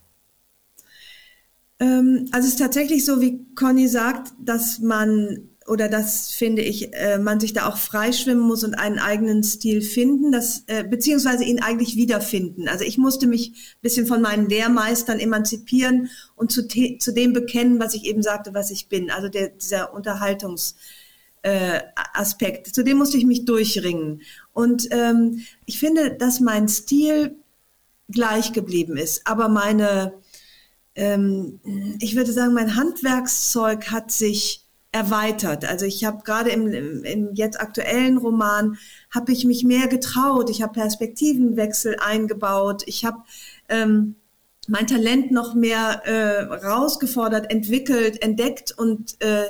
Ähm, 1.80 2.28
also 2.30 2.46
es 2.46 2.54
ist 2.54 2.60
tatsächlich 2.60 3.04
so, 3.04 3.20
wie 3.20 3.44
Conny 3.54 3.88
sagt, 3.88 4.32
dass 4.40 4.78
man 4.78 5.48
oder 5.68 5.88
das 5.88 6.32
finde 6.32 6.62
ich, 6.62 6.92
äh, 6.94 7.18
man 7.18 7.38
sich 7.38 7.52
da 7.52 7.68
auch 7.68 7.76
freischwimmen 7.76 8.42
muss 8.42 8.64
und 8.64 8.74
einen 8.74 8.98
eigenen 8.98 9.44
Stil 9.44 9.80
finden, 9.80 10.32
das, 10.32 10.64
äh, 10.66 10.82
beziehungsweise 10.82 11.44
ihn 11.44 11.62
eigentlich 11.62 11.96
wiederfinden. 11.96 12.68
Also 12.68 12.84
ich 12.84 12.98
musste 12.98 13.28
mich 13.28 13.50
ein 13.50 13.80
bisschen 13.80 14.06
von 14.06 14.20
meinen 14.22 14.48
Lehrmeistern 14.48 15.20
emanzipieren 15.20 16.10
und 16.34 16.50
zu, 16.50 16.66
zu 16.66 17.12
dem 17.12 17.32
bekennen, 17.32 17.78
was 17.78 17.94
ich 17.94 18.06
eben 18.06 18.22
sagte, 18.22 18.54
was 18.54 18.72
ich 18.72 18.88
bin. 18.88 19.10
Also 19.10 19.28
der, 19.28 19.50
dieser 19.50 19.94
Unterhaltungs- 19.94 20.74
äh, 21.42 21.80
Aspekt. 22.14 22.72
Zu 22.72 22.84
dem 22.84 22.98
musste 22.98 23.18
ich 23.18 23.26
mich 23.26 23.44
durchringen. 23.44 24.22
Und 24.52 24.86
ähm, 24.92 25.42
ich 25.66 25.80
finde, 25.80 26.14
dass 26.14 26.38
mein 26.38 26.68
Stil 26.68 27.36
gleich 28.12 28.52
geblieben 28.52 28.96
ist, 28.96 29.26
aber 29.26 29.48
meine, 29.48 30.14
ähm, 30.94 31.60
ich 32.00 32.16
würde 32.16 32.32
sagen, 32.32 32.54
mein 32.54 32.76
Handwerkszeug 32.76 33.90
hat 33.90 34.10
sich 34.10 34.62
erweitert. 34.92 35.64
Also 35.64 35.86
ich 35.86 36.04
habe 36.04 36.22
gerade 36.22 36.50
im, 36.50 36.70
im, 36.70 37.04
im, 37.04 37.34
jetzt 37.34 37.58
aktuellen 37.60 38.18
Roman 38.18 38.76
habe 39.10 39.32
ich 39.32 39.46
mich 39.46 39.64
mehr 39.64 39.88
getraut. 39.88 40.50
Ich 40.50 40.60
habe 40.60 40.74
Perspektivenwechsel 40.74 41.96
eingebaut. 41.98 42.82
Ich 42.86 43.06
habe 43.06 43.22
ähm, 43.70 44.16
mein 44.68 44.86
Talent 44.86 45.32
noch 45.32 45.54
mehr 45.54 46.02
äh, 46.04 46.42
rausgefordert, 46.42 47.50
entwickelt, 47.50 48.22
entdeckt 48.22 48.72
und 48.76 49.16
äh, 49.22 49.46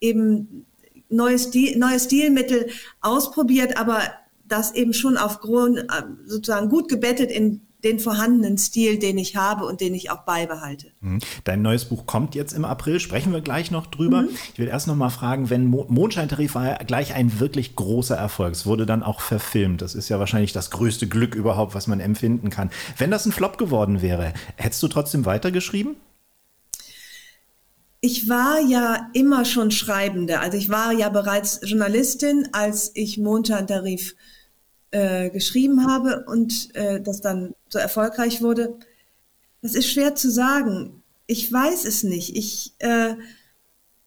eben 0.00 0.66
neue, 1.10 1.38
Stil, 1.38 1.78
neue 1.78 2.00
Stilmittel 2.00 2.68
ausprobiert, 3.00 3.78
aber 3.78 4.00
das 4.48 4.74
eben 4.74 4.94
schon 4.94 5.18
aufgrund 5.18 5.78
äh, 5.78 6.02
sozusagen 6.24 6.70
gut 6.70 6.88
gebettet 6.88 7.30
in 7.30 7.65
den 7.84 7.98
vorhandenen 7.98 8.58
Stil, 8.58 8.98
den 8.98 9.18
ich 9.18 9.36
habe 9.36 9.64
und 9.64 9.80
den 9.80 9.94
ich 9.94 10.10
auch 10.10 10.24
beibehalte. 10.24 10.92
Mhm. 11.00 11.20
Dein 11.44 11.62
neues 11.62 11.84
Buch 11.84 12.06
kommt 12.06 12.34
jetzt 12.34 12.52
im 12.52 12.64
April, 12.64 13.00
sprechen 13.00 13.32
wir 13.32 13.40
gleich 13.40 13.70
noch 13.70 13.86
drüber. 13.86 14.22
Mhm. 14.22 14.28
Ich 14.52 14.58
will 14.58 14.68
erst 14.68 14.86
noch 14.86 14.96
mal 14.96 15.10
fragen, 15.10 15.50
wenn 15.50 15.66
Mondscheintarif 15.66 16.54
war 16.54 16.66
ja 16.66 16.76
gleich 16.78 17.14
ein 17.14 17.38
wirklich 17.38 17.76
großer 17.76 18.16
Erfolg. 18.16 18.52
Es 18.52 18.66
wurde 18.66 18.86
dann 18.86 19.02
auch 19.02 19.20
verfilmt. 19.20 19.82
Das 19.82 19.94
ist 19.94 20.08
ja 20.08 20.18
wahrscheinlich 20.18 20.52
das 20.52 20.70
größte 20.70 21.06
Glück 21.06 21.34
überhaupt, 21.34 21.74
was 21.74 21.86
man 21.86 22.00
empfinden 22.00 22.50
kann. 22.50 22.70
Wenn 22.96 23.10
das 23.10 23.26
ein 23.26 23.32
Flop 23.32 23.58
geworden 23.58 24.02
wäre, 24.02 24.32
hättest 24.56 24.82
du 24.82 24.88
trotzdem 24.88 25.24
weitergeschrieben? 25.24 25.96
Ich 28.00 28.28
war 28.28 28.60
ja 28.60 29.10
immer 29.14 29.44
schon 29.44 29.70
Schreibende. 29.70 30.40
Also 30.40 30.56
ich 30.58 30.68
war 30.68 30.92
ja 30.92 31.08
bereits 31.08 31.60
Journalistin, 31.62 32.48
als 32.52 32.92
ich 32.94 33.18
Mondscheintarif 33.18 34.14
äh, 34.90 35.30
geschrieben 35.30 35.86
habe 35.86 36.24
und 36.26 36.74
äh, 36.74 37.00
das 37.00 37.20
dann 37.20 37.54
so 37.68 37.78
erfolgreich 37.78 38.42
wurde. 38.42 38.78
Das 39.62 39.74
ist 39.74 39.90
schwer 39.90 40.14
zu 40.14 40.30
sagen. 40.30 41.02
Ich 41.26 41.52
weiß 41.52 41.84
es 41.84 42.02
nicht. 42.02 42.36
Ich, 42.36 42.72
äh, 42.78 43.14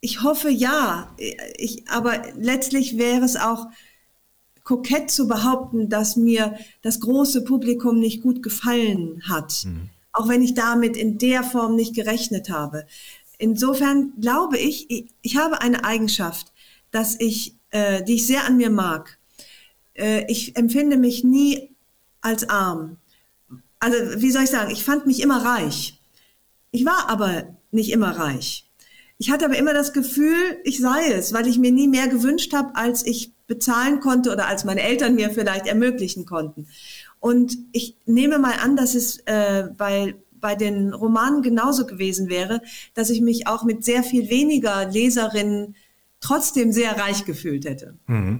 ich 0.01 0.23
hoffe 0.23 0.49
ja. 0.49 1.13
Ich, 1.57 1.89
aber 1.89 2.21
letztlich 2.37 2.97
wäre 2.97 3.25
es 3.25 3.35
auch 3.35 3.67
kokett 4.63 5.11
zu 5.11 5.27
behaupten, 5.27 5.89
dass 5.89 6.15
mir 6.15 6.57
das 6.81 6.99
große 6.99 7.43
Publikum 7.43 7.99
nicht 7.99 8.21
gut 8.21 8.43
gefallen 8.43 9.21
hat. 9.27 9.65
Mhm. 9.65 9.89
Auch 10.11 10.27
wenn 10.27 10.41
ich 10.41 10.53
damit 10.53 10.95
in 10.95 11.17
der 11.17 11.43
Form 11.43 11.75
nicht 11.75 11.95
gerechnet 11.95 12.49
habe. 12.49 12.85
Insofern 13.37 14.13
glaube 14.19 14.57
ich, 14.57 14.89
ich, 14.89 15.05
ich 15.21 15.37
habe 15.37 15.61
eine 15.61 15.83
Eigenschaft, 15.83 16.51
dass 16.91 17.15
ich, 17.19 17.55
äh, 17.71 18.03
die 18.03 18.15
ich 18.15 18.27
sehr 18.27 18.45
an 18.45 18.57
mir 18.57 18.69
mag. 18.69 19.18
Äh, 19.99 20.25
ich 20.27 20.55
empfinde 20.55 20.97
mich 20.97 21.23
nie 21.23 21.75
als 22.21 22.49
arm. 22.49 22.97
Also, 23.79 24.21
wie 24.21 24.31
soll 24.31 24.43
ich 24.43 24.49
sagen, 24.49 24.71
ich 24.71 24.83
fand 24.83 25.05
mich 25.05 25.21
immer 25.21 25.43
reich. 25.43 26.01
Ich 26.71 26.85
war 26.85 27.09
aber 27.09 27.55
nicht 27.71 27.91
immer 27.91 28.11
reich. 28.17 28.65
Ich 29.17 29.31
hatte 29.31 29.45
aber 29.45 29.57
immer 29.57 29.73
das 29.73 29.93
Gefühl, 29.93 30.37
ich 30.63 30.79
sei 30.79 31.11
es, 31.11 31.33
weil 31.33 31.47
ich 31.47 31.57
mir 31.57 31.71
nie 31.71 31.87
mehr 31.87 32.07
gewünscht 32.07 32.53
habe, 32.53 32.75
als 32.75 33.05
ich 33.05 33.33
bezahlen 33.47 33.99
konnte 33.99 34.31
oder 34.31 34.47
als 34.47 34.63
meine 34.63 34.81
Eltern 34.81 35.15
mir 35.15 35.29
vielleicht 35.29 35.67
ermöglichen 35.67 36.25
konnten. 36.25 36.67
Und 37.19 37.57
ich 37.73 37.97
nehme 38.05 38.39
mal 38.39 38.53
an, 38.63 38.75
dass 38.75 38.95
es 38.95 39.17
äh, 39.25 39.67
bei 39.77 40.15
bei 40.39 40.55
den 40.55 40.93
Romanen 40.93 41.41
genauso 41.41 41.85
gewesen 41.85 42.29
wäre, 42.29 42.61
dass 42.93 43.09
ich 43.09 43.21
mich 43.21 43.47
auch 43.47 43.63
mit 43.63 43.83
sehr 43.83 44.03
viel 44.03 44.29
weniger 44.29 44.85
Leserinnen 44.89 45.75
trotzdem 46.21 46.71
sehr 46.71 46.97
reich 46.97 47.25
gefühlt 47.25 47.65
hätte. 47.65 47.95
Mhm. 48.07 48.39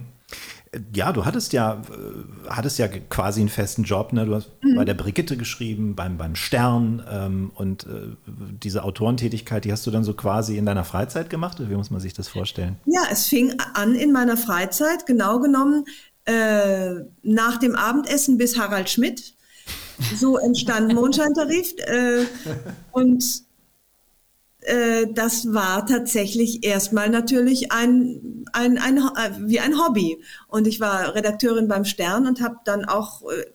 Ja, 0.94 1.12
du 1.12 1.24
hattest 1.24 1.52
ja, 1.52 1.82
äh, 1.90 2.48
hattest 2.48 2.78
ja 2.78 2.86
quasi 2.86 3.40
einen 3.40 3.48
festen 3.48 3.82
Job. 3.82 4.12
Ne? 4.12 4.24
Du 4.24 4.34
hast 4.36 4.50
mhm. 4.62 4.76
bei 4.76 4.84
der 4.84 4.94
Brigitte 4.94 5.36
geschrieben, 5.36 5.96
beim, 5.96 6.16
beim 6.16 6.36
Stern 6.36 7.02
ähm, 7.10 7.50
und 7.54 7.84
äh, 7.84 8.16
diese 8.26 8.84
Autorentätigkeit, 8.84 9.64
die 9.64 9.72
hast 9.72 9.86
du 9.86 9.90
dann 9.90 10.04
so 10.04 10.14
quasi 10.14 10.56
in 10.56 10.66
deiner 10.66 10.84
Freizeit 10.84 11.28
gemacht? 11.28 11.58
Oder 11.58 11.70
wie 11.70 11.74
muss 11.74 11.90
man 11.90 12.00
sich 12.00 12.14
das 12.14 12.28
vorstellen? 12.28 12.76
Ja, 12.86 13.02
es 13.10 13.26
fing 13.26 13.54
an 13.74 13.96
in 13.96 14.12
meiner 14.12 14.36
Freizeit, 14.36 15.06
genau 15.06 15.40
genommen 15.40 15.86
äh, 16.24 17.00
nach 17.22 17.56
dem 17.56 17.74
Abendessen 17.74 18.38
bis 18.38 18.58
Harald 18.58 18.88
Schmidt 18.88 19.34
so 20.16 20.38
entstand 20.38 20.92
Mondscheintarif. 20.94 21.74
Äh, 21.78 22.26
und 22.92 23.24
äh, 24.62 25.06
das 25.12 25.52
war 25.52 25.86
tatsächlich 25.86 26.64
erstmal 26.64 27.08
natürlich 27.08 27.72
ein, 27.72 28.44
ein, 28.52 28.78
ein, 28.78 28.98
äh, 28.98 29.30
wie 29.40 29.60
ein 29.60 29.78
Hobby. 29.78 30.22
Und 30.48 30.66
ich 30.66 30.80
war 30.80 31.14
Redakteurin 31.14 31.68
beim 31.68 31.84
Stern 31.84 32.26
und 32.26 32.40
habe 32.40 32.56
dann 32.64 32.84
auch 32.84 33.22
äh, 33.22 33.46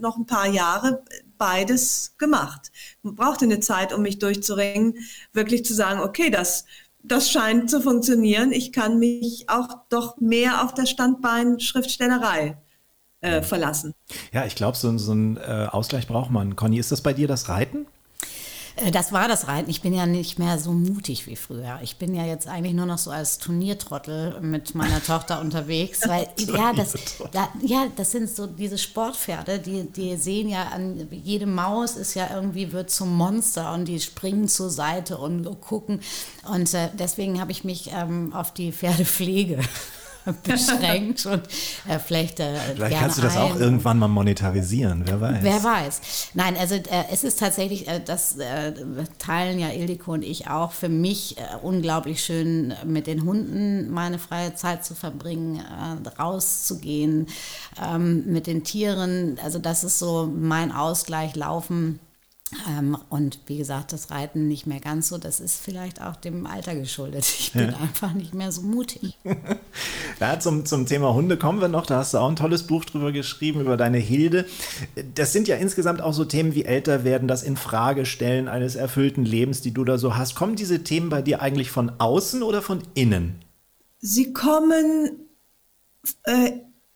noch 0.00 0.16
ein 0.16 0.26
paar 0.26 0.48
Jahre 0.48 1.02
beides 1.38 2.14
gemacht. 2.18 2.70
Man 3.02 3.14
brauchte 3.14 3.44
eine 3.44 3.60
Zeit, 3.60 3.92
um 3.92 4.02
mich 4.02 4.18
durchzuringen, 4.18 4.94
wirklich 5.32 5.64
zu 5.64 5.74
sagen, 5.74 6.00
okay, 6.00 6.30
das, 6.30 6.64
das 7.02 7.30
scheint 7.30 7.70
zu 7.70 7.80
funktionieren. 7.80 8.52
Ich 8.52 8.72
kann 8.72 8.98
mich 8.98 9.48
auch 9.48 9.68
doch 9.88 10.18
mehr 10.18 10.64
auf 10.64 10.74
das 10.74 10.90
Standbein 10.90 11.60
Schriftstellerei 11.60 12.58
äh, 13.20 13.42
verlassen. 13.42 13.94
Ja, 14.32 14.44
ich 14.44 14.54
glaube, 14.54 14.76
so, 14.76 14.96
so 14.98 15.12
einen 15.12 15.36
äh, 15.36 15.68
Ausgleich 15.70 16.06
braucht 16.06 16.30
man. 16.30 16.56
Conny, 16.56 16.78
ist 16.78 16.92
das 16.92 17.00
bei 17.00 17.12
dir 17.12 17.28
das 17.28 17.48
Reiten? 17.48 17.86
Äh, 18.84 18.90
das 18.90 19.12
war 19.12 19.28
das 19.28 19.48
Reiten. 19.48 19.70
Ich 19.70 19.82
bin 19.82 19.92
ja 19.92 20.06
nicht 20.06 20.38
mehr 20.38 20.58
so 20.58 20.72
mutig 20.72 21.26
wie 21.26 21.36
früher. 21.36 21.78
Ich 21.82 21.96
bin 21.96 22.14
ja 22.14 22.24
jetzt 22.24 22.48
eigentlich 22.48 22.74
nur 22.74 22.86
noch 22.86 22.98
so 22.98 23.10
als 23.10 23.38
Turniertrottel 23.38 24.40
mit 24.40 24.74
meiner 24.74 25.02
Tochter 25.06 25.40
unterwegs, 25.40 26.00
weil 26.06 26.28
ja 26.38 26.72
das, 26.72 26.94
da, 27.32 27.48
ja, 27.62 27.86
das 27.96 28.10
sind 28.10 28.28
so 28.28 28.46
diese 28.46 28.78
Sportpferde, 28.78 29.58
die, 29.58 29.84
die 29.84 30.16
sehen 30.16 30.48
ja 30.48 30.68
an 30.68 31.08
jede 31.10 31.46
Maus 31.46 31.96
ist 31.96 32.14
ja 32.14 32.28
irgendwie 32.34 32.72
wird 32.72 32.90
zum 32.90 33.16
Monster 33.16 33.72
und 33.72 33.86
die 33.86 34.00
springen 34.00 34.48
zur 34.48 34.70
Seite 34.70 35.18
und 35.18 35.60
gucken 35.60 36.00
und 36.48 36.72
äh, 36.74 36.88
deswegen 36.94 37.40
habe 37.40 37.52
ich 37.52 37.64
mich 37.64 37.90
ähm, 37.92 38.32
auf 38.32 38.52
die 38.52 38.72
Pferdepflege 38.72 39.60
beschränkt 40.42 41.26
und 41.26 41.42
äh, 41.88 41.98
vielleicht. 41.98 42.40
Äh, 42.40 42.58
vielleicht 42.74 42.98
kannst 42.98 43.18
du 43.18 43.22
das 43.22 43.36
auch 43.36 43.56
irgendwann 43.56 43.98
mal 43.98 44.08
monetarisieren, 44.08 45.02
wer 45.06 45.20
weiß. 45.20 45.38
Wer 45.42 45.64
weiß. 45.64 46.00
Nein, 46.34 46.56
also 46.58 46.74
äh, 46.74 47.04
es 47.12 47.24
ist 47.24 47.38
tatsächlich, 47.38 47.88
äh, 47.88 48.00
das 48.04 48.36
äh, 48.36 48.72
teilen 49.18 49.58
ja 49.58 49.70
Ildiko 49.70 50.12
und 50.12 50.22
ich 50.22 50.48
auch, 50.48 50.72
für 50.72 50.88
mich 50.88 51.38
äh, 51.38 51.42
unglaublich 51.62 52.22
schön, 52.22 52.74
mit 52.84 53.06
den 53.06 53.24
Hunden 53.24 53.90
meine 53.90 54.18
freie 54.18 54.54
Zeit 54.54 54.84
zu 54.84 54.94
verbringen, 54.94 55.62
rauszugehen, 56.18 57.26
ähm, 57.82 58.24
mit 58.26 58.46
den 58.46 58.64
Tieren. 58.64 59.38
Also 59.42 59.58
das 59.58 59.84
ist 59.84 59.98
so 59.98 60.30
mein 60.32 60.72
Ausgleich, 60.72 61.36
Laufen 61.36 62.00
und 63.10 63.38
wie 63.46 63.58
gesagt, 63.58 63.92
das 63.92 64.10
Reiten 64.10 64.48
nicht 64.48 64.66
mehr 64.66 64.80
ganz 64.80 65.08
so, 65.08 65.18
das 65.18 65.38
ist 65.38 65.60
vielleicht 65.60 66.02
auch 66.02 66.16
dem 66.16 66.46
Alter 66.46 66.74
geschuldet. 66.74 67.24
Ich 67.40 67.52
bin 67.52 67.70
ja. 67.70 67.76
einfach 67.76 68.12
nicht 68.12 68.34
mehr 68.34 68.50
so 68.50 68.62
mutig. 68.62 69.16
ja, 70.20 70.38
zum, 70.40 70.66
zum 70.66 70.86
Thema 70.86 71.14
Hunde 71.14 71.36
kommen 71.36 71.60
wir 71.60 71.68
noch. 71.68 71.86
Da 71.86 71.98
hast 71.98 72.12
du 72.14 72.18
auch 72.18 72.28
ein 72.28 72.36
tolles 72.36 72.64
Buch 72.64 72.84
drüber 72.84 73.12
geschrieben, 73.12 73.60
über 73.60 73.76
deine 73.76 73.98
Hilde. 73.98 74.46
Das 75.14 75.32
sind 75.32 75.46
ja 75.46 75.56
insgesamt 75.56 76.00
auch 76.02 76.12
so 76.12 76.24
Themen 76.24 76.54
wie 76.54 76.64
älter 76.64 77.04
werden, 77.04 77.28
das 77.28 77.44
Infragestellen 77.44 78.48
eines 78.48 78.74
erfüllten 78.74 79.24
Lebens, 79.24 79.60
die 79.60 79.72
du 79.72 79.84
da 79.84 79.96
so 79.96 80.16
hast. 80.16 80.34
Kommen 80.34 80.56
diese 80.56 80.82
Themen 80.82 81.08
bei 81.08 81.22
dir 81.22 81.42
eigentlich 81.42 81.70
von 81.70 81.92
außen 81.98 82.42
oder 82.42 82.62
von 82.62 82.82
innen? 82.94 83.36
Sie 84.00 84.32
kommen 84.32 85.28
äh, 86.24 86.50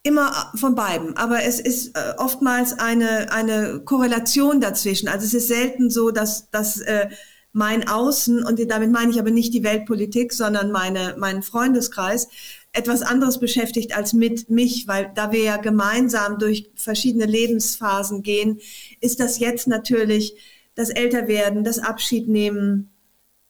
Immer 0.06 0.52
von 0.54 0.74
beiden, 0.74 1.16
aber 1.16 1.44
es 1.44 1.58
ist 1.58 1.96
äh, 1.96 2.12
oftmals 2.18 2.78
eine, 2.78 3.32
eine 3.32 3.80
Korrelation 3.86 4.60
dazwischen. 4.60 5.08
Also 5.08 5.24
es 5.24 5.32
ist 5.32 5.48
selten 5.48 5.88
so, 5.88 6.10
dass, 6.10 6.50
dass 6.50 6.78
äh, 6.82 7.08
mein 7.52 7.88
Außen, 7.88 8.44
und 8.44 8.60
damit 8.70 8.90
meine 8.90 9.10
ich 9.12 9.18
aber 9.18 9.30
nicht 9.30 9.54
die 9.54 9.64
Weltpolitik, 9.64 10.34
sondern 10.34 10.70
meine, 10.70 11.14
meinen 11.18 11.42
Freundeskreis, 11.42 12.28
etwas 12.72 13.02
anderes 13.02 13.38
beschäftigt 13.38 13.96
als 13.96 14.12
mit 14.12 14.50
mich, 14.50 14.86
weil 14.88 15.10
da 15.14 15.32
wir 15.32 15.42
ja 15.42 15.56
gemeinsam 15.56 16.38
durch 16.38 16.70
verschiedene 16.74 17.26
Lebensphasen 17.26 18.22
gehen, 18.22 18.60
ist 19.00 19.20
das 19.20 19.38
jetzt 19.38 19.68
natürlich 19.68 20.36
das 20.74 20.90
Älterwerden, 20.90 21.64
das 21.64 21.78
Abschiednehmen, 21.78 22.93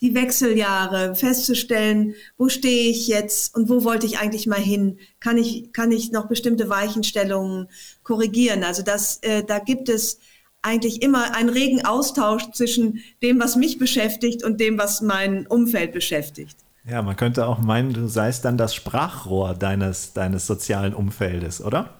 die 0.04 0.14
Wechseljahre, 0.14 1.14
festzustellen, 1.14 2.14
wo 2.36 2.50
stehe 2.50 2.90
ich 2.90 3.08
jetzt 3.08 3.56
und 3.56 3.70
wo 3.70 3.84
wollte 3.84 4.04
ich 4.04 4.18
eigentlich 4.18 4.46
mal 4.46 4.60
hin? 4.60 4.98
Kann 5.18 5.38
ich, 5.38 5.72
kann 5.72 5.90
ich 5.92 6.12
noch 6.12 6.28
bestimmte 6.28 6.68
Weichenstellungen 6.68 7.68
korrigieren? 8.02 8.64
Also 8.64 8.82
das, 8.82 9.16
äh, 9.22 9.42
da 9.42 9.60
gibt 9.60 9.88
es 9.88 10.18
eigentlich 10.60 11.00
immer 11.00 11.34
einen 11.34 11.48
regen 11.48 11.86
Austausch 11.86 12.50
zwischen 12.52 13.00
dem, 13.22 13.40
was 13.40 13.56
mich 13.56 13.78
beschäftigt 13.78 14.44
und 14.44 14.60
dem, 14.60 14.76
was 14.76 15.00
mein 15.00 15.46
Umfeld 15.46 15.92
beschäftigt. 15.92 16.58
Ja, 16.86 17.00
man 17.00 17.16
könnte 17.16 17.46
auch 17.46 17.60
meinen, 17.60 17.94
du 17.94 18.06
seist 18.06 18.44
dann 18.44 18.58
das 18.58 18.74
Sprachrohr 18.74 19.54
deines, 19.54 20.12
deines 20.12 20.46
sozialen 20.46 20.92
Umfeldes, 20.92 21.62
oder? 21.62 21.94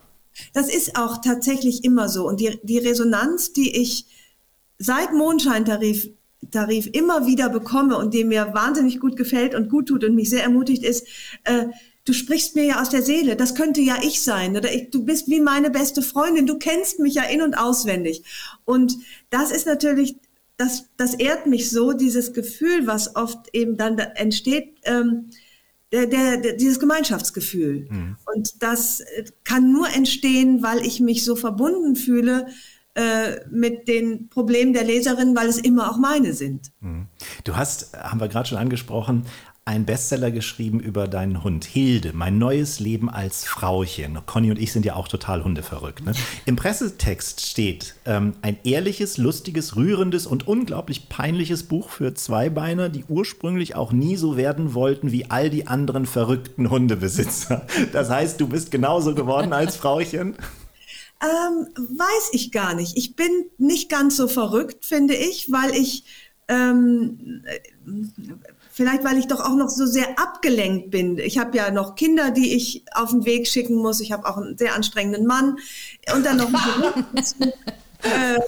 Das 0.53 0.69
ist 0.69 0.99
auch 0.99 1.23
tatsächlich 1.23 1.85
immer 1.85 2.11
so. 2.11 2.29
Und 2.29 2.41
die, 2.41 2.61
die 2.63 2.79
Resonanz, 2.79 3.55
die 3.55 3.81
ich 3.81 4.05
seit 4.79 5.15
Mondscheintarif 5.15 6.11
Tarif 6.51 6.89
immer 6.93 7.27
wieder 7.27 7.49
bekomme 7.49 7.97
und 7.97 8.15
die 8.15 8.25
mir 8.25 8.51
wahnsinnig 8.55 9.01
gut 9.01 9.17
gefällt 9.17 9.55
und 9.55 9.69
gut 9.71 9.89
tut 9.89 10.05
und 10.05 10.15
mich 10.15 10.31
sehr 10.31 10.43
ermutigt, 10.43 10.85
ist, 10.85 11.07
äh, 11.45 11.67
du 12.05 12.13
sprichst 12.13 12.55
mir 12.55 12.65
ja 12.65 12.83
aus 12.83 12.91
der 12.91 13.03
Seele, 13.03 13.37
das 13.37 13.55
könnte 13.55 13.81
ja 13.81 13.97
ich 14.03 14.23
sein 14.23 14.57
oder 14.57 14.73
ich, 14.73 14.91
du 14.91 15.05
bist 15.05 15.29
wie 15.29 15.41
meine 15.41 15.71
beste 15.71 16.03
Freundin, 16.03 16.47
du 16.47 16.59
kennst 16.59 16.99
mich 16.99 17.15
ja 17.15 17.23
in 17.25 17.43
und 17.43 17.55
auswendig. 17.55 18.25
Und 18.65 18.97
das 19.31 19.51
ist 19.51 19.67
natürlich, 19.67 20.17
das, 20.57 20.87
das 20.97 21.15
ehrt 21.15 21.47
mich 21.47 21.71
so, 21.71 21.93
dieses 21.93 22.33
Gefühl, 22.33 22.87
was 22.87 23.17
oft 23.17 23.49
eben 23.53 23.77
dann 23.77 23.99
entsteht, 23.99 24.77
ähm, 24.85 25.31
der, 25.93 26.07
der, 26.07 26.37
der, 26.39 26.53
dieses 26.55 26.81
Gemeinschaftsgefühl. 26.81 27.87
Mhm. 27.89 28.17
Und 28.35 28.63
das 28.63 29.01
äh, 29.01 29.25
kann 29.45 29.73
nur 29.73 29.89
entstehen, 29.89 30.63
weil 30.63 30.85
ich 30.85 31.01
mich 31.01 31.25
so 31.25 31.37
verbunden 31.37 31.95
fühle 31.97 32.47
äh, 32.95 33.41
mit 33.51 33.89
den 33.89 34.29
Problemen 34.29 34.73
der 34.73 34.85
Leserin, 34.85 35.35
weil 35.37 35.49
es 35.49 35.59
immer 35.59 35.91
auch 35.91 35.97
meine 35.97 36.33
sind. 36.33 36.71
Mhm. 36.81 37.07
Du 37.45 37.57
hast, 37.57 37.97
haben 37.97 38.21
wir 38.21 38.29
gerade 38.29 38.49
schon 38.49 38.59
angesprochen, 38.59 39.25
einen 39.67 39.87
Bestseller 39.87 40.31
geschrieben 40.31 40.79
über 40.79 41.09
deinen 41.09 41.43
Hund 41.43 41.65
Hilde, 41.65 42.13
mein 42.13 42.37
neues 42.37 42.81
Leben 42.81 43.09
als 43.09 43.45
Frauchen. 43.45 44.19
Conny 44.27 44.51
und 44.51 44.59
ich 44.59 44.73
sind 44.73 44.85
ja 44.85 44.95
auch 44.95 45.09
total 45.09 45.43
hundeverrückt. 45.43 46.05
Ne? 46.05 46.13
Im 46.45 46.57
Pressetext 46.57 47.41
steht 47.41 47.95
ähm, 48.05 48.35
ein 48.43 48.59
ehrliches, 48.65 49.17
lustiges, 49.17 49.75
rührendes 49.75 50.27
und 50.27 50.47
unglaublich 50.47 51.09
peinliches 51.09 51.63
Buch 51.63 51.89
für 51.89 52.13
Zweibeiner, 52.13 52.91
die 52.91 53.05
ursprünglich 53.09 53.75
auch 53.75 53.93
nie 53.93 54.17
so 54.17 54.37
werden 54.37 54.75
wollten 54.75 55.13
wie 55.13 55.31
all 55.31 55.49
die 55.49 55.67
anderen 55.67 56.05
verrückten 56.05 56.69
Hundebesitzer. 56.69 57.67
Das 57.93 58.11
heißt, 58.11 58.41
du 58.41 58.49
bist 58.49 58.71
genauso 58.71 59.15
geworden 59.15 59.53
als 59.53 59.77
Frauchen? 59.77 60.37
Ähm, 61.25 61.69
weiß 61.75 62.31
ich 62.33 62.53
gar 62.53 62.75
nicht. 62.75 62.97
Ich 62.99 63.17
bin 63.17 63.47
nicht 63.57 63.89
ganz 63.89 64.17
so 64.17 64.29
verrückt, 64.29 64.85
finde 64.85 65.15
ich, 65.15 65.51
weil 65.51 65.75
ich 65.75 66.05
ähm, 66.49 67.43
Vielleicht, 68.77 69.05
weil 69.05 69.19
ich 69.19 69.29
doch 69.29 69.39
auch 69.39 69.55
noch 69.55 69.69
so 69.69 69.87
sehr 69.87 70.19
abgelenkt 70.19 70.91
bin. 70.91 71.17
Ich 71.19 71.39
habe 71.39 71.57
ja 71.57 71.71
noch 71.71 71.95
Kinder, 71.95 72.33
die 72.33 72.57
ich 72.57 72.85
auf 72.93 73.11
den 73.11 73.25
Weg 73.25 73.47
schicken 73.47 73.77
muss. 73.77 74.01
Ich 74.01 74.11
habe 74.11 74.29
auch 74.29 74.37
einen 74.37 74.59
sehr 74.59 74.75
anstrengenden 74.75 75.27
Mann 75.27 75.59
und 76.13 76.27
dann 76.27 76.39
noch 76.39 76.53
einen 76.53 77.05
äh, 78.03 78.41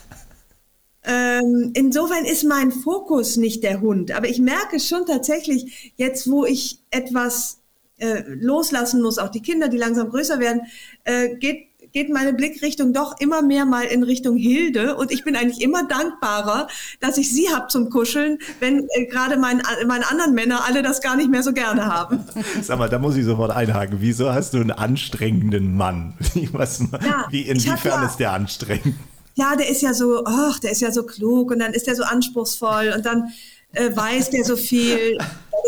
ähm, 1.04 1.70
insofern 1.74 2.24
ist 2.24 2.42
mein 2.42 2.72
Fokus 2.72 3.36
nicht 3.36 3.62
der 3.62 3.80
Hund. 3.80 4.10
Aber 4.10 4.28
ich 4.28 4.40
merke 4.40 4.80
schon 4.80 5.06
tatsächlich, 5.06 5.92
jetzt 5.96 6.28
wo 6.28 6.44
ich 6.44 6.80
etwas 6.90 7.60
äh, 7.98 8.22
loslassen 8.26 9.02
muss, 9.02 9.18
auch 9.18 9.30
die 9.30 9.42
Kinder, 9.42 9.68
die 9.68 9.78
langsam 9.78 10.10
größer 10.10 10.40
werden, 10.40 10.62
äh, 11.04 11.36
geht 11.36 11.65
geht 11.96 12.10
meine 12.10 12.34
Blickrichtung 12.34 12.92
doch 12.92 13.18
immer 13.20 13.40
mehr 13.40 13.64
mal 13.64 13.84
in 13.84 14.02
Richtung 14.02 14.36
Hilde 14.36 14.96
und 14.96 15.10
ich 15.10 15.24
bin 15.24 15.34
eigentlich 15.34 15.62
immer 15.62 15.88
dankbarer, 15.88 16.68
dass 17.00 17.16
ich 17.16 17.32
sie 17.32 17.48
habe 17.48 17.68
zum 17.68 17.88
Kuscheln, 17.88 18.38
wenn 18.60 18.86
äh, 18.90 19.06
gerade 19.06 19.38
mein, 19.38 19.62
meine 19.86 20.06
anderen 20.10 20.34
Männer 20.34 20.66
alle 20.66 20.82
das 20.82 21.00
gar 21.00 21.16
nicht 21.16 21.30
mehr 21.30 21.42
so 21.42 21.54
gerne 21.54 21.86
haben. 21.86 22.22
Sag 22.60 22.78
mal, 22.78 22.90
da 22.90 22.98
muss 22.98 23.16
ich 23.16 23.24
sofort 23.24 23.50
einhaken. 23.50 23.96
Wieso 24.00 24.30
hast 24.30 24.52
du 24.52 24.58
einen 24.58 24.72
anstrengenden 24.72 25.74
Mann? 25.74 26.12
Was, 26.52 26.80
ja, 26.80 27.24
wie 27.30 27.40
inwiefern 27.40 28.02
ja, 28.02 28.06
ist 28.06 28.18
der 28.18 28.32
anstrengend? 28.32 28.94
Ja, 29.34 29.56
der 29.56 29.70
ist 29.70 29.80
ja 29.80 29.94
so, 29.94 30.22
ach, 30.26 30.58
der 30.58 30.72
ist 30.72 30.82
ja 30.82 30.92
so 30.92 31.04
klug 31.04 31.50
und 31.50 31.60
dann 31.60 31.72
ist 31.72 31.86
der 31.86 31.96
so 31.96 32.02
anspruchsvoll 32.02 32.92
und 32.94 33.06
dann 33.06 33.32
äh, 33.72 33.88
weiß 33.96 34.28
der 34.28 34.44
so 34.44 34.56
viel. 34.56 35.16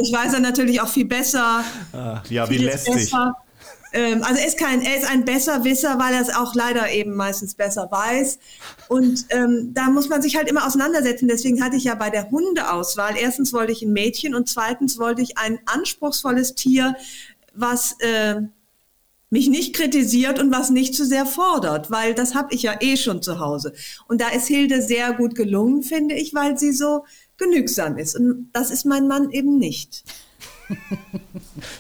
Ich 0.03 0.13
weiß 0.13 0.35
er 0.35 0.41
natürlich 0.41 0.83
auch 0.83 0.89
viel 0.89 1.07
besser. 1.07 1.65
Ach, 1.95 2.31
ja, 2.31 2.51
wie 2.51 2.59
lästig. 2.59 2.95
Besser. 2.95 3.35
Ähm, 3.93 4.23
also 4.23 4.41
er 4.41 4.47
ist 4.47 4.59
kein, 4.59 4.83
er 4.83 4.97
ist 4.97 5.11
ein 5.11 5.25
Besserwisser, 5.25 5.99
weil 5.99 6.15
er 6.15 6.21
es 6.21 6.35
auch 6.35 6.55
leider 6.55 6.91
eben 6.91 7.15
meistens 7.15 7.55
besser 7.55 7.89
weiß. 7.91 8.39
Und 8.89 9.27
ähm, 9.31 9.73
da 9.75 9.89
muss 9.89 10.09
man 10.09 10.23
sich 10.23 10.37
halt 10.37 10.49
immer 10.49 10.67
auseinandersetzen. 10.67 11.29
Deswegen 11.29 11.63
hatte 11.63 11.77
ich 11.77 11.85
ja 11.85 11.95
bei 11.95 12.11
der 12.11 12.31
Hundeauswahl, 12.31 13.15
erstens 13.19 13.53
wollte 13.53 13.73
ich 13.73 13.83
ein 13.83 13.93
Mädchen 13.93 14.35
und 14.35 14.49
zweitens 14.49 14.99
wollte 14.99 15.23
ich 15.23 15.39
ein 15.39 15.59
anspruchsvolles 15.67 16.55
Tier, 16.55 16.97
was 17.55 17.97
äh, 18.01 18.43
mich 19.31 19.49
nicht 19.49 19.75
kritisiert 19.75 20.39
und 20.39 20.53
was 20.53 20.71
nicht 20.71 20.95
zu 20.95 21.05
sehr 21.05 21.27
fordert, 21.27 21.91
weil 21.91 22.15
das 22.15 22.35
habe 22.35 22.55
ich 22.55 22.63
ja 22.63 22.77
eh 22.81 22.97
schon 22.97 23.21
zu 23.23 23.41
Hause. 23.41 23.75
Und 24.07 24.21
da 24.21 24.29
ist 24.29 24.47
Hilde 24.47 24.81
sehr 24.81 25.13
gut 25.13 25.35
gelungen, 25.35 25.83
finde 25.83 26.15
ich, 26.15 26.35
weil 26.35 26.59
sie 26.59 26.73
so 26.73 27.05
genügsam 27.37 27.99
ist. 27.99 28.17
Und 28.17 28.51
das 28.53 28.71
ist 28.71 28.85
mein 28.85 29.07
Mann 29.07 29.31
eben 29.31 29.59
nicht. 29.59 30.05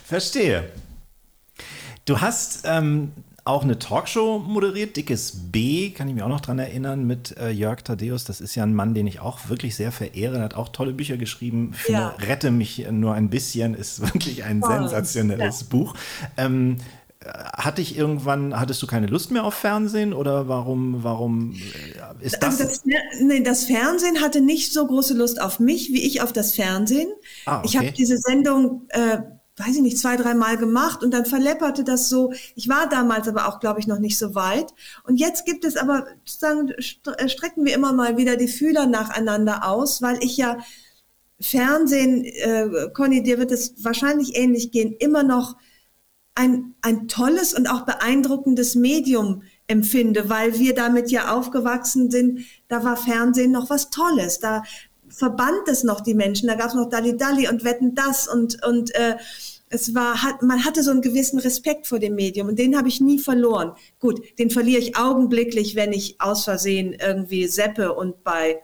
Verstehe. 0.04 0.70
Du 2.08 2.22
hast 2.22 2.62
ähm, 2.64 3.12
auch 3.44 3.64
eine 3.64 3.78
Talkshow 3.78 4.38
moderiert, 4.38 4.96
Dickes 4.96 5.50
B, 5.52 5.90
kann 5.90 6.08
ich 6.08 6.14
mich 6.14 6.22
auch 6.22 6.28
noch 6.28 6.40
dran 6.40 6.58
erinnern, 6.58 7.06
mit 7.06 7.36
äh, 7.36 7.50
Jörg 7.50 7.82
Thaddeus. 7.82 8.24
Das 8.24 8.40
ist 8.40 8.54
ja 8.54 8.62
ein 8.62 8.72
Mann, 8.72 8.94
den 8.94 9.06
ich 9.06 9.20
auch 9.20 9.50
wirklich 9.50 9.76
sehr 9.76 9.92
verehre. 9.92 10.38
Er 10.38 10.44
hat 10.44 10.54
auch 10.54 10.70
tolle 10.70 10.94
Bücher 10.94 11.18
geschrieben. 11.18 11.74
Ja. 11.86 12.14
Rette 12.18 12.50
mich 12.50 12.86
nur 12.90 13.12
ein 13.12 13.28
bisschen 13.28 13.74
ist 13.74 14.00
wirklich 14.00 14.44
ein 14.44 14.62
oh, 14.64 14.68
sensationelles 14.68 15.60
ja. 15.60 15.66
Buch. 15.68 15.94
Ähm, 16.38 16.78
hatte 17.26 17.82
ich 17.82 17.94
irgendwann, 17.94 18.58
hattest 18.58 18.80
du 18.80 18.86
keine 18.86 19.06
Lust 19.06 19.30
mehr 19.30 19.44
auf 19.44 19.52
Fernsehen 19.52 20.14
oder 20.14 20.48
warum, 20.48 21.04
warum 21.04 21.52
äh, 21.52 22.24
ist 22.24 22.42
das? 22.42 22.58
Also 22.58 22.64
das, 22.64 22.84
nee, 23.20 23.42
das 23.42 23.64
Fernsehen 23.64 24.22
hatte 24.22 24.40
nicht 24.40 24.72
so 24.72 24.86
große 24.86 25.12
Lust 25.12 25.42
auf 25.42 25.60
mich, 25.60 25.92
wie 25.92 26.06
ich 26.06 26.22
auf 26.22 26.32
das 26.32 26.54
Fernsehen. 26.54 27.08
Ah, 27.44 27.58
okay. 27.58 27.66
Ich 27.66 27.76
habe 27.76 27.92
diese 27.92 28.16
Sendung 28.16 28.86
äh, 28.88 29.18
weiß 29.58 29.76
ich 29.76 29.82
nicht, 29.82 29.98
zwei, 29.98 30.16
drei 30.16 30.34
Mal 30.34 30.56
gemacht 30.56 31.02
und 31.02 31.12
dann 31.12 31.26
verlepperte 31.26 31.84
das 31.84 32.08
so. 32.08 32.32
Ich 32.54 32.68
war 32.68 32.88
damals 32.88 33.28
aber 33.28 33.48
auch, 33.48 33.60
glaube 33.60 33.80
ich, 33.80 33.86
noch 33.86 33.98
nicht 33.98 34.18
so 34.18 34.34
weit. 34.34 34.72
Und 35.04 35.16
jetzt 35.16 35.44
gibt 35.46 35.64
es 35.64 35.76
aber, 35.76 36.06
sozusagen, 36.24 36.70
äh, 36.70 37.28
strecken 37.28 37.64
wir 37.64 37.74
immer 37.74 37.92
mal 37.92 38.16
wieder 38.16 38.36
die 38.36 38.48
Fühler 38.48 38.86
nacheinander 38.86 39.68
aus, 39.68 40.02
weil 40.02 40.22
ich 40.22 40.36
ja 40.36 40.58
Fernsehen, 41.40 42.24
äh, 42.24 42.90
Conny, 42.92 43.22
dir 43.22 43.38
wird 43.38 43.52
es 43.52 43.84
wahrscheinlich 43.84 44.36
ähnlich 44.36 44.72
gehen, 44.72 44.94
immer 44.98 45.22
noch 45.22 45.56
ein, 46.34 46.74
ein 46.82 47.08
tolles 47.08 47.52
und 47.52 47.68
auch 47.68 47.82
beeindruckendes 47.82 48.76
Medium 48.76 49.42
empfinde, 49.66 50.30
weil 50.30 50.58
wir 50.58 50.74
damit 50.74 51.10
ja 51.10 51.34
aufgewachsen 51.36 52.10
sind. 52.10 52.44
Da 52.68 52.84
war 52.84 52.96
Fernsehen 52.96 53.50
noch 53.50 53.70
was 53.70 53.90
Tolles. 53.90 54.38
Da 54.38 54.62
verband 55.10 55.68
es 55.68 55.84
noch 55.84 56.00
die 56.00 56.14
Menschen. 56.14 56.48
Da 56.48 56.54
gab 56.54 56.68
es 56.68 56.74
noch 56.74 56.88
Dalli 56.88 57.16
Dalli 57.16 57.48
und 57.48 57.64
Wetten 57.64 57.94
das 57.94 58.28
und, 58.28 58.64
und 58.64 58.94
äh, 58.94 59.16
es 59.70 59.94
war, 59.94 60.22
hat, 60.22 60.42
man 60.42 60.64
hatte 60.64 60.82
so 60.82 60.90
einen 60.90 61.02
gewissen 61.02 61.38
Respekt 61.38 61.86
vor 61.86 61.98
dem 61.98 62.14
Medium 62.14 62.48
und 62.48 62.58
den 62.58 62.76
habe 62.76 62.88
ich 62.88 63.00
nie 63.00 63.18
verloren. 63.18 63.72
Gut, 63.98 64.20
den 64.38 64.50
verliere 64.50 64.80
ich 64.80 64.96
augenblicklich, 64.96 65.76
wenn 65.76 65.92
ich 65.92 66.20
aus 66.20 66.44
Versehen 66.44 66.94
irgendwie 66.94 67.46
seppe 67.48 67.94
und 67.94 68.24
bei 68.24 68.60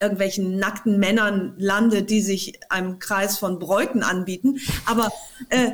irgendwelchen 0.00 0.58
nackten 0.58 0.98
Männern 0.98 1.54
lande, 1.58 2.02
die 2.02 2.22
sich 2.22 2.60
einem 2.70 2.98
Kreis 2.98 3.38
von 3.38 3.58
Bräuten 3.58 4.02
anbieten. 4.02 4.60
Aber 4.86 5.10
äh, 5.48 5.72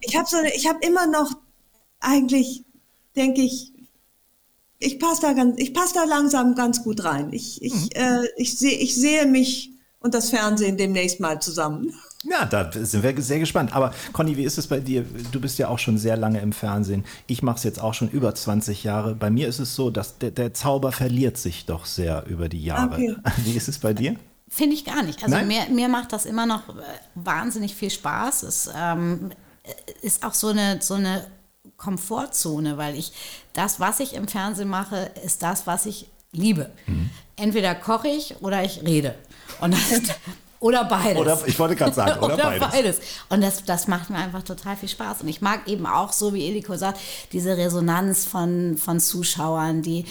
ich 0.00 0.16
habe 0.16 0.28
so, 0.28 0.36
ich 0.54 0.68
habe 0.68 0.78
immer 0.86 1.06
noch 1.06 1.32
eigentlich, 2.00 2.64
denke 3.16 3.40
ich, 3.40 3.71
ich 4.82 4.98
passe 4.98 5.22
da 5.22 5.32
ganz, 5.32 5.58
ich 5.58 5.72
passe 5.72 5.94
da 5.94 6.04
langsam 6.04 6.54
ganz 6.54 6.82
gut 6.82 7.04
rein. 7.04 7.32
Ich, 7.32 7.62
ich, 7.62 7.72
mhm. 7.74 7.88
äh, 7.94 8.26
ich 8.36 8.58
sehe, 8.58 8.76
ich 8.78 8.94
sehe 8.94 9.26
mich 9.26 9.70
und 10.00 10.14
das 10.14 10.30
Fernsehen 10.30 10.76
demnächst 10.76 11.20
mal 11.20 11.40
zusammen. 11.40 11.94
Ja, 12.24 12.44
da 12.44 12.70
sind 12.72 13.02
wir 13.02 13.20
sehr 13.20 13.40
gespannt. 13.40 13.74
Aber 13.74 13.92
Conny, 14.12 14.36
wie 14.36 14.44
ist 14.44 14.58
es 14.58 14.68
bei 14.68 14.78
dir? 14.78 15.04
Du 15.32 15.40
bist 15.40 15.58
ja 15.58 15.68
auch 15.68 15.78
schon 15.78 15.98
sehr 15.98 16.16
lange 16.16 16.40
im 16.40 16.52
Fernsehen. 16.52 17.04
Ich 17.26 17.42
mache 17.42 17.56
es 17.56 17.64
jetzt 17.64 17.80
auch 17.80 17.94
schon 17.94 18.08
über 18.10 18.34
20 18.34 18.84
Jahre. 18.84 19.14
Bei 19.14 19.30
mir 19.30 19.48
ist 19.48 19.58
es 19.58 19.74
so, 19.74 19.90
dass 19.90 20.18
der, 20.18 20.30
der 20.30 20.54
Zauber 20.54 20.92
verliert 20.92 21.36
sich 21.36 21.66
doch 21.66 21.84
sehr 21.84 22.24
über 22.26 22.48
die 22.48 22.62
Jahre. 22.62 22.94
Okay. 22.94 23.16
Wie 23.44 23.56
ist 23.56 23.68
es 23.68 23.78
bei 23.78 23.92
dir? 23.92 24.16
Finde 24.48 24.74
ich 24.74 24.84
gar 24.84 25.02
nicht. 25.02 25.22
Also 25.24 25.36
mir, 25.46 25.68
mir 25.70 25.88
macht 25.88 26.12
das 26.12 26.26
immer 26.26 26.46
noch 26.46 26.68
äh, 26.68 26.82
wahnsinnig 27.14 27.74
viel 27.74 27.90
Spaß. 27.90 28.44
Es 28.44 28.70
ähm, 28.76 29.30
ist 30.02 30.24
auch 30.24 30.34
so 30.34 30.48
eine, 30.48 30.80
so 30.80 30.94
eine 30.94 31.24
Komfortzone, 31.82 32.78
weil 32.78 32.96
ich 32.96 33.12
das, 33.52 33.80
was 33.80 34.00
ich 34.00 34.14
im 34.14 34.28
Fernsehen 34.28 34.68
mache, 34.68 35.10
ist 35.24 35.42
das, 35.42 35.66
was 35.66 35.86
ich 35.86 36.06
liebe. 36.32 36.70
Mhm. 36.86 37.10
Entweder 37.36 37.74
koche 37.74 38.08
ich 38.08 38.36
oder 38.40 38.64
ich 38.64 38.82
rede. 38.82 39.14
Und 39.60 39.74
das, 39.74 40.02
oder 40.60 40.84
beides. 40.84 41.20
Oder, 41.20 41.42
ich 41.46 41.58
wollte 41.58 41.76
gerade 41.76 41.92
sagen, 41.92 42.20
oder, 42.22 42.34
oder 42.34 42.44
beides. 42.44 42.70
beides. 42.70 43.00
Und 43.28 43.42
das, 43.42 43.64
das 43.64 43.88
macht 43.88 44.10
mir 44.10 44.18
einfach 44.18 44.42
total 44.42 44.76
viel 44.76 44.88
Spaß. 44.88 45.22
Und 45.22 45.28
ich 45.28 45.40
mag 45.40 45.68
eben 45.68 45.86
auch, 45.86 46.12
so 46.12 46.32
wie 46.34 46.46
Eliko 46.46 46.76
sagt, 46.76 47.00
diese 47.32 47.56
Resonanz 47.56 48.26
von, 48.26 48.76
von 48.76 49.00
Zuschauern, 49.00 49.82
die 49.82 50.04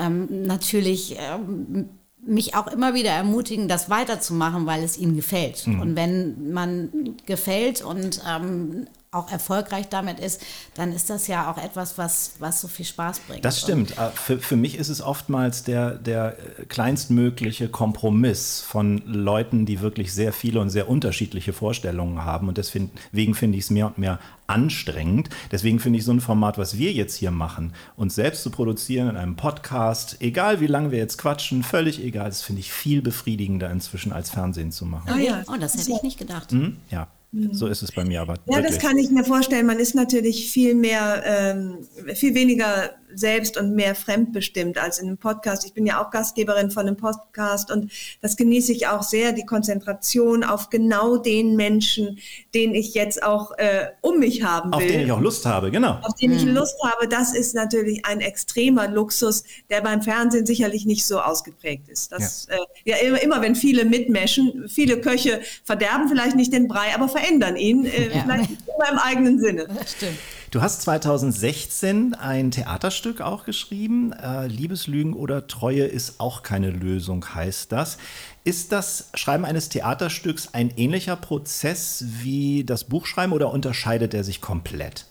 ähm, 0.00 0.46
natürlich 0.46 1.16
ähm, 1.18 1.90
mich 2.24 2.54
auch 2.54 2.68
immer 2.68 2.94
wieder 2.94 3.10
ermutigen, 3.10 3.68
das 3.68 3.90
weiterzumachen, 3.90 4.64
weil 4.66 4.82
es 4.82 4.96
ihnen 4.96 5.14
gefällt. 5.16 5.66
Mhm. 5.66 5.80
Und 5.80 5.96
wenn 5.96 6.52
man 6.52 7.16
gefällt 7.26 7.82
und 7.82 8.20
ähm, 8.28 8.86
auch 9.12 9.30
erfolgreich 9.30 9.90
damit 9.90 10.18
ist, 10.18 10.40
dann 10.74 10.90
ist 10.90 11.10
das 11.10 11.26
ja 11.26 11.50
auch 11.50 11.58
etwas, 11.58 11.98
was, 11.98 12.32
was 12.38 12.62
so 12.62 12.68
viel 12.68 12.86
Spaß 12.86 13.20
bringt. 13.20 13.44
Das 13.44 13.60
stimmt. 13.60 13.98
Äh, 13.98 14.10
für, 14.14 14.38
für 14.38 14.56
mich 14.56 14.78
ist 14.78 14.88
es 14.88 15.02
oftmals 15.02 15.64
der, 15.64 15.96
der 15.96 16.34
kleinstmögliche 16.68 17.68
Kompromiss 17.68 18.62
von 18.66 19.02
Leuten, 19.04 19.66
die 19.66 19.82
wirklich 19.82 20.14
sehr 20.14 20.32
viele 20.32 20.60
und 20.60 20.70
sehr 20.70 20.88
unterschiedliche 20.88 21.52
Vorstellungen 21.52 22.24
haben. 22.24 22.48
Und 22.48 22.56
deswegen 22.56 22.90
finde 23.34 23.58
ich 23.58 23.64
es 23.64 23.70
mehr 23.70 23.88
und 23.88 23.98
mehr 23.98 24.18
anstrengend. 24.46 25.28
Deswegen 25.50 25.78
finde 25.78 25.98
ich 25.98 26.06
so 26.06 26.12
ein 26.12 26.22
Format, 26.22 26.56
was 26.56 26.78
wir 26.78 26.92
jetzt 26.92 27.16
hier 27.16 27.30
machen, 27.30 27.74
uns 27.96 28.14
selbst 28.14 28.42
zu 28.42 28.48
produzieren 28.50 29.10
in 29.10 29.16
einem 29.18 29.36
Podcast, 29.36 30.16
egal 30.20 30.60
wie 30.60 30.66
lange 30.66 30.90
wir 30.90 30.98
jetzt 30.98 31.18
quatschen, 31.18 31.62
völlig 31.62 32.02
egal, 32.02 32.30
das 32.30 32.40
finde 32.40 32.60
ich 32.60 32.72
viel 32.72 33.02
befriedigender 33.02 33.70
inzwischen 33.70 34.12
als 34.12 34.30
Fernsehen 34.30 34.72
zu 34.72 34.86
machen. 34.86 35.12
Oh 35.14 35.18
ja, 35.18 35.42
oh, 35.48 35.56
das 35.60 35.76
hätte 35.76 35.92
ich 35.92 36.02
nicht 36.02 36.18
gedacht. 36.18 36.50
Hm? 36.50 36.78
Ja. 36.90 37.08
So 37.32 37.66
ist 37.66 37.82
es 37.82 37.90
bei 37.90 38.04
mir 38.04 38.20
aber. 38.20 38.34
Ja, 38.46 38.56
wirklich. 38.56 38.74
das 38.74 38.78
kann 38.78 38.98
ich 38.98 39.10
mir 39.10 39.24
vorstellen. 39.24 39.66
Man 39.66 39.78
ist 39.78 39.94
natürlich 39.94 40.50
viel 40.50 40.74
mehr, 40.74 41.22
ähm, 41.24 41.78
viel 42.14 42.34
weniger 42.34 42.90
selbst 43.14 43.56
und 43.56 43.74
mehr 43.74 43.94
fremdbestimmt 43.94 44.78
als 44.78 44.98
in 44.98 45.08
einem 45.08 45.18
Podcast. 45.18 45.64
Ich 45.66 45.72
bin 45.72 45.86
ja 45.86 46.02
auch 46.02 46.10
Gastgeberin 46.10 46.70
von 46.70 46.86
einem 46.86 46.96
Podcast 46.96 47.70
und 47.70 47.90
das 48.20 48.36
genieße 48.36 48.72
ich 48.72 48.86
auch 48.88 49.02
sehr, 49.02 49.32
die 49.32 49.44
Konzentration 49.44 50.44
auf 50.44 50.70
genau 50.70 51.16
den 51.16 51.56
Menschen, 51.56 52.18
den 52.54 52.74
ich 52.74 52.94
jetzt 52.94 53.22
auch 53.22 53.52
äh, 53.58 53.88
um 54.00 54.18
mich 54.18 54.42
haben 54.42 54.70
will. 54.70 54.76
Auf 54.76 54.86
den 54.86 55.00
ich 55.00 55.12
auch 55.12 55.20
Lust 55.20 55.46
habe, 55.46 55.70
genau. 55.70 55.98
Auf 56.02 56.14
den 56.14 56.32
ich 56.32 56.44
mhm. 56.44 56.54
Lust 56.54 56.76
habe, 56.82 57.08
das 57.08 57.34
ist 57.34 57.54
natürlich 57.54 58.04
ein 58.04 58.20
extremer 58.20 58.88
Luxus, 58.88 59.44
der 59.70 59.80
beim 59.80 60.02
Fernsehen 60.02 60.46
sicherlich 60.46 60.86
nicht 60.86 61.06
so 61.06 61.20
ausgeprägt 61.20 61.88
ist. 61.88 62.12
Das, 62.12 62.46
ja, 62.50 62.56
äh, 62.56 62.90
ja 62.90 62.96
immer, 63.06 63.22
immer, 63.22 63.42
wenn 63.42 63.54
viele 63.54 63.84
mitmeschen, 63.84 64.68
viele 64.68 65.00
Köche 65.00 65.40
verderben 65.64 66.08
vielleicht 66.08 66.36
nicht 66.36 66.52
den 66.52 66.68
Brei, 66.68 66.94
aber 66.94 67.08
verändern 67.08 67.56
ihn, 67.56 67.86
äh, 67.86 68.08
ja. 68.08 68.22
vielleicht 68.22 68.50
immer 68.50 68.92
im 68.92 68.98
eigenen 68.98 69.38
Sinne. 69.38 69.68
Das 69.68 69.92
stimmt. 69.92 70.18
Du 70.52 70.60
hast 70.60 70.82
2016 70.82 72.12
ein 72.12 72.50
Theaterstück 72.50 73.22
auch 73.22 73.46
geschrieben. 73.46 74.12
Äh, 74.12 74.48
Liebeslügen 74.48 75.14
oder 75.14 75.46
Treue 75.46 75.84
ist 75.84 76.20
auch 76.20 76.42
keine 76.42 76.68
Lösung, 76.68 77.34
heißt 77.34 77.72
das. 77.72 77.96
Ist 78.44 78.70
das 78.70 79.08
Schreiben 79.14 79.46
eines 79.46 79.70
Theaterstücks 79.70 80.50
ein 80.52 80.70
ähnlicher 80.76 81.16
Prozess 81.16 82.04
wie 82.20 82.64
das 82.64 82.84
Buchschreiben 82.84 83.32
oder 83.32 83.50
unterscheidet 83.50 84.12
er 84.12 84.24
sich 84.24 84.42
komplett? 84.42 85.06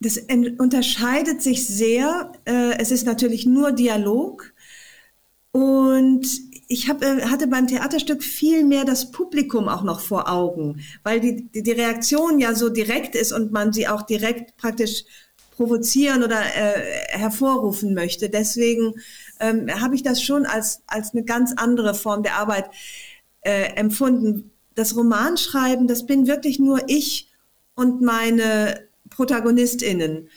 Das 0.00 0.18
unterscheidet 0.58 1.40
sich 1.40 1.66
sehr. 1.66 2.30
Äh, 2.44 2.78
es 2.78 2.90
ist 2.90 3.06
natürlich 3.06 3.46
nur 3.46 3.72
Dialog. 3.72 4.52
Und 5.52 6.26
ich 6.72 6.88
hab, 6.88 7.02
äh, 7.02 7.22
hatte 7.26 7.46
beim 7.46 7.66
Theaterstück 7.66 8.22
viel 8.22 8.64
mehr 8.64 8.84
das 8.84 9.10
Publikum 9.10 9.68
auch 9.68 9.82
noch 9.82 10.00
vor 10.00 10.30
Augen, 10.30 10.80
weil 11.02 11.20
die, 11.20 11.48
die, 11.50 11.62
die 11.62 11.72
Reaktion 11.72 12.38
ja 12.38 12.54
so 12.54 12.70
direkt 12.70 13.14
ist 13.14 13.32
und 13.32 13.52
man 13.52 13.72
sie 13.72 13.88
auch 13.88 14.02
direkt 14.02 14.56
praktisch 14.56 15.04
provozieren 15.54 16.22
oder 16.22 16.40
äh, 16.40 17.18
hervorrufen 17.18 17.92
möchte. 17.92 18.30
Deswegen 18.30 18.94
ähm, 19.38 19.68
habe 19.80 19.94
ich 19.94 20.02
das 20.02 20.22
schon 20.22 20.46
als, 20.46 20.82
als 20.86 21.12
eine 21.12 21.24
ganz 21.24 21.52
andere 21.56 21.94
Form 21.94 22.22
der 22.22 22.36
Arbeit 22.36 22.70
äh, 23.42 23.74
empfunden. 23.74 24.50
Das 24.74 24.96
Romanschreiben, 24.96 25.86
das 25.86 26.06
bin 26.06 26.26
wirklich 26.26 26.58
nur 26.58 26.80
ich 26.86 27.30
und 27.74 28.00
meine 28.00 28.88
ProtagonistInnen. 29.10 30.30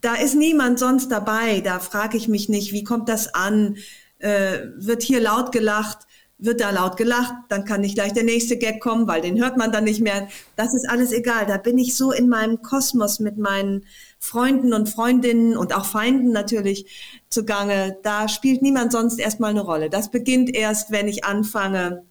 Da 0.00 0.14
ist 0.14 0.36
niemand 0.36 0.78
sonst 0.78 1.08
dabei. 1.08 1.60
Da 1.60 1.80
frage 1.80 2.16
ich 2.16 2.28
mich 2.28 2.48
nicht, 2.48 2.72
wie 2.72 2.84
kommt 2.84 3.08
das 3.08 3.34
an? 3.34 3.76
Äh, 4.20 4.68
wird 4.76 5.02
hier 5.02 5.20
laut 5.20 5.52
gelacht, 5.52 6.06
wird 6.38 6.60
da 6.60 6.70
laut 6.70 6.96
gelacht, 6.96 7.34
dann 7.48 7.64
kann 7.64 7.82
nicht 7.82 7.96
gleich 7.96 8.12
der 8.12 8.24
nächste 8.24 8.56
Gag 8.56 8.80
kommen, 8.80 9.06
weil 9.06 9.20
den 9.20 9.42
hört 9.42 9.56
man 9.56 9.72
dann 9.72 9.84
nicht 9.84 10.00
mehr. 10.00 10.28
Das 10.56 10.74
ist 10.74 10.88
alles 10.88 11.12
egal. 11.12 11.46
Da 11.46 11.58
bin 11.58 11.78
ich 11.78 11.94
so 11.94 12.12
in 12.12 12.28
meinem 12.28 12.62
Kosmos 12.62 13.20
mit 13.20 13.36
meinen 13.36 13.84
Freunden 14.18 14.72
und 14.72 14.88
Freundinnen 14.88 15.56
und 15.56 15.74
auch 15.74 15.84
Feinden 15.84 16.32
natürlich 16.32 16.86
zugange. 17.28 17.98
Da 18.02 18.28
spielt 18.28 18.62
niemand 18.62 18.92
sonst 18.92 19.18
erstmal 19.18 19.50
eine 19.50 19.60
Rolle. 19.60 19.90
Das 19.90 20.10
beginnt 20.10 20.54
erst, 20.54 20.90
wenn 20.90 21.08
ich 21.08 21.24
anfange, 21.24 22.04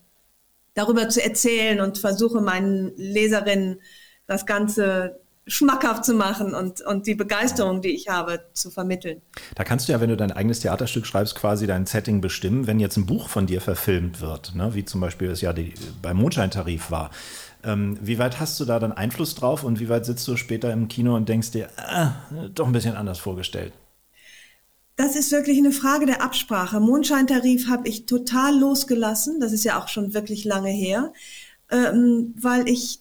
darüber 0.76 1.10
zu 1.10 1.24
erzählen 1.24 1.82
und 1.82 1.98
versuche 1.98 2.42
meinen 2.42 2.96
Leserinnen 2.96 3.82
das 4.28 4.46
Ganze 4.46 5.20
schmackhaft 5.50 6.06
zu 6.06 6.14
machen 6.14 6.54
und, 6.54 6.82
und 6.82 7.08
die 7.08 7.16
Begeisterung, 7.16 7.82
die 7.82 7.90
ich 7.90 8.08
habe, 8.08 8.40
zu 8.54 8.72
vermitteln. 8.72 9.22
Da 9.56 9.64
kannst 9.64 9.88
du 9.88 9.92
ja, 9.92 10.00
wenn 10.00 10.10
du 10.10 10.16
dein 10.16 10.32
eigenes 10.32 10.60
Theaterstück 10.62 11.06
schreibst, 11.06 11.36
quasi 11.36 11.68
dein 11.68 11.86
Setting 11.86 12.22
bestimmen. 12.22 12.68
Wenn 12.68 12.80
jetzt 12.80 12.98
ein 12.98 13.06
Buch 13.06 13.30
von 13.30 13.48
dir 13.48 13.60
verfilmt 13.60 14.22
wird, 14.22 14.56
ne, 14.56 14.74
wie 14.76 14.86
zum 14.86 15.02
Beispiel 15.02 15.30
es 15.30 15.42
ja 15.42 15.52
die, 15.52 15.74
beim 16.02 16.18
Mondscheintarif 16.18 16.92
war, 16.92 17.10
ähm, 17.64 17.98
wie 18.02 18.20
weit 18.20 18.40
hast 18.40 18.60
du 18.60 18.66
da 18.66 18.80
dann 18.80 18.92
Einfluss 18.92 19.36
drauf 19.36 19.64
und 19.64 19.80
wie 19.80 19.90
weit 19.90 20.06
sitzt 20.06 20.28
du 20.28 20.38
später 20.38 20.72
im 20.72 20.88
Kino 20.88 21.16
und 21.16 21.28
denkst 21.28 21.52
dir, 21.52 21.68
äh, 21.78 22.50
doch 22.54 22.68
ein 22.68 22.74
bisschen 22.74 22.96
anders 22.96 23.20
vorgestellt? 23.20 23.74
Das 24.96 25.16
ist 25.16 25.32
wirklich 25.32 25.58
eine 25.58 25.72
Frage 25.72 26.06
der 26.06 26.22
Absprache. 26.22 26.80
Mondscheintarif 26.80 27.70
habe 27.70 27.88
ich 27.88 28.06
total 28.06 28.58
losgelassen. 28.58 29.40
Das 29.40 29.54
ist 29.54 29.64
ja 29.64 29.80
auch 29.80 29.88
schon 29.88 30.14
wirklich 30.14 30.44
lange 30.44 30.72
her, 30.72 31.14
ähm, 31.72 32.34
weil 32.38 32.68
ich 32.68 33.00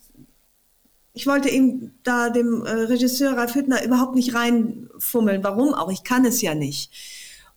ich 1.19 1.27
wollte 1.27 1.49
ihm 1.49 1.91
da 2.05 2.31
dem 2.31 2.65
äh, 2.65 2.71
Regisseur 2.71 3.37
Ralf 3.37 3.57
Hüttner 3.57 3.85
überhaupt 3.85 4.15
nicht 4.15 4.37
reinfummeln. 4.37 5.43
Warum 5.43 5.75
auch? 5.75 5.91
Ich 5.91 6.05
kann 6.05 6.25
es 6.25 6.41
ja 6.43 6.55
nicht. 6.55 6.93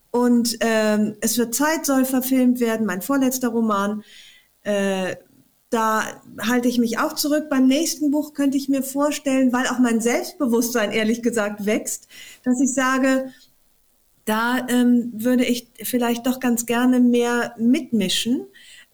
Und 0.09 0.57
ähm, 0.61 1.15
es 1.21 1.37
wird 1.37 1.53
Zeit, 1.53 1.85
soll 1.85 2.05
verfilmt 2.05 2.59
werden, 2.59 2.87
mein 2.87 3.03
vorletzter 3.03 3.49
Roman. 3.49 4.03
Äh, 4.63 5.15
da 5.69 6.03
halte 6.41 6.69
ich 6.69 6.79
mich 6.79 6.97
auch 6.97 7.13
zurück. 7.13 7.51
Beim 7.51 7.67
nächsten 7.67 8.09
Buch 8.09 8.33
könnte 8.33 8.57
ich 8.57 8.67
mir 8.67 8.81
vorstellen, 8.81 9.53
weil 9.53 9.67
auch 9.67 9.77
mein 9.77 10.01
Selbstbewusstsein 10.01 10.91
ehrlich 10.91 11.21
gesagt 11.21 11.67
wächst, 11.67 12.07
dass 12.43 12.59
ich 12.59 12.73
sage, 12.73 13.31
da 14.25 14.65
ähm, 14.69 15.11
würde 15.13 15.45
ich 15.45 15.67
vielleicht 15.83 16.25
doch 16.25 16.39
ganz 16.39 16.65
gerne 16.65 16.99
mehr 16.99 17.53
mitmischen 17.59 18.47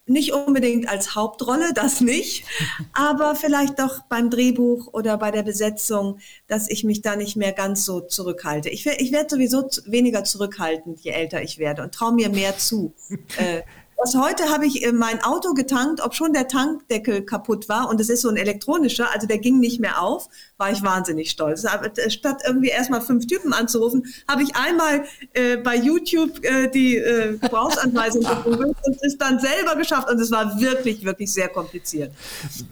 nicht 0.08 0.32
unbedingt 0.32 0.88
als 0.88 1.14
Hauptrolle, 1.14 1.72
das 1.74 2.00
nicht, 2.00 2.44
aber 2.92 3.34
vielleicht 3.34 3.78
doch 3.78 4.02
beim 4.08 4.30
Drehbuch 4.30 4.88
oder 4.92 5.18
bei 5.18 5.30
der 5.30 5.42
Besetzung, 5.42 6.18
dass 6.46 6.68
ich 6.68 6.84
mich 6.84 7.02
da 7.02 7.16
nicht 7.16 7.36
mehr 7.36 7.52
ganz 7.52 7.84
so 7.84 8.00
zurückhalte. 8.00 8.68
Ich, 8.68 8.86
ich 8.86 9.12
werde 9.12 9.30
sowieso 9.30 9.68
weniger 9.86 10.24
zurückhaltend, 10.24 11.00
je 11.00 11.10
älter 11.10 11.42
ich 11.42 11.58
werde 11.58 11.82
und 11.82 11.94
traue 11.94 12.12
mir 12.12 12.28
mehr 12.28 12.56
zu. 12.56 12.94
Äh, 13.36 13.62
was 14.00 14.14
heute 14.14 14.44
habe 14.50 14.64
ich 14.64 14.84
äh, 14.84 14.92
mein 14.92 15.22
Auto 15.22 15.54
getankt, 15.54 16.00
ob 16.00 16.14
schon 16.14 16.32
der 16.32 16.46
Tankdeckel 16.46 17.22
kaputt 17.22 17.68
war 17.68 17.88
und 17.88 18.00
es 18.00 18.08
ist 18.08 18.22
so 18.22 18.28
ein 18.28 18.36
elektronischer, 18.36 19.12
also 19.12 19.26
der 19.26 19.38
ging 19.38 19.58
nicht 19.58 19.80
mehr 19.80 20.00
auf, 20.00 20.28
war 20.58 20.72
ich 20.72 20.82
wahnsinnig 20.82 21.30
stolz. 21.30 21.64
Äh, 21.64 22.10
statt 22.10 22.42
irgendwie 22.44 22.68
erstmal 22.68 23.00
fünf 23.00 23.26
Typen 23.26 23.52
anzurufen, 23.52 24.04
habe 24.26 24.42
ich 24.42 24.54
einmal 24.56 25.04
äh, 25.32 25.56
bei 25.56 25.76
YouTube 25.76 26.44
äh, 26.44 26.68
die 26.68 26.96
äh, 26.96 27.38
Gebrauchsanweisung 27.38 28.22
gegoogelt 28.44 28.76
und 28.82 28.98
es 29.02 29.16
dann 29.16 29.38
selber 29.38 29.76
geschafft 29.76 30.10
und 30.10 30.20
es 30.20 30.30
war 30.32 30.60
wirklich, 30.60 31.04
wirklich 31.04 31.32
sehr 31.32 31.48
kompliziert. 31.48 32.12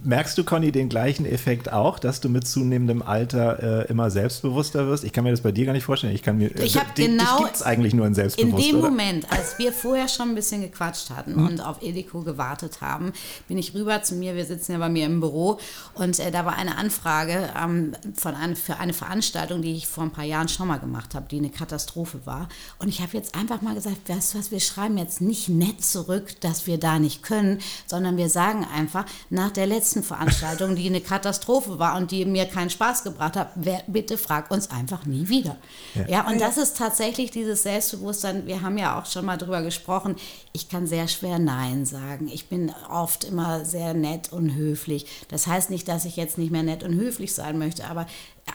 Merkst 0.03 0.37
du, 0.37 0.45
Conny, 0.45 0.73
den 0.73 0.89
gleichen 0.89 1.27
Effekt 1.27 1.73
auch, 1.73 2.01
dass 2.01 2.21
du 2.21 2.29
mit 2.29 2.49
zunehmendem 2.49 3.03
Alter 3.03 3.85
äh, 3.87 3.89
immer 3.89 4.11
selbstbewusster 4.11 4.89
wirst? 4.89 5.05
Ich 5.05 5.13
kann 5.13 5.23
mir 5.23 5.31
das 5.31 5.41
bei 5.41 5.53
dir 5.53 5.67
gar 5.67 5.73
nicht 5.73 5.85
vorstellen. 5.85 6.15
Ich 6.15 6.25
kann 6.25 6.39
mir, 6.39 6.55
ich 6.57 6.77
habe 6.77 6.91
genau, 6.97 7.39
gibt 7.39 7.55
es 7.55 7.63
eigentlich 7.63 7.95
nur 7.95 8.07
in 8.07 8.15
Selbstbewusstsein. 8.15 8.65
In 8.65 8.73
dem 8.73 8.81
oder? 8.81 8.91
Moment, 8.91 9.31
als 9.31 9.59
wir 9.61 9.73
vorher 9.73 10.09
schon 10.09 10.31
ein 10.31 10.35
bisschen 10.35 10.61
gequatscht 10.61 11.11
hatten 11.11 11.35
mhm. 11.37 11.47
und 11.47 11.61
auf 11.61 11.83
Edeko 11.83 12.23
gewartet 12.23 12.81
haben, 12.81 13.13
bin 13.47 13.59
ich 13.59 13.75
rüber 13.75 14.03
zu 14.03 14.17
mir. 14.17 14.35
Wir 14.35 14.45
sitzen 14.45 14.73
ja 14.73 14.79
bei 14.79 14.89
mir 14.89 15.07
im 15.07 15.21
Büro 15.21 15.61
und 15.95 16.19
äh, 16.19 16.33
da 16.33 16.45
war 16.45 16.57
eine 16.57 16.77
Anfrage 16.79 17.49
ähm, 17.57 17.76
von 18.15 18.35
eine, 18.35 18.57
für 18.57 18.77
eine 18.79 18.93
Veranstaltung, 18.93 19.63
die 19.63 19.75
ich 19.75 19.87
vor 19.87 20.05
ein 20.05 20.13
paar 20.13 20.25
Jahren 20.25 20.49
schon 20.49 20.69
mal 20.69 20.79
gemacht 20.79 21.15
habe, 21.15 21.27
die 21.29 21.39
eine 21.39 21.51
Katastrophe 21.51 22.21
war. 22.25 22.49
Und 22.79 22.89
ich 22.89 23.01
habe 23.01 23.17
jetzt 23.17 23.35
einfach 23.35 23.63
mal 23.63 23.75
gesagt, 23.75 24.09
weißt 24.09 24.35
du 24.35 24.39
was, 24.39 24.51
wir 24.51 24.61
schreiben 24.61 24.99
jetzt 24.99 25.21
nicht 25.21 25.49
nett 25.49 25.85
zurück, 25.85 26.41
dass 26.41 26.67
wir 26.67 26.79
da 26.79 26.99
nicht 26.99 27.23
können, 27.23 27.61
sondern 27.87 28.17
wir 28.17 28.29
sagen 28.29 28.67
einfach, 28.75 29.05
nach 29.31 29.51
der 29.51 29.67
letzten 29.67 30.03
Veranstaltung, 30.03 30.77
die 30.77 30.87
eine 30.87 31.01
Katastrophe 31.01 31.79
war 31.79 31.97
und 31.97 32.11
die 32.11 32.25
mir 32.25 32.47
keinen 32.47 32.71
Spaß 32.71 33.05
gebracht 33.05 33.37
hat, 33.37 33.51
wer, 33.55 33.83
bitte 33.87 34.19
frag 34.19 34.51
uns 34.51 34.71
einfach 34.71 35.07
nie 35.07 35.29
wieder. 35.29 35.57
Ja, 35.95 36.09
ja 36.09 36.29
und 36.29 36.41
das 36.41 36.59
ist 36.59 36.77
tatsächlich 36.77 37.31
dieses 37.31 37.63
Selbstbewusstsein. 37.63 38.47
Wir 38.47 38.63
haben 38.63 38.79
ja 38.79 38.99
auch 38.99 39.07
schon 39.07 39.25
mal 39.25 39.37
drüber 39.37 39.63
gesprochen. 39.63 40.17
Ich 40.53 40.69
kann 40.69 40.87
sehr 40.87 41.09
schwer 41.09 41.39
Nein 41.39 41.85
sagen. 41.85 42.29
Ich 42.33 42.49
bin 42.49 42.73
oft 42.91 43.25
immer 43.25 43.65
sehr 43.65 43.95
nett 43.95 44.33
und 44.33 44.55
höflich. 44.55 45.07
Das 45.29 45.47
heißt 45.47 45.71
nicht, 45.71 45.89
dass 45.89 46.05
ich 46.05 46.17
jetzt 46.17 46.39
nicht 46.39 46.51
mehr 46.51 46.63
nett 46.63 46.83
und 46.83 46.95
höflich 46.95 47.35
sein 47.35 47.59
möchte, 47.59 47.66
aber 47.85 48.07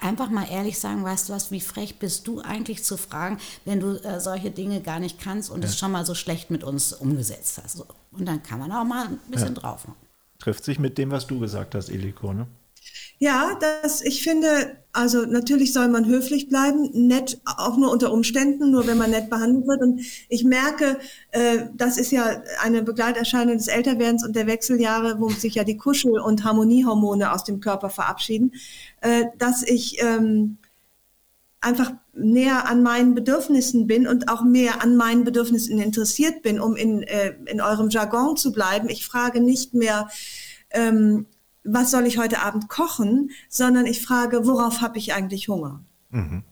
einfach 0.01 0.29
mal 0.29 0.47
ehrlich 0.49 0.79
sagen, 0.79 1.03
weißt 1.03 1.29
du 1.29 1.33
was, 1.33 1.51
wie 1.51 1.61
frech 1.61 1.99
bist 1.99 2.27
du 2.27 2.39
eigentlich 2.41 2.83
zu 2.83 2.97
fragen, 2.97 3.37
wenn 3.65 3.79
du 3.79 3.95
äh, 4.03 4.19
solche 4.19 4.51
Dinge 4.51 4.81
gar 4.81 4.99
nicht 4.99 5.19
kannst 5.19 5.49
und 5.49 5.61
ja. 5.61 5.67
es 5.67 5.77
schon 5.77 5.91
mal 5.91 6.05
so 6.05 6.15
schlecht 6.15 6.49
mit 6.49 6.63
uns 6.63 6.93
umgesetzt 6.93 7.59
hast. 7.63 7.77
So. 7.77 7.85
Und 8.11 8.25
dann 8.25 8.41
kann 8.43 8.59
man 8.59 8.71
auch 8.71 8.85
mal 8.85 9.07
ein 9.07 9.19
bisschen 9.29 9.55
ja. 9.55 9.61
drauf. 9.61 9.85
Trifft 10.39 10.63
sich 10.63 10.79
mit 10.79 10.97
dem, 10.97 11.11
was 11.11 11.27
du 11.27 11.39
gesagt 11.39 11.75
hast, 11.75 11.89
Eliko, 11.89 12.33
ne? 12.33 12.47
Ja, 13.19 13.55
das, 13.83 14.01
ich 14.01 14.23
finde, 14.23 14.77
also 14.93 15.27
natürlich 15.27 15.73
soll 15.73 15.87
man 15.89 16.07
höflich 16.07 16.49
bleiben, 16.49 16.89
nett 16.91 17.39
auch 17.45 17.77
nur 17.77 17.91
unter 17.91 18.11
Umständen, 18.11 18.71
nur 18.71 18.87
wenn 18.87 18.97
man 18.97 19.11
nett 19.11 19.29
behandelt 19.29 19.67
wird. 19.67 19.81
Und 19.83 20.01
ich 20.27 20.43
merke, 20.43 20.97
äh, 21.29 21.67
das 21.75 21.99
ist 21.99 22.11
ja 22.11 22.41
eine 22.63 22.81
Begleiterscheinung 22.81 23.57
des 23.57 23.67
Älterwerdens 23.67 24.25
und 24.25 24.35
der 24.35 24.47
Wechseljahre, 24.47 25.19
wo 25.19 25.29
sich 25.29 25.53
ja 25.53 25.63
die 25.63 25.77
Kuschel- 25.77 26.19
und 26.19 26.43
Harmoniehormone 26.43 27.31
aus 27.31 27.43
dem 27.43 27.59
Körper 27.59 27.91
verabschieden, 27.91 28.53
äh, 29.01 29.25
dass 29.37 29.63
ich 29.63 30.01
ähm, 30.01 30.57
einfach 31.59 31.91
näher 32.13 32.67
an 32.67 32.81
meinen 32.83 33.13
Bedürfnissen 33.13 33.87
bin 33.87 34.07
und 34.07 34.29
auch 34.29 34.43
mehr 34.43 34.81
an 34.81 34.95
meinen 34.95 35.23
Bedürfnissen 35.23 35.79
interessiert 35.79 36.41
bin, 36.41 36.59
um 36.59 36.75
in, 36.75 37.03
äh, 37.03 37.35
in 37.45 37.61
eurem 37.61 37.89
Jargon 37.89 38.35
zu 38.35 38.51
bleiben. 38.51 38.89
Ich 38.89 39.05
frage 39.05 39.41
nicht 39.41 39.73
mehr, 39.73 40.09
ähm, 40.71 41.27
was 41.63 41.91
soll 41.91 42.07
ich 42.07 42.17
heute 42.17 42.39
Abend 42.39 42.67
kochen, 42.67 43.29
sondern 43.47 43.85
ich 43.85 44.01
frage, 44.01 44.45
worauf 44.47 44.81
habe 44.81 44.97
ich 44.97 45.13
eigentlich 45.13 45.47
Hunger? 45.47 45.83
Mhm. 46.09 46.43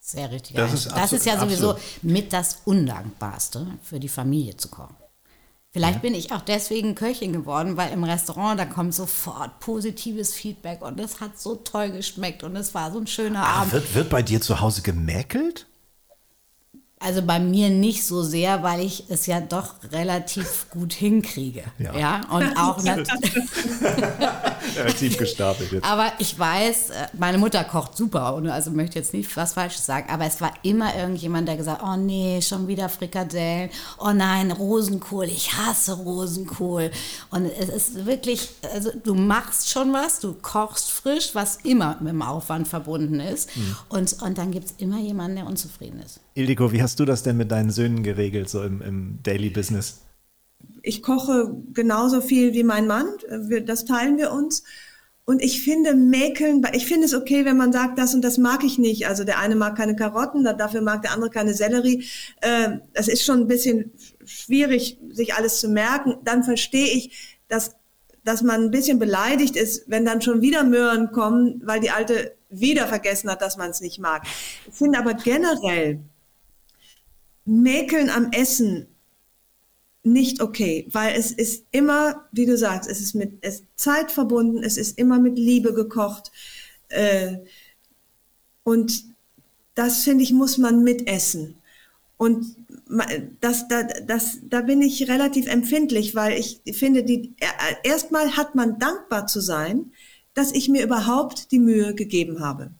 Sehr 0.00 0.30
richtig. 0.30 0.56
Das, 0.56 0.72
ist, 0.72 0.90
das 0.92 1.12
ist, 1.12 1.26
ja 1.26 1.38
sowieso 1.38 1.72
absolut. 1.72 2.02
mit 2.02 2.32
das 2.32 2.62
Undankbarste, 2.64 3.66
für 3.82 3.98
die 3.98 4.08
Familie 4.08 4.56
zu 4.56 4.68
kochen. 4.68 4.94
Vielleicht 5.76 5.96
ja. 5.96 6.00
bin 6.00 6.14
ich 6.14 6.32
auch 6.32 6.40
deswegen 6.40 6.94
Köchin 6.94 7.34
geworden, 7.34 7.76
weil 7.76 7.92
im 7.92 8.02
Restaurant, 8.02 8.58
da 8.58 8.64
kommt 8.64 8.94
sofort 8.94 9.60
positives 9.60 10.32
Feedback 10.32 10.80
und 10.80 10.98
es 10.98 11.20
hat 11.20 11.38
so 11.38 11.56
toll 11.56 11.90
geschmeckt 11.90 12.42
und 12.44 12.56
es 12.56 12.74
war 12.74 12.90
so 12.90 12.98
ein 12.98 13.06
schöner 13.06 13.42
Ach, 13.44 13.58
Abend. 13.58 13.74
Wird, 13.74 13.94
wird 13.94 14.08
bei 14.08 14.22
dir 14.22 14.40
zu 14.40 14.60
Hause 14.62 14.80
gemäkelt? 14.80 15.66
Also 16.98 17.20
bei 17.20 17.38
mir 17.38 17.68
nicht 17.68 18.06
so 18.06 18.22
sehr, 18.22 18.62
weil 18.62 18.80
ich 18.80 19.04
es 19.10 19.26
ja 19.26 19.38
doch 19.40 19.74
relativ 19.92 20.64
gut 20.70 20.94
hinkriege. 20.94 21.62
Ja. 21.78 21.94
ja? 21.94 22.20
Und 22.30 22.56
auch 22.56 22.82
relativ 24.76 25.18
gestapelt 25.18 25.72
jetzt. 25.72 25.84
Aber 25.84 26.10
ich 26.18 26.38
weiß, 26.38 26.90
äh, 26.90 27.08
meine 27.12 27.36
Mutter 27.36 27.62
kocht 27.64 27.98
super 27.98 28.34
und 28.34 28.48
also 28.48 28.70
möchte 28.70 28.98
jetzt 28.98 29.12
nicht 29.12 29.36
was 29.36 29.52
Falsches 29.52 29.84
sagen, 29.84 30.08
aber 30.08 30.24
es 30.24 30.40
war 30.40 30.54
immer 30.62 30.96
irgendjemand, 30.96 31.48
der 31.48 31.58
gesagt, 31.58 31.82
oh 31.84 31.96
nee, 31.96 32.40
schon 32.40 32.66
wieder 32.66 32.88
Frikadellen. 32.88 33.68
Oh 33.98 34.12
nein, 34.12 34.50
Rosenkohl, 34.50 35.26
ich 35.26 35.52
hasse 35.54 35.92
Rosenkohl. 35.92 36.90
Und 37.30 37.44
es 37.44 37.68
ist 37.68 38.06
wirklich, 38.06 38.48
also 38.72 38.90
du 39.04 39.14
machst 39.14 39.68
schon 39.68 39.92
was, 39.92 40.20
du 40.20 40.32
kochst 40.32 40.90
frisch, 40.90 41.34
was 41.34 41.56
immer 41.56 41.98
mit 42.00 42.14
dem 42.14 42.22
Aufwand 42.22 42.66
verbunden 42.66 43.20
ist. 43.20 43.54
Mhm. 43.54 43.76
Und, 43.90 44.22
und 44.22 44.38
dann 44.38 44.50
gibt 44.50 44.64
es 44.64 44.74
immer 44.78 44.98
jemanden, 44.98 45.36
der 45.36 45.46
unzufrieden 45.46 46.00
ist. 46.00 46.20
Ildiko, 46.36 46.70
wie 46.70 46.82
hast 46.82 47.00
du 47.00 47.06
das 47.06 47.22
denn 47.22 47.38
mit 47.38 47.50
deinen 47.50 47.70
Söhnen 47.70 48.02
geregelt, 48.02 48.50
so 48.50 48.62
im, 48.62 48.82
im 48.82 49.18
Daily 49.22 49.48
Business? 49.48 50.02
Ich 50.82 51.02
koche 51.02 51.54
genauso 51.72 52.20
viel 52.20 52.52
wie 52.52 52.62
mein 52.62 52.86
Mann, 52.86 53.06
das 53.64 53.86
teilen 53.86 54.18
wir 54.18 54.30
uns. 54.30 54.62
Und 55.24 55.42
ich 55.42 55.62
finde 55.62 55.94
Mäkeln, 55.94 56.62
ich 56.72 56.86
finde 56.86 57.06
es 57.06 57.14
okay, 57.14 57.44
wenn 57.46 57.56
man 57.56 57.72
sagt, 57.72 57.98
das 57.98 58.14
und 58.14 58.22
das 58.22 58.36
mag 58.38 58.62
ich 58.64 58.78
nicht. 58.78 59.08
Also 59.08 59.24
der 59.24 59.38
eine 59.40 59.56
mag 59.56 59.76
keine 59.76 59.96
Karotten, 59.96 60.44
dafür 60.44 60.82
mag 60.82 61.02
der 61.02 61.12
andere 61.12 61.30
keine 61.30 61.54
Sellerie. 61.54 62.04
Ähm, 62.42 62.82
das 62.92 63.08
ist 63.08 63.24
schon 63.24 63.40
ein 63.40 63.48
bisschen 63.48 63.90
schwierig, 64.24 64.98
sich 65.10 65.34
alles 65.34 65.58
zu 65.58 65.68
merken. 65.68 66.16
Dann 66.22 66.44
verstehe 66.44 66.86
ich, 66.86 67.38
dass, 67.48 67.74
dass 68.24 68.42
man 68.42 68.64
ein 68.64 68.70
bisschen 68.70 69.00
beleidigt 69.00 69.56
ist, 69.56 69.90
wenn 69.90 70.04
dann 70.04 70.20
schon 70.20 70.42
wieder 70.42 70.62
Möhren 70.62 71.10
kommen, 71.10 71.60
weil 71.64 71.80
die 71.80 71.90
Alte 71.90 72.36
wieder 72.48 72.86
vergessen 72.86 73.28
hat, 73.30 73.42
dass 73.42 73.56
man 73.56 73.70
es 73.70 73.80
nicht 73.80 73.98
mag. 73.98 74.22
Ich 74.68 74.74
finde 74.74 74.98
aber 74.98 75.14
generell, 75.14 76.00
Mäkeln 77.46 78.10
am 78.10 78.30
Essen 78.32 78.88
nicht 80.02 80.40
okay, 80.40 80.86
weil 80.92 81.18
es 81.18 81.32
ist 81.32 81.64
immer, 81.72 82.28
wie 82.30 82.46
du 82.46 82.56
sagst, 82.56 82.88
es 82.88 83.00
ist 83.00 83.14
mit 83.14 83.38
es 83.40 83.64
Zeit 83.74 84.12
verbunden, 84.12 84.62
es 84.62 84.76
ist 84.76 84.98
immer 84.98 85.18
mit 85.18 85.36
Liebe 85.36 85.74
gekocht. 85.74 86.30
Äh, 86.88 87.38
und 88.62 89.04
das, 89.74 90.04
finde 90.04 90.22
ich, 90.22 90.32
muss 90.32 90.58
man 90.58 90.84
mitessen. 90.84 91.56
Und 92.18 92.56
das, 93.40 93.68
da, 93.68 93.82
das, 93.82 94.38
da 94.42 94.62
bin 94.62 94.80
ich 94.80 95.08
relativ 95.08 95.46
empfindlich, 95.48 96.14
weil 96.14 96.38
ich 96.38 96.60
finde, 96.72 97.02
die, 97.02 97.34
erstmal 97.82 98.36
hat 98.36 98.54
man 98.54 98.78
dankbar 98.78 99.26
zu 99.26 99.40
sein, 99.40 99.92
dass 100.34 100.52
ich 100.52 100.68
mir 100.68 100.84
überhaupt 100.84 101.50
die 101.50 101.58
Mühe 101.58 101.94
gegeben 101.94 102.40
habe. 102.40 102.70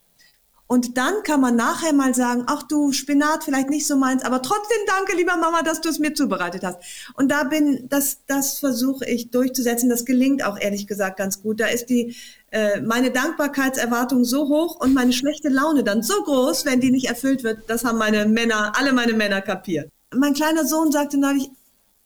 Und 0.69 0.97
dann 0.97 1.23
kann 1.23 1.41
man 1.41 1.55
nachher 1.55 1.93
mal 1.93 2.15
sagen, 2.15 2.45
ach 2.47 2.65
du, 2.65 2.91
Spinat 2.91 3.45
vielleicht 3.45 3.71
nicht 3.71 3.87
so 3.87 3.97
meins, 3.97 4.25
aber 4.25 4.43
trotzdem 4.43 4.79
danke, 4.87 5.17
lieber 5.17 5.37
Mama, 5.37 5.63
dass 5.63 5.81
du 5.81 5.89
es 5.89 6.01
mir 6.01 6.13
zubereitet 6.13 6.65
hast. 6.65 6.79
Und 7.15 7.31
da 7.31 7.45
bin, 7.45 7.89
das, 7.89 8.19
das 8.27 8.59
versuche 8.59 9.05
ich 9.09 9.31
durchzusetzen. 9.31 9.89
Das 9.89 10.05
gelingt 10.05 10.45
auch 10.45 10.59
ehrlich 10.59 10.89
gesagt 10.89 11.19
ganz 11.19 11.41
gut. 11.41 11.61
Da 11.61 11.67
ist 11.67 11.87
die, 11.87 12.17
äh, 12.51 12.81
meine 12.81 13.13
Dankbarkeitserwartung 13.13 14.25
so 14.25 14.49
hoch 14.49 14.81
und 14.81 14.93
meine 14.93 15.13
schlechte 15.13 15.49
Laune 15.49 15.85
dann 15.85 16.03
so 16.03 16.21
groß, 16.25 16.65
wenn 16.65 16.81
die 16.81 16.91
nicht 16.91 17.09
erfüllt 17.09 17.45
wird. 17.45 17.61
Das 17.69 17.85
haben 17.85 17.99
meine 17.99 18.27
Männer, 18.27 18.73
alle 18.77 18.93
meine 18.93 19.13
Männer 19.13 19.43
kapiert. 19.43 19.91
Mein 20.15 20.35
kleiner 20.35 20.67
Sohn 20.67 20.91
sagte 20.91 21.17
neulich, 21.17 21.49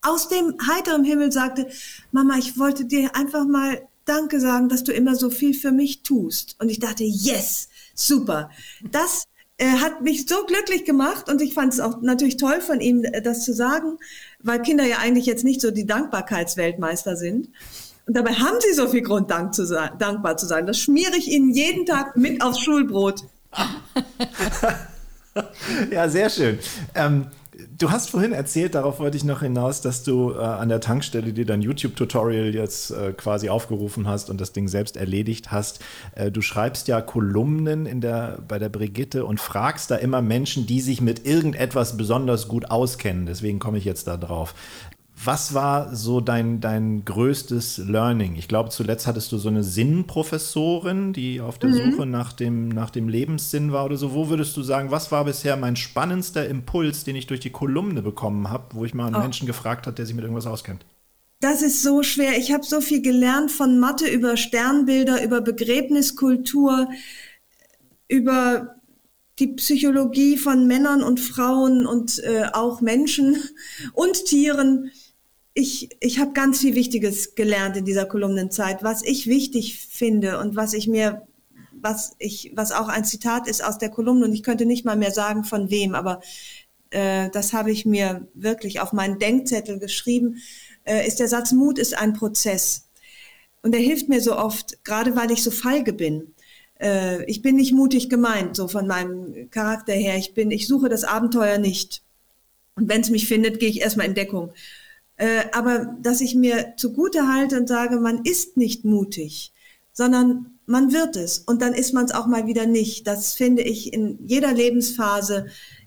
aus 0.01 0.29
dem 0.29 0.55
heiteren 0.67 1.03
Himmel 1.03 1.31
sagte, 1.31 1.67
Mama, 2.11 2.37
ich 2.37 2.57
wollte 2.59 2.85
dir 2.85 3.15
einfach 3.15 3.45
mal 3.45 3.87
Danke 4.05 4.39
sagen, 4.39 4.67
dass 4.67 4.83
du 4.83 4.91
immer 4.91 5.15
so 5.15 5.29
viel 5.29 5.53
für 5.53 5.71
mich 5.71 6.01
tust. 6.01 6.55
Und 6.59 6.69
ich 6.69 6.79
dachte, 6.79 7.03
yes, 7.03 7.69
super. 8.07 8.49
Das 8.91 9.25
äh, 9.57 9.77
hat 9.79 10.01
mich 10.01 10.27
so 10.27 10.45
glücklich 10.45 10.85
gemacht 10.85 11.29
und 11.29 11.41
ich 11.41 11.53
fand 11.53 11.73
es 11.73 11.79
auch 11.79 12.01
natürlich 12.01 12.37
toll 12.37 12.61
von 12.61 12.81
ihm, 12.81 13.03
äh, 13.03 13.21
das 13.21 13.45
zu 13.45 13.53
sagen, 13.53 13.97
weil 14.39 14.61
Kinder 14.61 14.85
ja 14.85 14.97
eigentlich 14.97 15.25
jetzt 15.25 15.43
nicht 15.43 15.61
so 15.61 15.71
die 15.71 15.85
Dankbarkeitsweltmeister 15.85 17.15
sind. 17.15 17.49
Und 18.07 18.17
dabei 18.17 18.33
haben 18.33 18.57
sie 18.59 18.73
so 18.73 18.89
viel 18.89 19.03
Grund, 19.03 19.29
dank 19.29 19.53
zu 19.53 19.65
sein, 19.65 19.91
dankbar 19.99 20.37
zu 20.37 20.47
sein. 20.47 20.65
Das 20.65 20.79
schmiere 20.79 21.15
ich 21.15 21.27
ihnen 21.27 21.53
jeden 21.53 21.85
Tag 21.85 22.17
mit 22.17 22.41
aufs 22.41 22.59
Schulbrot. 22.59 23.23
ja, 25.91 26.09
sehr 26.09 26.29
schön. 26.29 26.59
Ähm, 26.95 27.27
Du 27.81 27.89
hast 27.89 28.11
vorhin 28.11 28.31
erzählt, 28.31 28.75
darauf 28.75 28.99
wollte 28.99 29.17
ich 29.17 29.23
noch 29.23 29.41
hinaus, 29.41 29.81
dass 29.81 30.03
du 30.03 30.33
äh, 30.33 30.37
an 30.37 30.69
der 30.69 30.81
Tankstelle 30.81 31.33
dir 31.33 31.47
dein 31.47 31.63
YouTube-Tutorial 31.63 32.53
jetzt 32.53 32.91
äh, 32.91 33.11
quasi 33.11 33.49
aufgerufen 33.49 34.07
hast 34.07 34.29
und 34.29 34.39
das 34.39 34.53
Ding 34.53 34.67
selbst 34.67 34.97
erledigt 34.97 35.51
hast. 35.51 35.79
Äh, 36.13 36.29
du 36.29 36.43
schreibst 36.43 36.87
ja 36.87 37.01
Kolumnen 37.01 37.87
in 37.87 37.99
der, 37.99 38.37
bei 38.47 38.59
der 38.59 38.69
Brigitte 38.69 39.25
und 39.25 39.39
fragst 39.39 39.89
da 39.89 39.95
immer 39.95 40.21
Menschen, 40.21 40.67
die 40.67 40.79
sich 40.79 41.01
mit 41.01 41.25
irgendetwas 41.25 41.97
besonders 41.97 42.47
gut 42.47 42.69
auskennen. 42.69 43.25
Deswegen 43.25 43.57
komme 43.57 43.79
ich 43.79 43.85
jetzt 43.85 44.05
da 44.05 44.15
drauf. 44.15 44.53
Was 45.23 45.53
war 45.53 45.95
so 45.95 46.19
dein, 46.19 46.61
dein 46.61 47.05
größtes 47.05 47.77
Learning? 47.77 48.35
Ich 48.37 48.47
glaube, 48.47 48.69
zuletzt 48.69 49.05
hattest 49.05 49.31
du 49.31 49.37
so 49.37 49.49
eine 49.49 49.63
Sinnprofessorin, 49.63 51.13
die 51.13 51.41
auf 51.41 51.59
der 51.59 51.69
mhm. 51.69 51.91
Suche 51.91 52.05
nach 52.07 52.33
dem, 52.33 52.69
nach 52.69 52.89
dem 52.89 53.07
Lebenssinn 53.07 53.71
war 53.71 53.85
oder 53.85 53.97
so. 53.97 54.13
Wo 54.13 54.29
würdest 54.29 54.57
du 54.57 54.63
sagen, 54.63 54.89
was 54.89 55.11
war 55.11 55.25
bisher 55.25 55.57
mein 55.57 55.75
spannendster 55.75 56.47
Impuls, 56.47 57.03
den 57.03 57.15
ich 57.15 57.27
durch 57.27 57.39
die 57.39 57.51
Kolumne 57.51 58.01
bekommen 58.01 58.49
habe, 58.49 58.73
wo 58.73 58.83
ich 58.83 58.95
mal 58.95 59.05
einen 59.05 59.15
oh. 59.15 59.19
Menschen 59.19 59.45
gefragt 59.45 59.85
habe, 59.85 59.95
der 59.95 60.07
sich 60.07 60.15
mit 60.15 60.23
irgendwas 60.23 60.47
auskennt? 60.47 60.85
Das 61.39 61.61
ist 61.61 61.83
so 61.83 62.01
schwer. 62.01 62.37
Ich 62.37 62.51
habe 62.51 62.63
so 62.63 62.81
viel 62.81 63.03
gelernt 63.03 63.51
von 63.51 63.79
Mathe 63.79 64.07
über 64.07 64.37
Sternbilder, 64.37 65.23
über 65.23 65.41
Begräbniskultur, 65.41 66.87
über 68.07 68.75
die 69.37 69.47
Psychologie 69.47 70.37
von 70.37 70.65
Männern 70.65 71.03
und 71.03 71.19
Frauen 71.19 71.85
und 71.85 72.23
äh, 72.23 72.45
auch 72.53 72.81
Menschen 72.81 73.37
und 73.93 74.25
Tieren 74.25 74.91
ich, 75.53 75.89
ich 75.99 76.19
habe 76.19 76.33
ganz 76.33 76.59
viel 76.59 76.75
Wichtiges 76.75 77.35
gelernt 77.35 77.77
in 77.77 77.85
dieser 77.85 78.05
Kolumnenzeit, 78.05 78.83
was 78.83 79.03
ich 79.03 79.27
wichtig 79.27 79.77
finde 79.77 80.39
und 80.39 80.55
was 80.55 80.73
ich 80.73 80.87
mir, 80.87 81.27
was 81.73 82.15
ich, 82.19 82.51
was 82.55 82.71
auch 82.71 82.87
ein 82.87 83.05
Zitat 83.05 83.47
ist 83.47 83.63
aus 83.63 83.77
der 83.77 83.89
Kolumne 83.89 84.25
und 84.25 84.33
ich 84.33 84.43
könnte 84.43 84.65
nicht 84.65 84.85
mal 84.85 84.95
mehr 84.95 85.11
sagen 85.11 85.43
von 85.43 85.69
wem, 85.69 85.93
aber 85.93 86.21
äh, 86.91 87.29
das 87.31 87.53
habe 87.53 87.71
ich 87.71 87.85
mir 87.85 88.27
wirklich 88.33 88.79
auf 88.79 88.93
meinen 88.93 89.19
Denkzettel 89.19 89.79
geschrieben, 89.79 90.37
äh, 90.85 91.05
ist 91.05 91.19
der 91.19 91.27
Satz, 91.27 91.51
Mut 91.51 91.79
ist 91.79 91.97
ein 91.97 92.13
Prozess. 92.13 92.87
Und 93.61 93.75
er 93.75 93.81
hilft 93.81 94.09
mir 94.09 94.21
so 94.21 94.37
oft, 94.37 94.83
gerade 94.83 95.15
weil 95.15 95.31
ich 95.31 95.43
so 95.43 95.51
feige 95.51 95.93
bin. 95.93 96.33
Äh, 96.79 97.25
ich 97.25 97.41
bin 97.41 97.57
nicht 97.57 97.73
mutig 97.73 98.09
gemeint, 98.09 98.55
so 98.55 98.67
von 98.67 98.87
meinem 98.87 99.49
Charakter 99.51 99.93
her. 99.93 100.17
Ich 100.17 100.33
bin, 100.33 100.49
ich 100.49 100.67
suche 100.67 100.89
das 100.89 101.03
Abenteuer 101.03 101.57
nicht. 101.57 102.01
Und 102.75 102.89
wenn 102.89 103.01
es 103.01 103.09
mich 103.09 103.27
findet, 103.27 103.59
gehe 103.59 103.69
ich 103.69 103.81
erstmal 103.81 104.07
in 104.07 104.15
Deckung. 104.15 104.51
Äh, 105.21 105.43
aber 105.51 105.85
dass 106.01 106.19
ich 106.19 106.33
mir 106.33 106.73
zugute 106.77 107.27
halte 107.27 107.59
und 107.59 107.67
sage, 107.67 107.99
man 107.99 108.23
ist 108.23 108.57
nicht 108.57 108.85
mutig, 108.85 109.53
sondern 109.93 110.57
man 110.65 110.93
wird 110.93 111.15
es 111.15 111.37
und 111.37 111.61
dann 111.61 111.73
ist 111.73 111.93
man 111.93 112.05
es 112.05 112.11
auch 112.11 112.25
mal 112.25 112.47
wieder 112.47 112.65
nicht. 112.65 113.05
Das 113.05 113.35
finde 113.35 113.61
ich 113.61 113.93
in 113.93 114.17
jeder 114.25 114.51
Lebensphase 114.51 115.45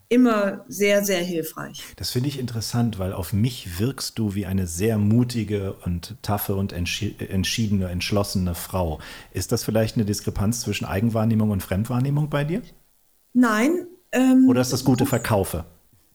immer 0.09 0.65
sehr, 0.69 1.05
sehr 1.05 1.19
hilfreich. 1.19 1.83
Das 1.97 2.11
finde 2.11 2.29
ich 2.29 2.39
interessant, 2.39 3.01
weil 3.01 3.13
auf 3.13 3.33
mich 3.33 3.81
wirkst 3.81 4.21
du 4.21 4.37
wie 4.37 4.47
eine 4.47 4.69
sehr 4.69 4.99
mutige 4.99 5.73
und 5.85 6.15
taffe 6.23 6.55
und 6.55 6.73
entschiedene, 6.73 7.89
entschlossene 7.89 8.55
Frau. 8.55 9.01
Ist 9.33 9.51
das 9.51 9.65
vielleicht 9.65 9.97
eine 9.97 10.05
Diskrepanz 10.05 10.61
zwischen 10.61 10.85
Eigenwahrnehmung 10.85 11.51
und 11.51 11.61
Fremdwahrnehmung 11.61 12.31
bei 12.31 12.45
dir? 12.45 12.63
Nein. 13.33 13.89
Ähm, 14.13 14.47
Oder 14.49 14.61
ist 14.61 14.73
das 14.73 14.85
gute 14.85 15.07
Verkaufe? 15.07 15.65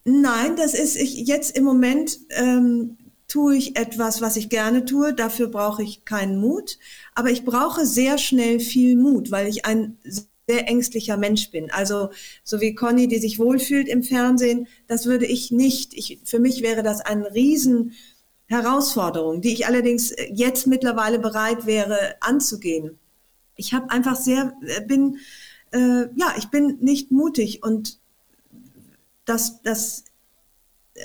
Nein, 0.06 0.56
das 0.56 0.74
ist 0.74 0.96
ich 0.96 1.28
jetzt 1.28 1.58
im 1.58 1.66
Moment 1.66 2.18
ähm, 2.30 2.96
tue 3.30 3.56
ich 3.56 3.78
etwas, 3.78 4.20
was 4.22 4.36
ich 4.36 4.50
gerne 4.50 4.84
tue. 4.84 5.14
Dafür 5.14 5.48
brauche 5.48 5.84
ich 5.84 6.04
keinen 6.04 6.40
Mut. 6.40 6.78
Aber 7.16 7.30
ich 7.30 7.46
brauche 7.46 7.86
sehr 7.86 8.18
schnell 8.18 8.60
viel 8.60 8.98
Mut, 8.98 9.32
weil 9.32 9.48
ich 9.48 9.66
ein 9.66 9.98
sehr 10.04 10.68
ängstlicher 10.68 11.16
Mensch 11.16 11.52
bin. 11.52 11.72
Also 11.72 12.10
so 12.44 12.60
wie 12.60 12.76
Conny, 12.76 13.08
die 13.08 13.20
sich 13.20 13.40
wohlfühlt 13.40 13.88
im 13.88 14.04
Fernsehen, 14.04 14.68
das 14.88 15.06
würde 15.06 15.28
ich 15.28 15.52
nicht. 15.52 15.94
Ich, 15.94 16.20
für 16.26 16.40
mich 16.40 16.64
wäre 16.64 16.84
das 16.84 17.02
ein 17.02 17.22
riesen 17.22 17.94
Herausforderung, 18.48 19.42
die 19.42 19.54
ich 19.54 19.68
allerdings 19.68 20.14
jetzt 20.32 20.66
mittlerweile 20.66 21.20
bereit 21.20 21.68
wäre 21.68 22.16
anzugehen. 22.20 22.98
Ich 23.56 23.74
habe 23.74 23.92
einfach 23.92 24.16
sehr, 24.16 24.54
äh, 24.66 24.82
bin, 24.82 25.20
äh, 25.72 26.08
ja, 26.16 26.34
ich 26.38 26.48
bin 26.48 26.80
nicht 26.80 27.12
mutig 27.12 27.62
und 27.62 28.00
das, 29.26 29.62
das, 29.62 30.04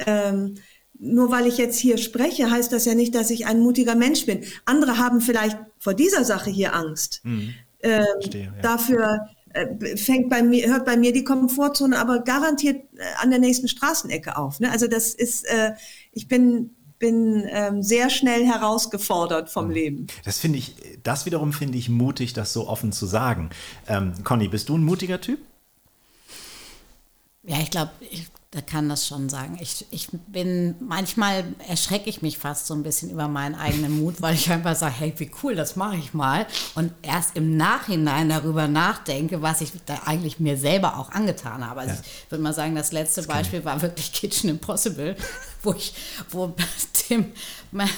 ähm, 0.06 0.54
nur 0.98 1.30
weil 1.30 1.46
ich 1.46 1.58
jetzt 1.58 1.78
hier 1.78 1.98
spreche, 1.98 2.50
heißt 2.50 2.72
das 2.72 2.84
ja 2.84 2.94
nicht, 2.94 3.14
dass 3.14 3.30
ich 3.30 3.46
ein 3.46 3.60
mutiger 3.60 3.94
Mensch 3.94 4.26
bin. 4.26 4.44
Andere 4.64 4.98
haben 4.98 5.20
vielleicht 5.20 5.58
vor 5.78 5.94
dieser 5.94 6.24
Sache 6.24 6.50
hier 6.50 6.74
Angst. 6.74 7.20
Mhm. 7.24 7.54
Ähm, 7.82 8.04
Verstehe, 8.20 8.44
ja. 8.44 8.62
Dafür 8.62 9.28
äh, 9.52 9.96
fängt 9.96 10.30
bei 10.30 10.42
mir, 10.42 10.68
hört 10.68 10.84
bei 10.84 10.96
mir 10.96 11.12
die 11.12 11.24
Komfortzone 11.24 11.98
aber 11.98 12.20
garantiert 12.20 12.84
äh, 12.96 13.02
an 13.20 13.30
der 13.30 13.38
nächsten 13.38 13.68
Straßenecke 13.68 14.36
auf. 14.36 14.60
Ne? 14.60 14.70
Also 14.70 14.86
das 14.86 15.14
ist, 15.14 15.44
äh, 15.44 15.72
ich 16.12 16.28
bin 16.28 16.70
bin 17.00 17.44
ähm, 17.50 17.82
sehr 17.82 18.08
schnell 18.08 18.46
herausgefordert 18.46 19.50
vom 19.50 19.66
mhm. 19.66 19.72
Leben. 19.72 20.06
Das 20.24 20.38
finde 20.38 20.58
ich, 20.58 20.74
das 21.02 21.26
wiederum 21.26 21.52
finde 21.52 21.76
ich 21.76 21.90
mutig, 21.90 22.32
das 22.32 22.52
so 22.52 22.66
offen 22.66 22.92
zu 22.92 23.04
sagen. 23.04 23.50
Ähm, 23.86 24.14
Conny, 24.24 24.48
bist 24.48 24.70
du 24.70 24.78
ein 24.78 24.84
mutiger 24.84 25.20
Typ? 25.20 25.38
Ja, 27.42 27.58
ich 27.60 27.70
glaube, 27.70 27.90
da 28.54 28.60
kann 28.60 28.88
das 28.88 29.08
schon 29.08 29.28
sagen. 29.28 29.58
Ich, 29.60 29.84
ich 29.90 30.06
bin, 30.28 30.76
manchmal 30.78 31.44
erschrecke 31.66 32.08
ich 32.08 32.22
mich 32.22 32.38
fast 32.38 32.66
so 32.66 32.74
ein 32.74 32.84
bisschen 32.84 33.10
über 33.10 33.26
meinen 33.26 33.56
eigenen 33.56 33.98
Mut, 34.00 34.22
weil 34.22 34.36
ich 34.36 34.48
einfach 34.48 34.76
sage, 34.76 34.94
hey, 34.94 35.12
wie 35.16 35.28
cool, 35.42 35.56
das 35.56 35.74
mache 35.74 35.96
ich 35.96 36.14
mal. 36.14 36.46
Und 36.76 36.92
erst 37.02 37.36
im 37.36 37.56
Nachhinein 37.56 38.28
darüber 38.28 38.68
nachdenke, 38.68 39.42
was 39.42 39.60
ich 39.60 39.72
da 39.86 40.02
eigentlich 40.06 40.38
mir 40.38 40.56
selber 40.56 40.98
auch 40.98 41.10
angetan 41.10 41.66
habe. 41.66 41.80
Also 41.80 41.94
ja. 41.94 42.00
ich 42.00 42.30
würde 42.30 42.44
mal 42.44 42.54
sagen, 42.54 42.76
das 42.76 42.92
letzte 42.92 43.22
das 43.22 43.26
Beispiel 43.26 43.64
war 43.64 43.82
wirklich 43.82 44.12
Kitchen 44.12 44.48
Impossible, 44.48 45.16
wo 45.64 45.72
ich, 45.72 45.92
wo 46.30 46.54
Tim 46.92 47.32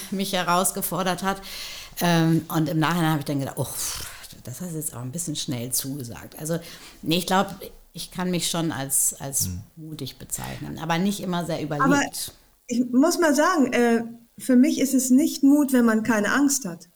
mich 0.09 0.33
herausgefordert 0.33 1.21
hat. 1.21 1.39
Ähm, 2.01 2.45
und 2.47 2.67
im 2.67 2.79
Nachhinein 2.79 3.11
habe 3.11 3.19
ich 3.19 3.25
dann 3.25 3.39
gedacht, 3.39 3.57
oh, 3.59 3.67
das 4.43 4.61
hast 4.61 4.71
du 4.71 4.77
jetzt 4.77 4.95
auch 4.95 5.01
ein 5.01 5.11
bisschen 5.11 5.35
schnell 5.35 5.71
zugesagt. 5.71 6.39
Also, 6.39 6.57
nee, 7.03 7.17
ich 7.17 7.27
glaube, 7.27 7.55
ich 7.97 8.11
kann 8.11 8.29
mich 8.29 8.47
schon 8.47 8.71
als, 8.71 9.15
als 9.19 9.47
hm. 9.47 9.59
mutig 9.75 10.19
bezeichnen, 10.19 10.77
aber 10.77 10.99
nicht 10.99 11.19
immer 11.19 11.45
sehr 11.45 11.61
überlegt. 11.63 11.83
Aber 11.83 12.01
ich 12.67 12.85
muss 12.91 13.17
mal 13.17 13.33
sagen, 13.33 13.73
äh, 13.73 14.03
für 14.37 14.55
mich 14.55 14.79
ist 14.79 14.93
es 14.93 15.09
nicht 15.09 15.41
Mut, 15.41 15.73
wenn 15.73 15.83
man 15.83 16.03
keine 16.03 16.31
Angst 16.31 16.65
hat. 16.65 16.89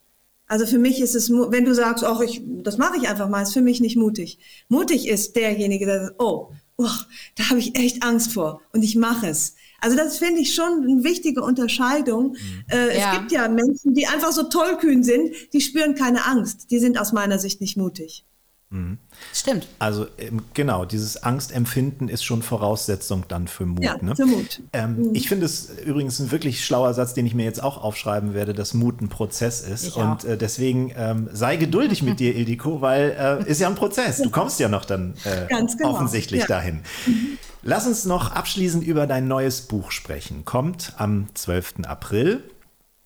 Also 0.47 0.67
für 0.67 0.77
mich 0.77 1.01
ist 1.01 1.15
es, 1.15 1.31
wenn 1.31 1.65
du 1.65 1.73
sagst, 1.73 2.03
ach, 2.03 2.21
ich, 2.21 2.41
das 2.45 2.77
mache 2.77 2.97
ich 2.97 3.09
einfach 3.09 3.29
mal, 3.29 3.41
ist 3.41 3.53
für 3.53 3.61
mich 3.61 3.81
nicht 3.81 3.95
mutig. 3.95 4.37
Mutig 4.67 5.07
ist 5.07 5.35
derjenige, 5.35 5.87
der 5.87 6.05
sagt, 6.05 6.19
oh, 6.19 6.51
oh 6.77 6.89
da 7.35 7.49
habe 7.49 7.59
ich 7.59 7.75
echt 7.75 8.03
Angst 8.03 8.33
vor 8.33 8.61
und 8.71 8.83
ich 8.83 8.95
mache 8.95 9.27
es. 9.27 9.55
Also 9.79 9.97
das 9.97 10.19
finde 10.19 10.41
ich 10.41 10.53
schon 10.53 10.83
eine 10.83 11.03
wichtige 11.03 11.41
Unterscheidung. 11.41 12.33
Mhm. 12.33 12.63
Äh, 12.69 12.97
ja. 12.99 13.11
Es 13.13 13.17
gibt 13.17 13.31
ja 13.31 13.47
Menschen, 13.47 13.95
die 13.95 14.05
einfach 14.05 14.33
so 14.33 14.43
tollkühn 14.43 15.03
sind, 15.03 15.33
die 15.53 15.61
spüren 15.61 15.95
keine 15.95 16.27
Angst. 16.27 16.69
Die 16.69 16.77
sind 16.77 16.99
aus 16.99 17.11
meiner 17.11 17.39
Sicht 17.39 17.59
nicht 17.59 17.77
mutig. 17.77 18.25
Mhm. 18.71 18.99
Stimmt. 19.33 19.67
Also 19.79 20.07
ähm, 20.17 20.43
genau, 20.53 20.85
dieses 20.85 21.21
Angstempfinden 21.21 22.07
ist 22.07 22.23
schon 22.23 22.41
Voraussetzung 22.41 23.25
dann 23.27 23.49
für 23.49 23.65
Mut. 23.65 23.83
Ja, 23.83 23.97
ne? 24.01 24.15
für 24.15 24.25
Mut. 24.25 24.61
Ähm, 24.71 25.09
mhm. 25.09 25.09
Ich 25.13 25.27
finde 25.27 25.45
es 25.45 25.69
übrigens 25.85 26.19
ein 26.19 26.31
wirklich 26.31 26.65
schlauer 26.65 26.93
Satz, 26.93 27.13
den 27.13 27.25
ich 27.25 27.35
mir 27.35 27.43
jetzt 27.43 27.61
auch 27.61 27.83
aufschreiben 27.83 28.33
werde, 28.33 28.53
dass 28.53 28.73
Mut 28.73 29.01
ein 29.01 29.09
Prozess 29.09 29.59
ist. 29.59 29.87
Ich 29.87 29.97
Und 29.97 30.23
äh, 30.23 30.37
deswegen 30.37 30.93
ähm, 30.95 31.29
sei 31.33 31.57
geduldig 31.57 32.01
mit 32.01 32.21
dir, 32.21 32.33
Ildiko, 32.33 32.79
weil 32.79 33.43
äh, 33.45 33.49
ist 33.49 33.59
ja 33.59 33.67
ein 33.67 33.75
Prozess. 33.75 34.21
Du 34.21 34.29
kommst 34.29 34.57
ja 34.61 34.69
noch 34.69 34.85
dann 34.85 35.15
äh, 35.25 35.47
genau. 35.47 35.91
offensichtlich 35.91 36.41
ja. 36.41 36.47
dahin. 36.47 36.79
Mhm. 37.05 37.37
Lass 37.63 37.85
uns 37.85 38.05
noch 38.05 38.31
abschließend 38.31 38.85
über 38.85 39.05
dein 39.05 39.27
neues 39.27 39.63
Buch 39.63 39.91
sprechen. 39.91 40.45
Kommt 40.45 40.93
am 40.97 41.27
12. 41.33 41.85
April. 41.85 42.41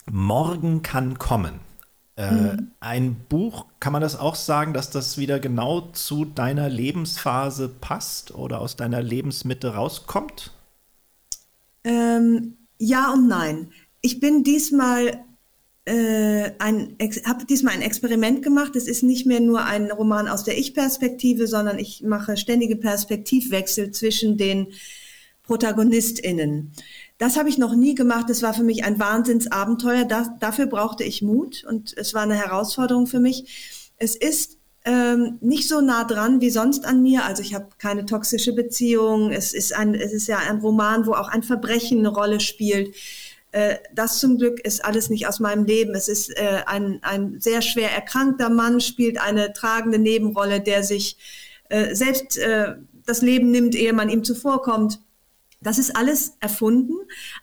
Morgen 0.09 0.83
kann 0.83 1.17
kommen. 1.17 1.59
Äh, 2.17 2.31
mhm. 2.31 2.71
Ein 2.79 3.15
Buch, 3.27 3.65
kann 3.79 3.91
man 3.91 4.01
das 4.01 4.17
auch 4.17 4.35
sagen, 4.35 4.73
dass 4.73 4.89
das 4.89 5.17
wieder 5.17 5.39
genau 5.39 5.81
zu 5.91 6.23
deiner 6.23 6.69
Lebensphase 6.69 7.69
passt 7.69 8.33
oder 8.33 8.61
aus 8.61 8.75
deiner 8.75 9.01
Lebensmitte 9.01 9.75
rauskommt? 9.75 10.51
Ähm, 11.83 12.55
ja 12.79 13.11
und 13.11 13.27
nein. 13.27 13.71
Ich 14.01 14.19
bin 14.19 14.43
diesmal 14.43 15.25
äh, 15.85 16.51
ein, 16.57 16.95
habe 17.25 17.45
diesmal 17.45 17.73
ein 17.73 17.81
Experiment 17.81 18.43
gemacht. 18.43 18.75
Es 18.75 18.87
ist 18.87 19.03
nicht 19.03 19.25
mehr 19.25 19.39
nur 19.39 19.63
ein 19.63 19.91
Roman 19.91 20.27
aus 20.27 20.43
der 20.43 20.57
Ich-Perspektive, 20.57 21.47
sondern 21.47 21.79
ich 21.79 22.01
mache 22.01 22.37
ständige 22.37 22.75
Perspektivwechsel 22.75 23.91
zwischen 23.91 24.37
den 24.37 24.67
ProtagonistInnen. 25.43 26.71
Das 27.17 27.37
habe 27.37 27.47
ich 27.47 27.57
noch 27.57 27.75
nie 27.75 27.95
gemacht. 27.95 28.29
Das 28.29 28.41
war 28.41 28.53
für 28.53 28.63
mich 28.63 28.83
ein 28.83 28.99
Wahnsinnsabenteuer. 28.99 30.05
Da, 30.05 30.35
dafür 30.39 30.65
brauchte 30.65 31.03
ich 31.03 31.21
Mut 31.21 31.63
und 31.63 31.95
es 31.97 32.13
war 32.13 32.23
eine 32.23 32.35
Herausforderung 32.35 33.07
für 33.07 33.19
mich. 33.19 33.93
Es 33.97 34.15
ist 34.15 34.57
ähm, 34.83 35.37
nicht 35.41 35.67
so 35.67 35.81
nah 35.81 36.03
dran 36.03 36.41
wie 36.41 36.49
sonst 36.49 36.85
an 36.85 37.01
mir. 37.01 37.25
Also 37.25 37.41
ich 37.41 37.53
habe 37.53 37.69
keine 37.77 38.05
toxische 38.05 38.53
Beziehung. 38.53 39.31
Es 39.31 39.53
ist 39.53 39.73
ein, 39.73 39.95
es 39.95 40.13
ist 40.13 40.27
ja 40.27 40.37
ein 40.37 40.59
Roman, 40.59 41.07
wo 41.07 41.13
auch 41.13 41.29
ein 41.29 41.43
Verbrechen 41.43 41.99
eine 41.99 42.09
Rolle 42.09 42.41
spielt. 42.41 42.93
Äh, 43.51 43.77
das 43.93 44.19
zum 44.19 44.37
Glück 44.37 44.59
ist 44.59 44.83
alles 44.83 45.09
nicht 45.09 45.27
aus 45.27 45.39
meinem 45.39 45.63
Leben. 45.63 45.95
Es 45.95 46.09
ist 46.09 46.29
äh, 46.37 46.63
ein, 46.65 46.99
ein 47.01 47.39
sehr 47.39 47.61
schwer 47.61 47.91
erkrankter 47.91 48.49
Mann, 48.49 48.81
spielt 48.81 49.19
eine 49.19 49.53
tragende 49.53 49.97
Nebenrolle, 49.97 50.59
der 50.59 50.83
sich 50.83 51.17
äh, 51.69 51.95
selbst 51.95 52.37
äh, 52.37 52.75
das 53.05 53.21
Leben 53.21 53.51
nimmt, 53.51 53.73
ehe 53.73 53.93
man 53.93 54.09
ihm 54.09 54.23
zuvorkommt. 54.23 54.99
Das 55.65 55.79
ist 55.79 55.95
alles 55.95 56.33
erfunden. 56.39 56.93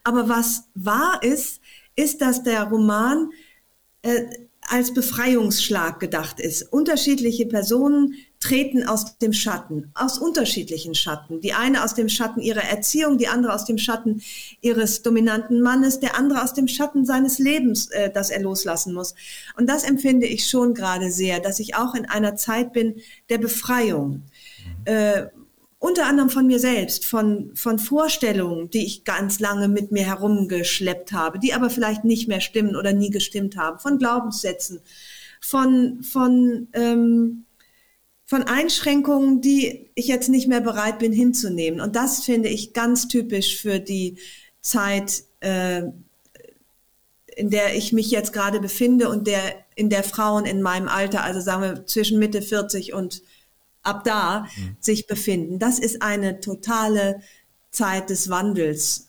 Aber 0.03 0.29
was 0.29 0.69
wahr 0.75 1.19
ist, 1.21 1.59
ist, 1.95 2.21
dass 2.21 2.43
der 2.43 2.63
Roman 2.63 3.29
äh, 4.01 4.23
als 4.69 4.93
Befreiungsschlag 4.93 5.99
gedacht 5.99 6.39
ist. 6.39 6.63
Unterschiedliche 6.71 7.45
Personen 7.45 8.15
treten 8.39 8.85
aus 8.87 9.17
dem 9.17 9.33
Schatten, 9.33 9.91
aus 9.93 10.17
unterschiedlichen 10.17 10.95
Schatten. 10.95 11.41
Die 11.41 11.53
eine 11.53 11.83
aus 11.83 11.95
dem 11.95 12.07
Schatten 12.07 12.39
ihrer 12.39 12.63
Erziehung, 12.63 13.17
die 13.17 13.27
andere 13.27 13.53
aus 13.53 13.65
dem 13.65 13.77
Schatten 13.77 14.21
ihres 14.61 15.01
dominanten 15.01 15.61
Mannes, 15.61 15.99
der 15.99 16.17
andere 16.17 16.43
aus 16.43 16.53
dem 16.53 16.69
Schatten 16.69 17.05
seines 17.05 17.39
Lebens, 17.39 17.87
äh, 17.87 18.09
das 18.09 18.29
er 18.29 18.41
loslassen 18.41 18.93
muss. 18.93 19.15
Und 19.57 19.69
das 19.69 19.83
empfinde 19.83 20.27
ich 20.27 20.47
schon 20.47 20.73
gerade 20.73 21.11
sehr, 21.11 21.41
dass 21.41 21.59
ich 21.59 21.75
auch 21.75 21.93
in 21.93 22.05
einer 22.05 22.37
Zeit 22.37 22.71
bin 22.71 22.95
der 23.29 23.37
Befreiung. 23.37 24.23
Äh, 24.85 25.25
unter 25.83 26.05
anderem 26.05 26.29
von 26.29 26.47
mir 26.47 26.59
selbst, 26.59 27.05
von, 27.05 27.51
von 27.55 27.77
Vorstellungen, 27.77 28.69
die 28.69 28.85
ich 28.85 29.03
ganz 29.03 29.41
lange 29.41 29.67
mit 29.67 29.91
mir 29.91 30.05
herumgeschleppt 30.05 31.11
habe, 31.11 31.39
die 31.39 31.53
aber 31.53 31.69
vielleicht 31.69 32.05
nicht 32.05 32.29
mehr 32.29 32.39
stimmen 32.39 32.77
oder 32.77 32.93
nie 32.93 33.09
gestimmt 33.09 33.57
haben, 33.57 33.79
von 33.79 33.97
Glaubenssätzen, 33.97 34.79
von, 35.41 36.01
von, 36.01 36.69
ähm, 36.71 37.43
von 38.23 38.43
Einschränkungen, 38.43 39.41
die 39.41 39.89
ich 39.93 40.07
jetzt 40.07 40.29
nicht 40.29 40.47
mehr 40.47 40.61
bereit 40.61 40.99
bin 40.99 41.11
hinzunehmen. 41.11 41.81
Und 41.81 41.97
das 41.97 42.23
finde 42.23 42.47
ich 42.47 42.71
ganz 42.71 43.09
typisch 43.09 43.57
für 43.57 43.81
die 43.81 44.15
Zeit, 44.61 45.23
äh, 45.41 45.81
in 47.35 47.49
der 47.49 47.75
ich 47.75 47.91
mich 47.91 48.09
jetzt 48.09 48.31
gerade 48.31 48.61
befinde 48.61 49.09
und 49.09 49.27
der, 49.27 49.41
in 49.75 49.89
der 49.89 50.03
Frauen 50.03 50.45
in 50.45 50.61
meinem 50.61 50.87
Alter, 50.87 51.25
also 51.25 51.41
sagen 51.41 51.61
wir 51.61 51.85
zwischen 51.87 52.19
Mitte 52.19 52.41
40 52.41 52.93
und 52.93 53.21
ab 53.83 54.03
da 54.03 54.41
mhm. 54.41 54.77
sich 54.79 55.07
befinden. 55.07 55.59
Das 55.59 55.79
ist 55.79 56.01
eine 56.01 56.39
totale 56.39 57.21
Zeit 57.71 58.09
des 58.09 58.29
Wandels. 58.29 59.07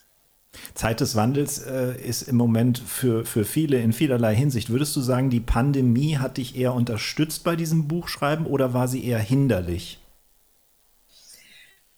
Zeit 0.74 1.00
des 1.00 1.16
Wandels 1.16 1.58
äh, 1.58 2.00
ist 2.00 2.22
im 2.22 2.36
Moment 2.36 2.78
für, 2.78 3.24
für 3.24 3.44
viele 3.44 3.80
in 3.80 3.92
vielerlei 3.92 4.34
Hinsicht. 4.34 4.70
Würdest 4.70 4.94
du 4.96 5.00
sagen, 5.00 5.30
die 5.30 5.40
Pandemie 5.40 6.18
hat 6.18 6.36
dich 6.36 6.56
eher 6.56 6.74
unterstützt 6.74 7.44
bei 7.44 7.56
diesem 7.56 7.88
Buchschreiben 7.88 8.46
oder 8.46 8.72
war 8.72 8.88
sie 8.88 9.04
eher 9.04 9.18
hinderlich? 9.18 9.98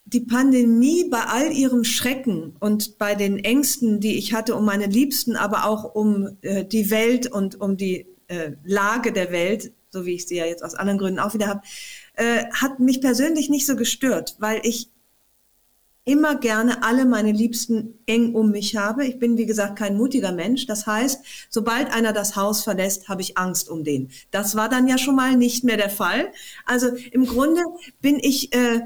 Die 0.05 0.21
Pandemie 0.21 1.09
bei 1.09 1.19
all 1.19 1.51
ihrem 1.51 1.83
Schrecken 1.83 2.55
und 2.59 2.97
bei 2.97 3.13
den 3.13 3.39
Ängsten, 3.39 3.99
die 3.99 4.17
ich 4.17 4.33
hatte 4.33 4.55
um 4.55 4.63
meine 4.63 4.85
Liebsten, 4.85 5.35
aber 5.35 5.65
auch 5.65 5.95
um 5.95 6.37
äh, 6.41 6.63
die 6.63 6.89
Welt 6.89 7.29
und 7.29 7.59
um 7.59 7.75
die 7.75 8.07
äh, 8.27 8.51
Lage 8.63 9.11
der 9.11 9.31
Welt, 9.31 9.73
so 9.89 10.05
wie 10.05 10.13
ich 10.13 10.25
sie 10.25 10.37
ja 10.37 10.45
jetzt 10.45 10.63
aus 10.63 10.75
anderen 10.75 10.97
Gründen 10.97 11.19
auch 11.19 11.33
wieder 11.33 11.47
habe, 11.47 11.61
äh, 12.17 12.45
hat 12.51 12.79
mich 12.79 12.99
persönlich 12.99 13.49
nicht 13.49 13.65
so 13.65 13.75
gestört, 13.75 14.35
weil 14.39 14.59
ich 14.63 14.89
immer 16.03 16.35
gerne 16.35 16.83
alle 16.83 17.05
meine 17.05 17.31
Liebsten 17.31 17.99
eng 18.05 18.33
um 18.33 18.51
mich 18.51 18.77
habe. 18.77 19.05
Ich 19.05 19.19
bin, 19.19 19.37
wie 19.37 19.45
gesagt, 19.45 19.77
kein 19.77 19.97
mutiger 19.97 20.31
Mensch. 20.31 20.65
Das 20.65 20.87
heißt, 20.87 21.21
sobald 21.49 21.93
einer 21.93 22.13
das 22.13 22.37
Haus 22.37 22.63
verlässt, 22.63 23.09
habe 23.09 23.21
ich 23.21 23.37
Angst 23.37 23.69
um 23.69 23.83
den. 23.83 24.09
Das 24.31 24.55
war 24.55 24.69
dann 24.69 24.87
ja 24.87 24.97
schon 24.97 25.15
mal 25.15 25.35
nicht 25.35 25.65
mehr 25.65 25.75
der 25.75 25.89
Fall. 25.89 26.31
Also 26.65 26.87
im 27.11 27.25
Grunde 27.25 27.61
bin 28.01 28.19
ich, 28.19 28.53
äh, 28.55 28.81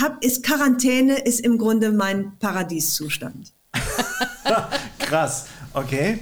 hab, 0.00 0.24
ist 0.24 0.42
Quarantäne 0.42 1.18
ist 1.18 1.40
im 1.40 1.58
Grunde 1.58 1.92
mein 1.92 2.38
Paradieszustand. 2.38 3.52
Krass. 4.98 5.46
Okay. 5.74 6.20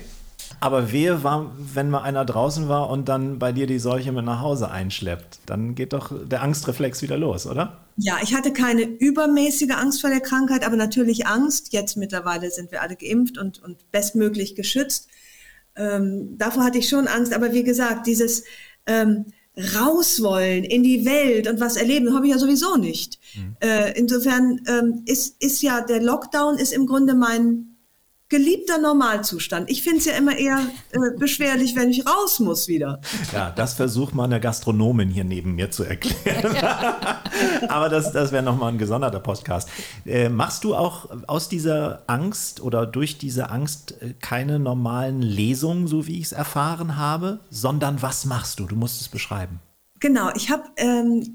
Aber 0.61 0.93
wehe 0.93 1.23
war, 1.23 1.53
wenn 1.59 1.91
mal 1.91 2.03
einer 2.03 2.25
draußen 2.25 2.69
war 2.69 2.91
und 2.91 3.09
dann 3.09 3.39
bei 3.39 3.53
dir 3.53 3.67
die 3.67 3.79
Seuche 3.79 4.13
mit 4.13 4.25
nach 4.25 4.41
Hause 4.41 4.71
einschleppt. 4.71 5.41
Dann 5.47 5.75
geht 5.75 5.93
doch 5.93 6.13
der 6.27 6.43
Angstreflex 6.43 7.03
wieder 7.03 7.17
los, 7.17 7.47
oder? 7.47 7.85
Ja, 7.97 8.19
ich 8.23 8.35
hatte 8.35 8.53
keine 8.53 8.83
übermäßige 8.83 9.71
Angst 9.71 10.01
vor 10.01 10.11
der 10.11 10.21
Krankheit, 10.21 10.67
aber 10.67 10.77
natürlich 10.77 11.27
Angst. 11.27 11.73
Jetzt 11.73 11.97
mittlerweile 11.97 12.51
sind 12.51 12.71
wir 12.71 12.83
alle 12.83 12.97
geimpft 12.97 13.39
und, 13.39 13.63
und 13.63 13.91
bestmöglich 13.91 14.55
geschützt. 14.55 15.09
Ähm, 15.77 16.37
davor 16.39 16.65
hatte 16.65 16.79
ich 16.79 16.89
schon 16.89 17.07
Angst. 17.07 17.35
Aber 17.35 17.53
wie 17.53 17.65
gesagt, 17.65 18.07
dieses 18.07 18.45
ähm, 18.87 19.27
rauswollen 19.57 20.65
in 20.65 20.83
die 20.83 21.07
Welt 21.07 21.49
und 21.49 21.61
was 21.61 21.77
erleben, 21.77 22.15
habe 22.15 22.27
ich 22.27 22.33
ja 22.33 22.39
sowieso 22.39 22.77
nicht. 22.77 23.19
Mhm. 23.35 23.57
Äh, 23.61 23.99
insofern 23.99 24.61
ähm, 24.69 25.03
ist, 25.07 25.43
ist 25.43 25.63
ja 25.63 25.81
der 25.81 26.03
Lockdown 26.03 26.59
ist 26.59 26.73
im 26.73 26.87
Grunde 26.87 27.15
mein 27.15 27.76
geliebter 28.29 28.79
Normalzustand. 28.79 29.71
Ich 29.71 29.83
finde 29.83 29.99
es 29.99 30.05
ja 30.07 30.15
immer 30.15 30.37
eher 30.37 30.59
äh, 30.91 31.17
beschwerlich, 31.19 31.77
wenn 31.77 31.91
ich 31.91 32.07
raus 32.07 32.41
muss 32.41 32.67
wieder. 32.67 33.01
Ja, 33.33 33.51
das 33.51 33.75
versucht 33.75 34.15
mal 34.15 34.25
eine 34.25 34.41
Gastronomin 34.41 35.11
hier 35.11 35.25
neben 35.25 35.55
mir 35.55 35.71
zu 35.71 35.85
erklären. 35.85 36.57
Aber 37.69 37.89
das, 37.89 38.13
das 38.13 38.33
wäre 38.33 38.43
nochmal 38.43 38.73
ein 38.73 38.79
gesonderter 38.79 39.21
Podcast. 39.21 39.69
Äh, 40.05 40.29
machst 40.29 40.65
du 40.65 40.75
auch 40.75 41.09
aus 41.29 41.49
dieser 41.49 42.03
Angst 42.09 42.61
oder 42.61 42.87
durch 42.87 43.19
diese 43.19 43.51
Angst 43.51 43.95
äh, 44.01 44.15
keine 44.21 44.59
normalen 44.59 45.23
Lesungen, 45.23 45.87
so 45.87 46.07
wie 46.07 46.19
ich 46.19 46.27
es 46.27 46.33
erfahren 46.33 46.97
habe, 46.97 47.39
sondern 47.51 48.03
was 48.03 48.25
machst 48.25 48.59
du? 48.59 48.67
Du 48.67 48.75
musst 48.75 49.01
es 49.01 49.09
beschreiben. 49.09 49.61
Genau, 50.01 50.31
ich 50.35 50.51
habe 50.51 50.65
ähm, 50.77 51.35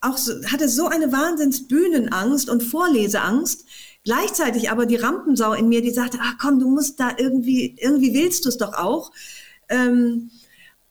auch 0.00 0.16
so, 0.16 0.32
hatte 0.46 0.68
so 0.68 0.88
eine 0.88 1.12
Wahnsinnsbühnenangst 1.12 2.48
und 2.48 2.62
Vorleseangst, 2.62 3.66
Gleichzeitig 4.04 4.70
aber 4.70 4.86
die 4.86 4.96
Rampensau 4.96 5.52
in 5.52 5.68
mir, 5.68 5.82
die 5.82 5.90
sagte, 5.90 6.18
ach 6.22 6.36
komm, 6.40 6.58
du 6.58 6.68
musst 6.68 6.98
da 7.00 7.12
irgendwie, 7.18 7.76
irgendwie 7.78 8.14
willst 8.14 8.44
du 8.44 8.48
es 8.48 8.56
doch 8.56 8.72
auch. 8.72 9.12
Ähm, 9.68 10.30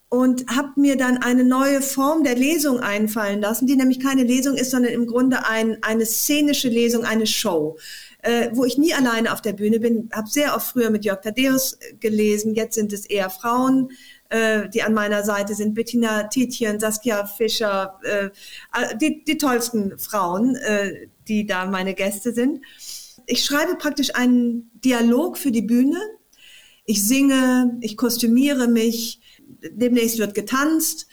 und 0.08 0.48
habe 0.48 0.80
mir 0.80 0.96
dann 0.96 1.18
eine 1.18 1.44
neue 1.44 1.82
Form 1.82 2.24
der 2.24 2.34
Lesung 2.34 2.80
einfallen 2.80 3.40
lassen, 3.40 3.68
die 3.68 3.76
nämlich 3.76 4.00
keine 4.00 4.24
Lesung 4.24 4.56
ist, 4.56 4.72
sondern 4.72 4.92
im 4.92 5.06
Grunde 5.06 5.46
ein, 5.46 5.78
eine 5.82 6.04
szenische 6.04 6.68
Lesung, 6.68 7.04
eine 7.04 7.28
Show, 7.28 7.78
äh, 8.22 8.50
wo 8.52 8.64
ich 8.64 8.76
nie 8.76 8.92
alleine 8.92 9.32
auf 9.32 9.40
der 9.40 9.52
Bühne 9.52 9.78
bin. 9.78 10.08
Habe 10.12 10.28
sehr 10.28 10.56
oft 10.56 10.72
früher 10.72 10.90
mit 10.90 11.04
Jörg 11.04 11.20
Thaddeus 11.20 11.78
gelesen, 12.00 12.54
jetzt 12.54 12.74
sind 12.74 12.92
es 12.92 13.06
eher 13.06 13.30
Frauen, 13.30 13.90
äh, 14.30 14.68
die 14.68 14.82
an 14.82 14.94
meiner 14.94 15.22
Seite 15.24 15.54
sind. 15.54 15.74
Bettina 15.74 16.24
Tietjen, 16.24 16.80
Saskia 16.80 17.24
Fischer, 17.26 18.00
äh, 18.02 18.30
die, 19.00 19.22
die 19.24 19.38
tollsten 19.38 19.96
Frauen, 19.96 20.56
äh, 20.56 21.06
die 21.28 21.46
da 21.46 21.66
meine 21.66 21.94
Gäste 21.94 22.32
sind 22.32 22.60
ich 23.26 23.44
schreibe 23.44 23.76
praktisch 23.76 24.14
einen 24.14 24.70
Dialog 24.84 25.38
für 25.38 25.50
die 25.50 25.62
Bühne. 25.62 26.00
Ich 26.84 27.04
singe, 27.04 27.78
ich 27.80 27.96
kostümiere 27.96 28.68
mich, 28.68 29.20
demnächst 29.72 30.18
wird 30.18 30.34
getanzt. 30.34 31.06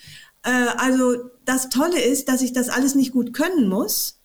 Äh, 0.43 0.49
also 0.77 1.29
das 1.45 1.69
Tolle 1.69 2.01
ist, 2.01 2.29
dass 2.29 2.41
ich 2.41 2.53
das 2.53 2.69
alles 2.69 2.95
nicht 2.95 3.11
gut 3.11 3.33
können 3.33 3.67
muss, 3.69 4.19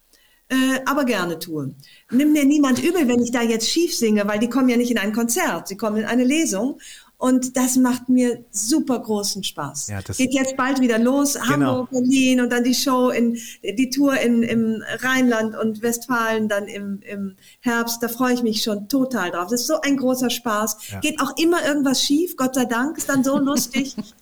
äh, 0.48 0.80
aber 0.86 1.04
gerne 1.04 1.38
tue. 1.38 1.74
Nimm 2.10 2.32
mir 2.32 2.44
niemand 2.44 2.82
übel, 2.82 3.08
wenn 3.08 3.22
ich 3.22 3.32
da 3.32 3.42
jetzt 3.42 3.68
schief 3.68 3.94
singe, 3.94 4.26
weil 4.26 4.38
die 4.38 4.50
kommen 4.50 4.68
ja 4.68 4.76
nicht 4.76 4.90
in 4.90 4.98
ein 4.98 5.12
Konzert, 5.12 5.68
sie 5.68 5.76
kommen 5.76 5.98
in 5.98 6.04
eine 6.04 6.24
Lesung 6.24 6.80
und 7.22 7.56
das 7.56 7.76
macht 7.76 8.08
mir 8.08 8.44
super 8.50 8.98
großen 8.98 9.44
Spaß. 9.44 9.86
Ja, 9.86 10.02
das 10.02 10.16
Geht 10.16 10.34
jetzt 10.34 10.56
bald 10.56 10.80
wieder 10.80 10.98
los, 10.98 11.34
genau. 11.34 11.50
Hamburg, 11.52 11.90
Berlin 11.90 12.40
und 12.40 12.50
dann 12.50 12.64
die 12.64 12.74
Show 12.74 13.10
in 13.10 13.38
die 13.62 13.90
Tour 13.90 14.18
in, 14.18 14.42
im 14.42 14.82
Rheinland 15.02 15.56
und 15.56 15.82
Westfalen 15.82 16.48
dann 16.48 16.66
im, 16.66 16.98
im 17.02 17.36
Herbst. 17.60 18.02
Da 18.02 18.08
freue 18.08 18.34
ich 18.34 18.42
mich 18.42 18.64
schon 18.64 18.88
total 18.88 19.30
drauf. 19.30 19.46
Das 19.50 19.60
ist 19.60 19.66
so 19.68 19.80
ein 19.82 19.98
großer 19.98 20.30
Spaß. 20.30 20.78
Ja. 20.90 20.98
Geht 20.98 21.20
auch 21.20 21.36
immer 21.36 21.64
irgendwas 21.64 22.02
schief, 22.02 22.36
Gott 22.36 22.56
sei 22.56 22.64
Dank, 22.64 22.98
ist 22.98 23.08
dann 23.08 23.22
so 23.22 23.38
lustig. 23.38 23.94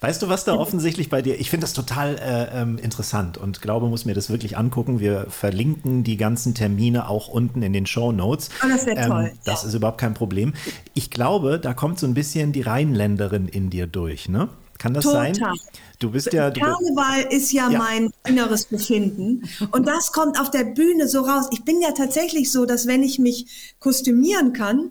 Weißt 0.00 0.22
du, 0.22 0.28
was 0.28 0.44
da 0.44 0.54
offensichtlich 0.54 1.08
bei 1.08 1.22
dir? 1.22 1.38
Ich 1.40 1.50
finde 1.50 1.64
das 1.64 1.72
total 1.72 2.16
äh, 2.16 2.60
ähm, 2.60 2.78
interessant 2.78 3.38
und 3.38 3.60
glaube, 3.60 3.88
muss 3.88 4.04
mir 4.04 4.14
das 4.14 4.30
wirklich 4.30 4.56
angucken. 4.56 5.00
Wir 5.00 5.26
verlinken 5.28 6.04
die 6.04 6.16
ganzen 6.16 6.54
Termine 6.54 7.08
auch 7.08 7.28
unten 7.28 7.62
in 7.62 7.72
den 7.72 7.86
Show 7.86 8.12
Notes. 8.12 8.50
Oh, 8.64 8.68
das 8.68 8.86
wäre 8.86 8.98
ähm, 8.98 9.08
toll. 9.08 9.32
Das 9.44 9.62
ja. 9.62 9.68
ist 9.68 9.74
überhaupt 9.74 9.98
kein 9.98 10.14
Problem. 10.14 10.54
Ich 10.94 11.10
glaube, 11.10 11.58
da 11.58 11.74
kommt 11.74 11.98
so 11.98 12.06
ein 12.06 12.14
bisschen 12.14 12.52
die 12.52 12.62
Rheinländerin 12.62 13.48
in 13.48 13.70
dir 13.70 13.86
durch, 13.86 14.28
ne? 14.28 14.48
Kann 14.80 14.94
das 14.94 15.04
Total. 15.04 15.34
sein? 15.34 15.58
Du 15.98 16.10
bist 16.10 16.32
ja. 16.32 16.50
Du 16.50 16.58
Karneval 16.58 17.30
ist 17.30 17.52
ja, 17.52 17.68
ja, 17.68 17.78
mein 17.78 18.10
inneres 18.26 18.64
Befinden. 18.64 19.46
Und 19.72 19.86
das 19.86 20.10
kommt 20.12 20.40
auf 20.40 20.50
der 20.50 20.64
Bühne 20.64 21.06
so 21.06 21.20
raus. 21.20 21.48
Ich 21.52 21.64
bin 21.64 21.82
ja 21.82 21.90
tatsächlich 21.92 22.50
so, 22.50 22.64
dass 22.64 22.86
wenn 22.86 23.02
ich 23.02 23.18
mich 23.18 23.74
kostümieren 23.78 24.54
kann, 24.54 24.90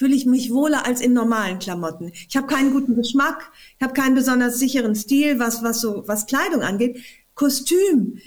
fühle 0.00 0.16
ich 0.16 0.24
mich 0.24 0.50
wohler 0.50 0.86
als 0.86 1.02
in 1.02 1.12
normalen 1.12 1.58
Klamotten. 1.58 2.10
Ich 2.26 2.34
habe 2.34 2.46
keinen 2.46 2.72
guten 2.72 2.96
Geschmack, 2.96 3.52
ich 3.76 3.82
habe 3.82 3.92
keinen 3.92 4.14
besonders 4.14 4.58
sicheren 4.58 4.94
Stil, 4.94 5.38
was, 5.38 5.62
was 5.62 5.82
so, 5.82 6.04
was 6.06 6.24
Kleidung 6.24 6.62
angeht. 6.62 7.02
Kostüm 7.40 8.20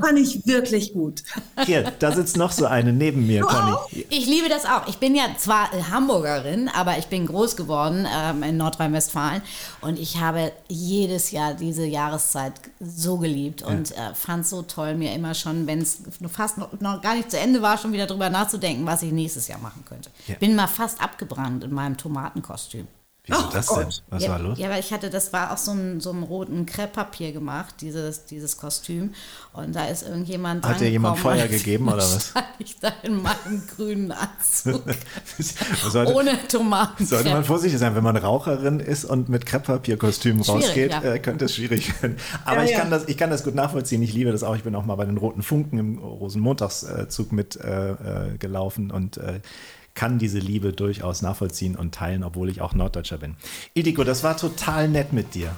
fand 0.00 0.16
ich 0.16 0.46
wirklich 0.46 0.92
gut. 0.92 1.24
Hier, 1.66 1.92
da 1.98 2.12
sitzt 2.12 2.36
noch 2.36 2.52
so 2.52 2.66
eine 2.66 2.92
neben 2.92 3.26
mir, 3.26 3.40
Conny. 3.40 3.74
Ich 4.10 4.26
liebe 4.26 4.48
das 4.48 4.64
auch. 4.64 4.86
Ich 4.86 4.98
bin 4.98 5.16
ja 5.16 5.24
zwar 5.38 5.72
Hamburgerin, 5.90 6.68
aber 6.68 6.96
ich 6.96 7.06
bin 7.06 7.26
groß 7.26 7.56
geworden 7.56 8.06
ähm, 8.08 8.44
in 8.44 8.56
Nordrhein-Westfalen 8.58 9.42
und 9.80 9.98
ich 9.98 10.20
habe 10.20 10.52
jedes 10.68 11.32
Jahr 11.32 11.54
diese 11.54 11.84
Jahreszeit 11.84 12.52
so 12.78 13.18
geliebt 13.18 13.62
und 13.62 13.90
äh, 13.90 14.14
fand 14.14 14.44
es 14.44 14.50
so 14.50 14.62
toll, 14.62 14.94
mir 14.94 15.14
immer 15.14 15.34
schon, 15.34 15.66
wenn 15.66 15.80
es 15.80 16.02
fast 16.28 16.56
noch, 16.56 16.80
noch, 16.80 17.02
gar 17.02 17.16
nicht 17.16 17.32
zu 17.32 17.40
Ende 17.40 17.62
war, 17.62 17.76
schon 17.76 17.92
wieder 17.92 18.06
drüber 18.06 18.30
nachzudenken, 18.30 18.86
was 18.86 19.02
ich 19.02 19.10
nächstes 19.10 19.48
Jahr 19.48 19.58
machen 19.58 19.84
könnte. 19.84 20.10
Ja. 20.28 20.36
Bin 20.36 20.54
mal 20.54 20.68
fast 20.68 21.02
abgebrannt 21.02 21.64
in 21.64 21.74
meinem 21.74 21.96
Tomatenkostüm. 21.96 22.86
Wieso 23.30 23.46
oh, 23.46 23.50
das 23.52 23.66
denn? 23.66 23.88
Was 24.10 24.22
ja, 24.24 24.30
war 24.30 24.38
los? 24.40 24.58
Ja, 24.58 24.70
weil 24.70 24.80
ich 24.80 24.92
hatte, 24.92 25.08
das 25.08 25.32
war 25.32 25.52
auch 25.52 25.56
so 25.56 25.70
ein, 25.70 26.00
so 26.00 26.10
ein 26.10 26.22
roten 26.24 26.66
Krepppapier 26.66 27.32
gemacht, 27.32 27.76
dieses, 27.80 28.24
dieses 28.24 28.56
Kostüm. 28.56 29.14
Und 29.52 29.74
da 29.74 29.86
ist 29.86 30.06
irgendjemand. 30.06 30.66
Hat 30.66 30.80
dir 30.80 30.90
jemand 30.90 31.18
Feuer 31.18 31.46
gegeben 31.48 31.88
oder 31.88 31.98
was? 31.98 32.34
ich 32.58 32.78
da 32.80 32.92
in 33.02 33.22
meinem 33.22 33.62
grünen 33.76 34.12
Anzug. 34.12 34.82
sollte, 35.88 36.14
ohne 36.14 36.32
Tomaten. 36.48 37.06
Sollte 37.06 37.30
man 37.30 37.44
vorsichtig 37.44 37.78
sein, 37.78 37.94
wenn 37.94 38.02
man 38.02 38.16
Raucherin 38.16 38.80
ist 38.80 39.04
und 39.04 39.28
mit 39.28 39.46
Krepppapierkostüm 39.46 40.40
rausgeht, 40.40 40.90
ja. 40.90 41.02
äh, 41.02 41.18
könnte 41.20 41.44
es 41.44 41.54
schwierig 41.54 42.02
werden. 42.02 42.16
Aber 42.44 42.64
ja, 42.64 42.70
ich, 42.70 42.72
kann 42.72 42.90
das, 42.90 43.06
ich 43.08 43.16
kann 43.16 43.30
das 43.30 43.44
gut 43.44 43.54
nachvollziehen. 43.54 44.02
Ich 44.02 44.12
liebe 44.12 44.32
das 44.32 44.42
auch. 44.42 44.56
Ich 44.56 44.64
bin 44.64 44.74
auch 44.74 44.84
mal 44.84 44.96
bei 44.96 45.04
den 45.04 45.16
Roten 45.16 45.42
Funken 45.42 45.78
im 45.78 45.98
Rosenmontagszug 45.98 47.30
mit 47.32 47.56
äh, 47.56 47.90
äh, 47.90 48.38
gelaufen 48.38 48.90
und 48.90 49.18
äh, 49.18 49.40
kann 50.00 50.18
diese 50.18 50.38
Liebe 50.38 50.72
durchaus 50.72 51.20
nachvollziehen 51.20 51.76
und 51.76 51.94
teilen, 51.94 52.24
obwohl 52.24 52.48
ich 52.48 52.62
auch 52.62 52.72
Norddeutscher 52.72 53.18
bin. 53.18 53.36
Ildiko, 53.74 54.02
das 54.02 54.24
war 54.24 54.34
total 54.34 54.88
nett 54.88 55.12
mit 55.12 55.34
dir. 55.34 55.54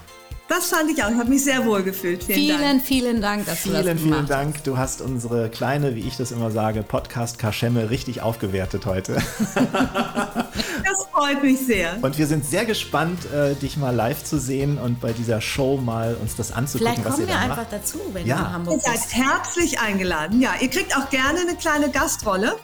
Das 0.48 0.66
fand 0.66 0.90
ich 0.90 1.00
auch. 1.04 1.10
Ich 1.10 1.16
habe 1.16 1.28
mich 1.28 1.44
sehr 1.44 1.64
wohl 1.64 1.84
gefühlt. 1.84 2.24
Vielen, 2.24 2.80
vielen 2.80 2.80
Dank. 2.80 2.82
Vielen, 2.82 3.20
Dank, 3.20 3.46
dass 3.46 3.58
vielen, 3.60 3.76
du 3.76 3.84
das 3.84 4.00
Vielen, 4.00 4.14
vielen 4.14 4.26
Dank. 4.26 4.64
Du 4.64 4.78
hast 4.78 5.00
unsere 5.00 5.48
kleine, 5.48 5.94
wie 5.94 6.00
ich 6.00 6.16
das 6.16 6.32
immer 6.32 6.50
sage, 6.50 6.82
Podcast 6.82 7.38
Kaschemme 7.38 7.90
richtig 7.90 8.20
aufgewertet 8.20 8.84
heute. 8.84 9.14
das 9.54 11.06
freut 11.12 11.40
mich 11.44 11.60
sehr. 11.64 11.98
Und 12.02 12.18
wir 12.18 12.26
sind 12.26 12.44
sehr 12.44 12.64
gespannt, 12.64 13.20
äh, 13.32 13.54
dich 13.54 13.76
mal 13.76 13.94
live 13.94 14.24
zu 14.24 14.40
sehen 14.40 14.76
und 14.76 15.00
bei 15.00 15.12
dieser 15.12 15.40
Show 15.40 15.76
mal 15.76 16.16
uns 16.20 16.34
das 16.34 16.50
anzugucken, 16.50 16.96
Vielleicht 16.96 17.08
was 17.08 17.20
ihr 17.20 17.28
da 17.28 17.34
macht. 17.34 17.50
einfach 17.60 17.70
dazu, 17.70 18.00
wenn 18.12 18.26
ja. 18.26 18.34
ihr 18.34 18.40
in 18.40 18.52
Hamburg 18.54 18.74
Ihr 18.74 18.80
seid 18.80 19.14
herzlich 19.14 19.78
eingeladen. 19.78 20.40
Ja, 20.40 20.54
ihr 20.60 20.68
kriegt 20.68 20.96
auch 20.96 21.08
gerne 21.10 21.42
eine 21.42 21.54
kleine 21.54 21.90
Gastrolle. 21.90 22.56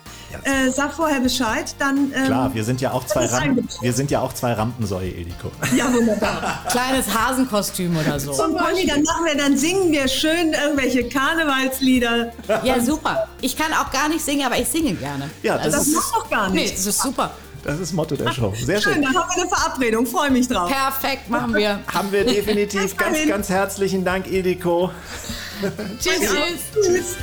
Äh, 0.43 0.71
sag 0.71 0.93
vorher 0.93 1.21
Bescheid, 1.21 1.75
dann. 1.79 2.13
Ähm, 2.15 2.27
Klar, 2.27 2.55
wir 2.55 2.65
sind 2.65 2.81
ja 2.81 2.93
auch 2.93 3.05
zwei 3.07 3.27
Rampen, 3.27 3.69
wir 3.81 3.93
sind 3.93 4.11
ja 4.11 4.21
auch 4.21 4.33
zwei 4.33 4.53
Rampensäue, 4.53 5.11
Eliko. 5.11 5.51
Ja, 5.75 5.93
wunderbar. 5.93 6.65
Kleines 6.71 7.07
Hasenkostüm 7.13 7.97
oder 7.97 8.21
so. 8.21 8.33
Zum 8.33 8.57
Pony, 8.57 8.87
dann 8.87 9.03
machen 9.03 9.25
wir, 9.25 9.37
dann 9.37 9.57
singen 9.57 9.91
wir 9.91 10.07
schön 10.09 10.53
irgendwelche 10.53 11.09
Karnevalslieder. 11.09 12.33
Ja, 12.63 12.81
super. 12.81 13.29
Ich 13.41 13.57
kann 13.57 13.73
auch 13.73 13.91
gar 13.91 14.09
nicht 14.09 14.25
singen, 14.25 14.45
aber 14.45 14.59
ich 14.59 14.69
singe 14.69 14.95
gerne. 14.95 15.31
Ja, 15.43 15.57
das, 15.57 15.75
also, 15.75 15.79
das 15.79 15.89
macht 15.89 16.15
doch 16.15 16.31
gar 16.31 16.51
nicht. 16.51 16.65
Nee, 16.65 16.71
das 16.77 16.87
ist 16.87 17.03
super. 17.03 17.31
Das 17.65 17.81
ist 17.81 17.93
Motto 17.93 18.17
der 18.17 18.33
Show. 18.33 18.55
Sehr 18.55 18.81
schön. 18.81 18.95
schön. 18.95 19.03
Dann 19.03 19.15
haben 19.15 19.29
wir 19.35 19.43
eine 19.43 19.49
Verabredung. 19.51 20.07
Freue 20.07 20.31
mich 20.31 20.49
drauf. 20.49 20.71
Perfekt, 20.71 21.29
machen 21.29 21.55
wir. 21.55 21.81
haben 21.93 22.13
wir 22.13 22.25
definitiv. 22.25 22.97
ganz, 22.97 23.19
ganz 23.27 23.49
herzlichen 23.49 24.05
Dank, 24.05 24.27
Eliko. 24.27 24.91
tschüss. 26.01 26.31
tschüss. 26.73 27.17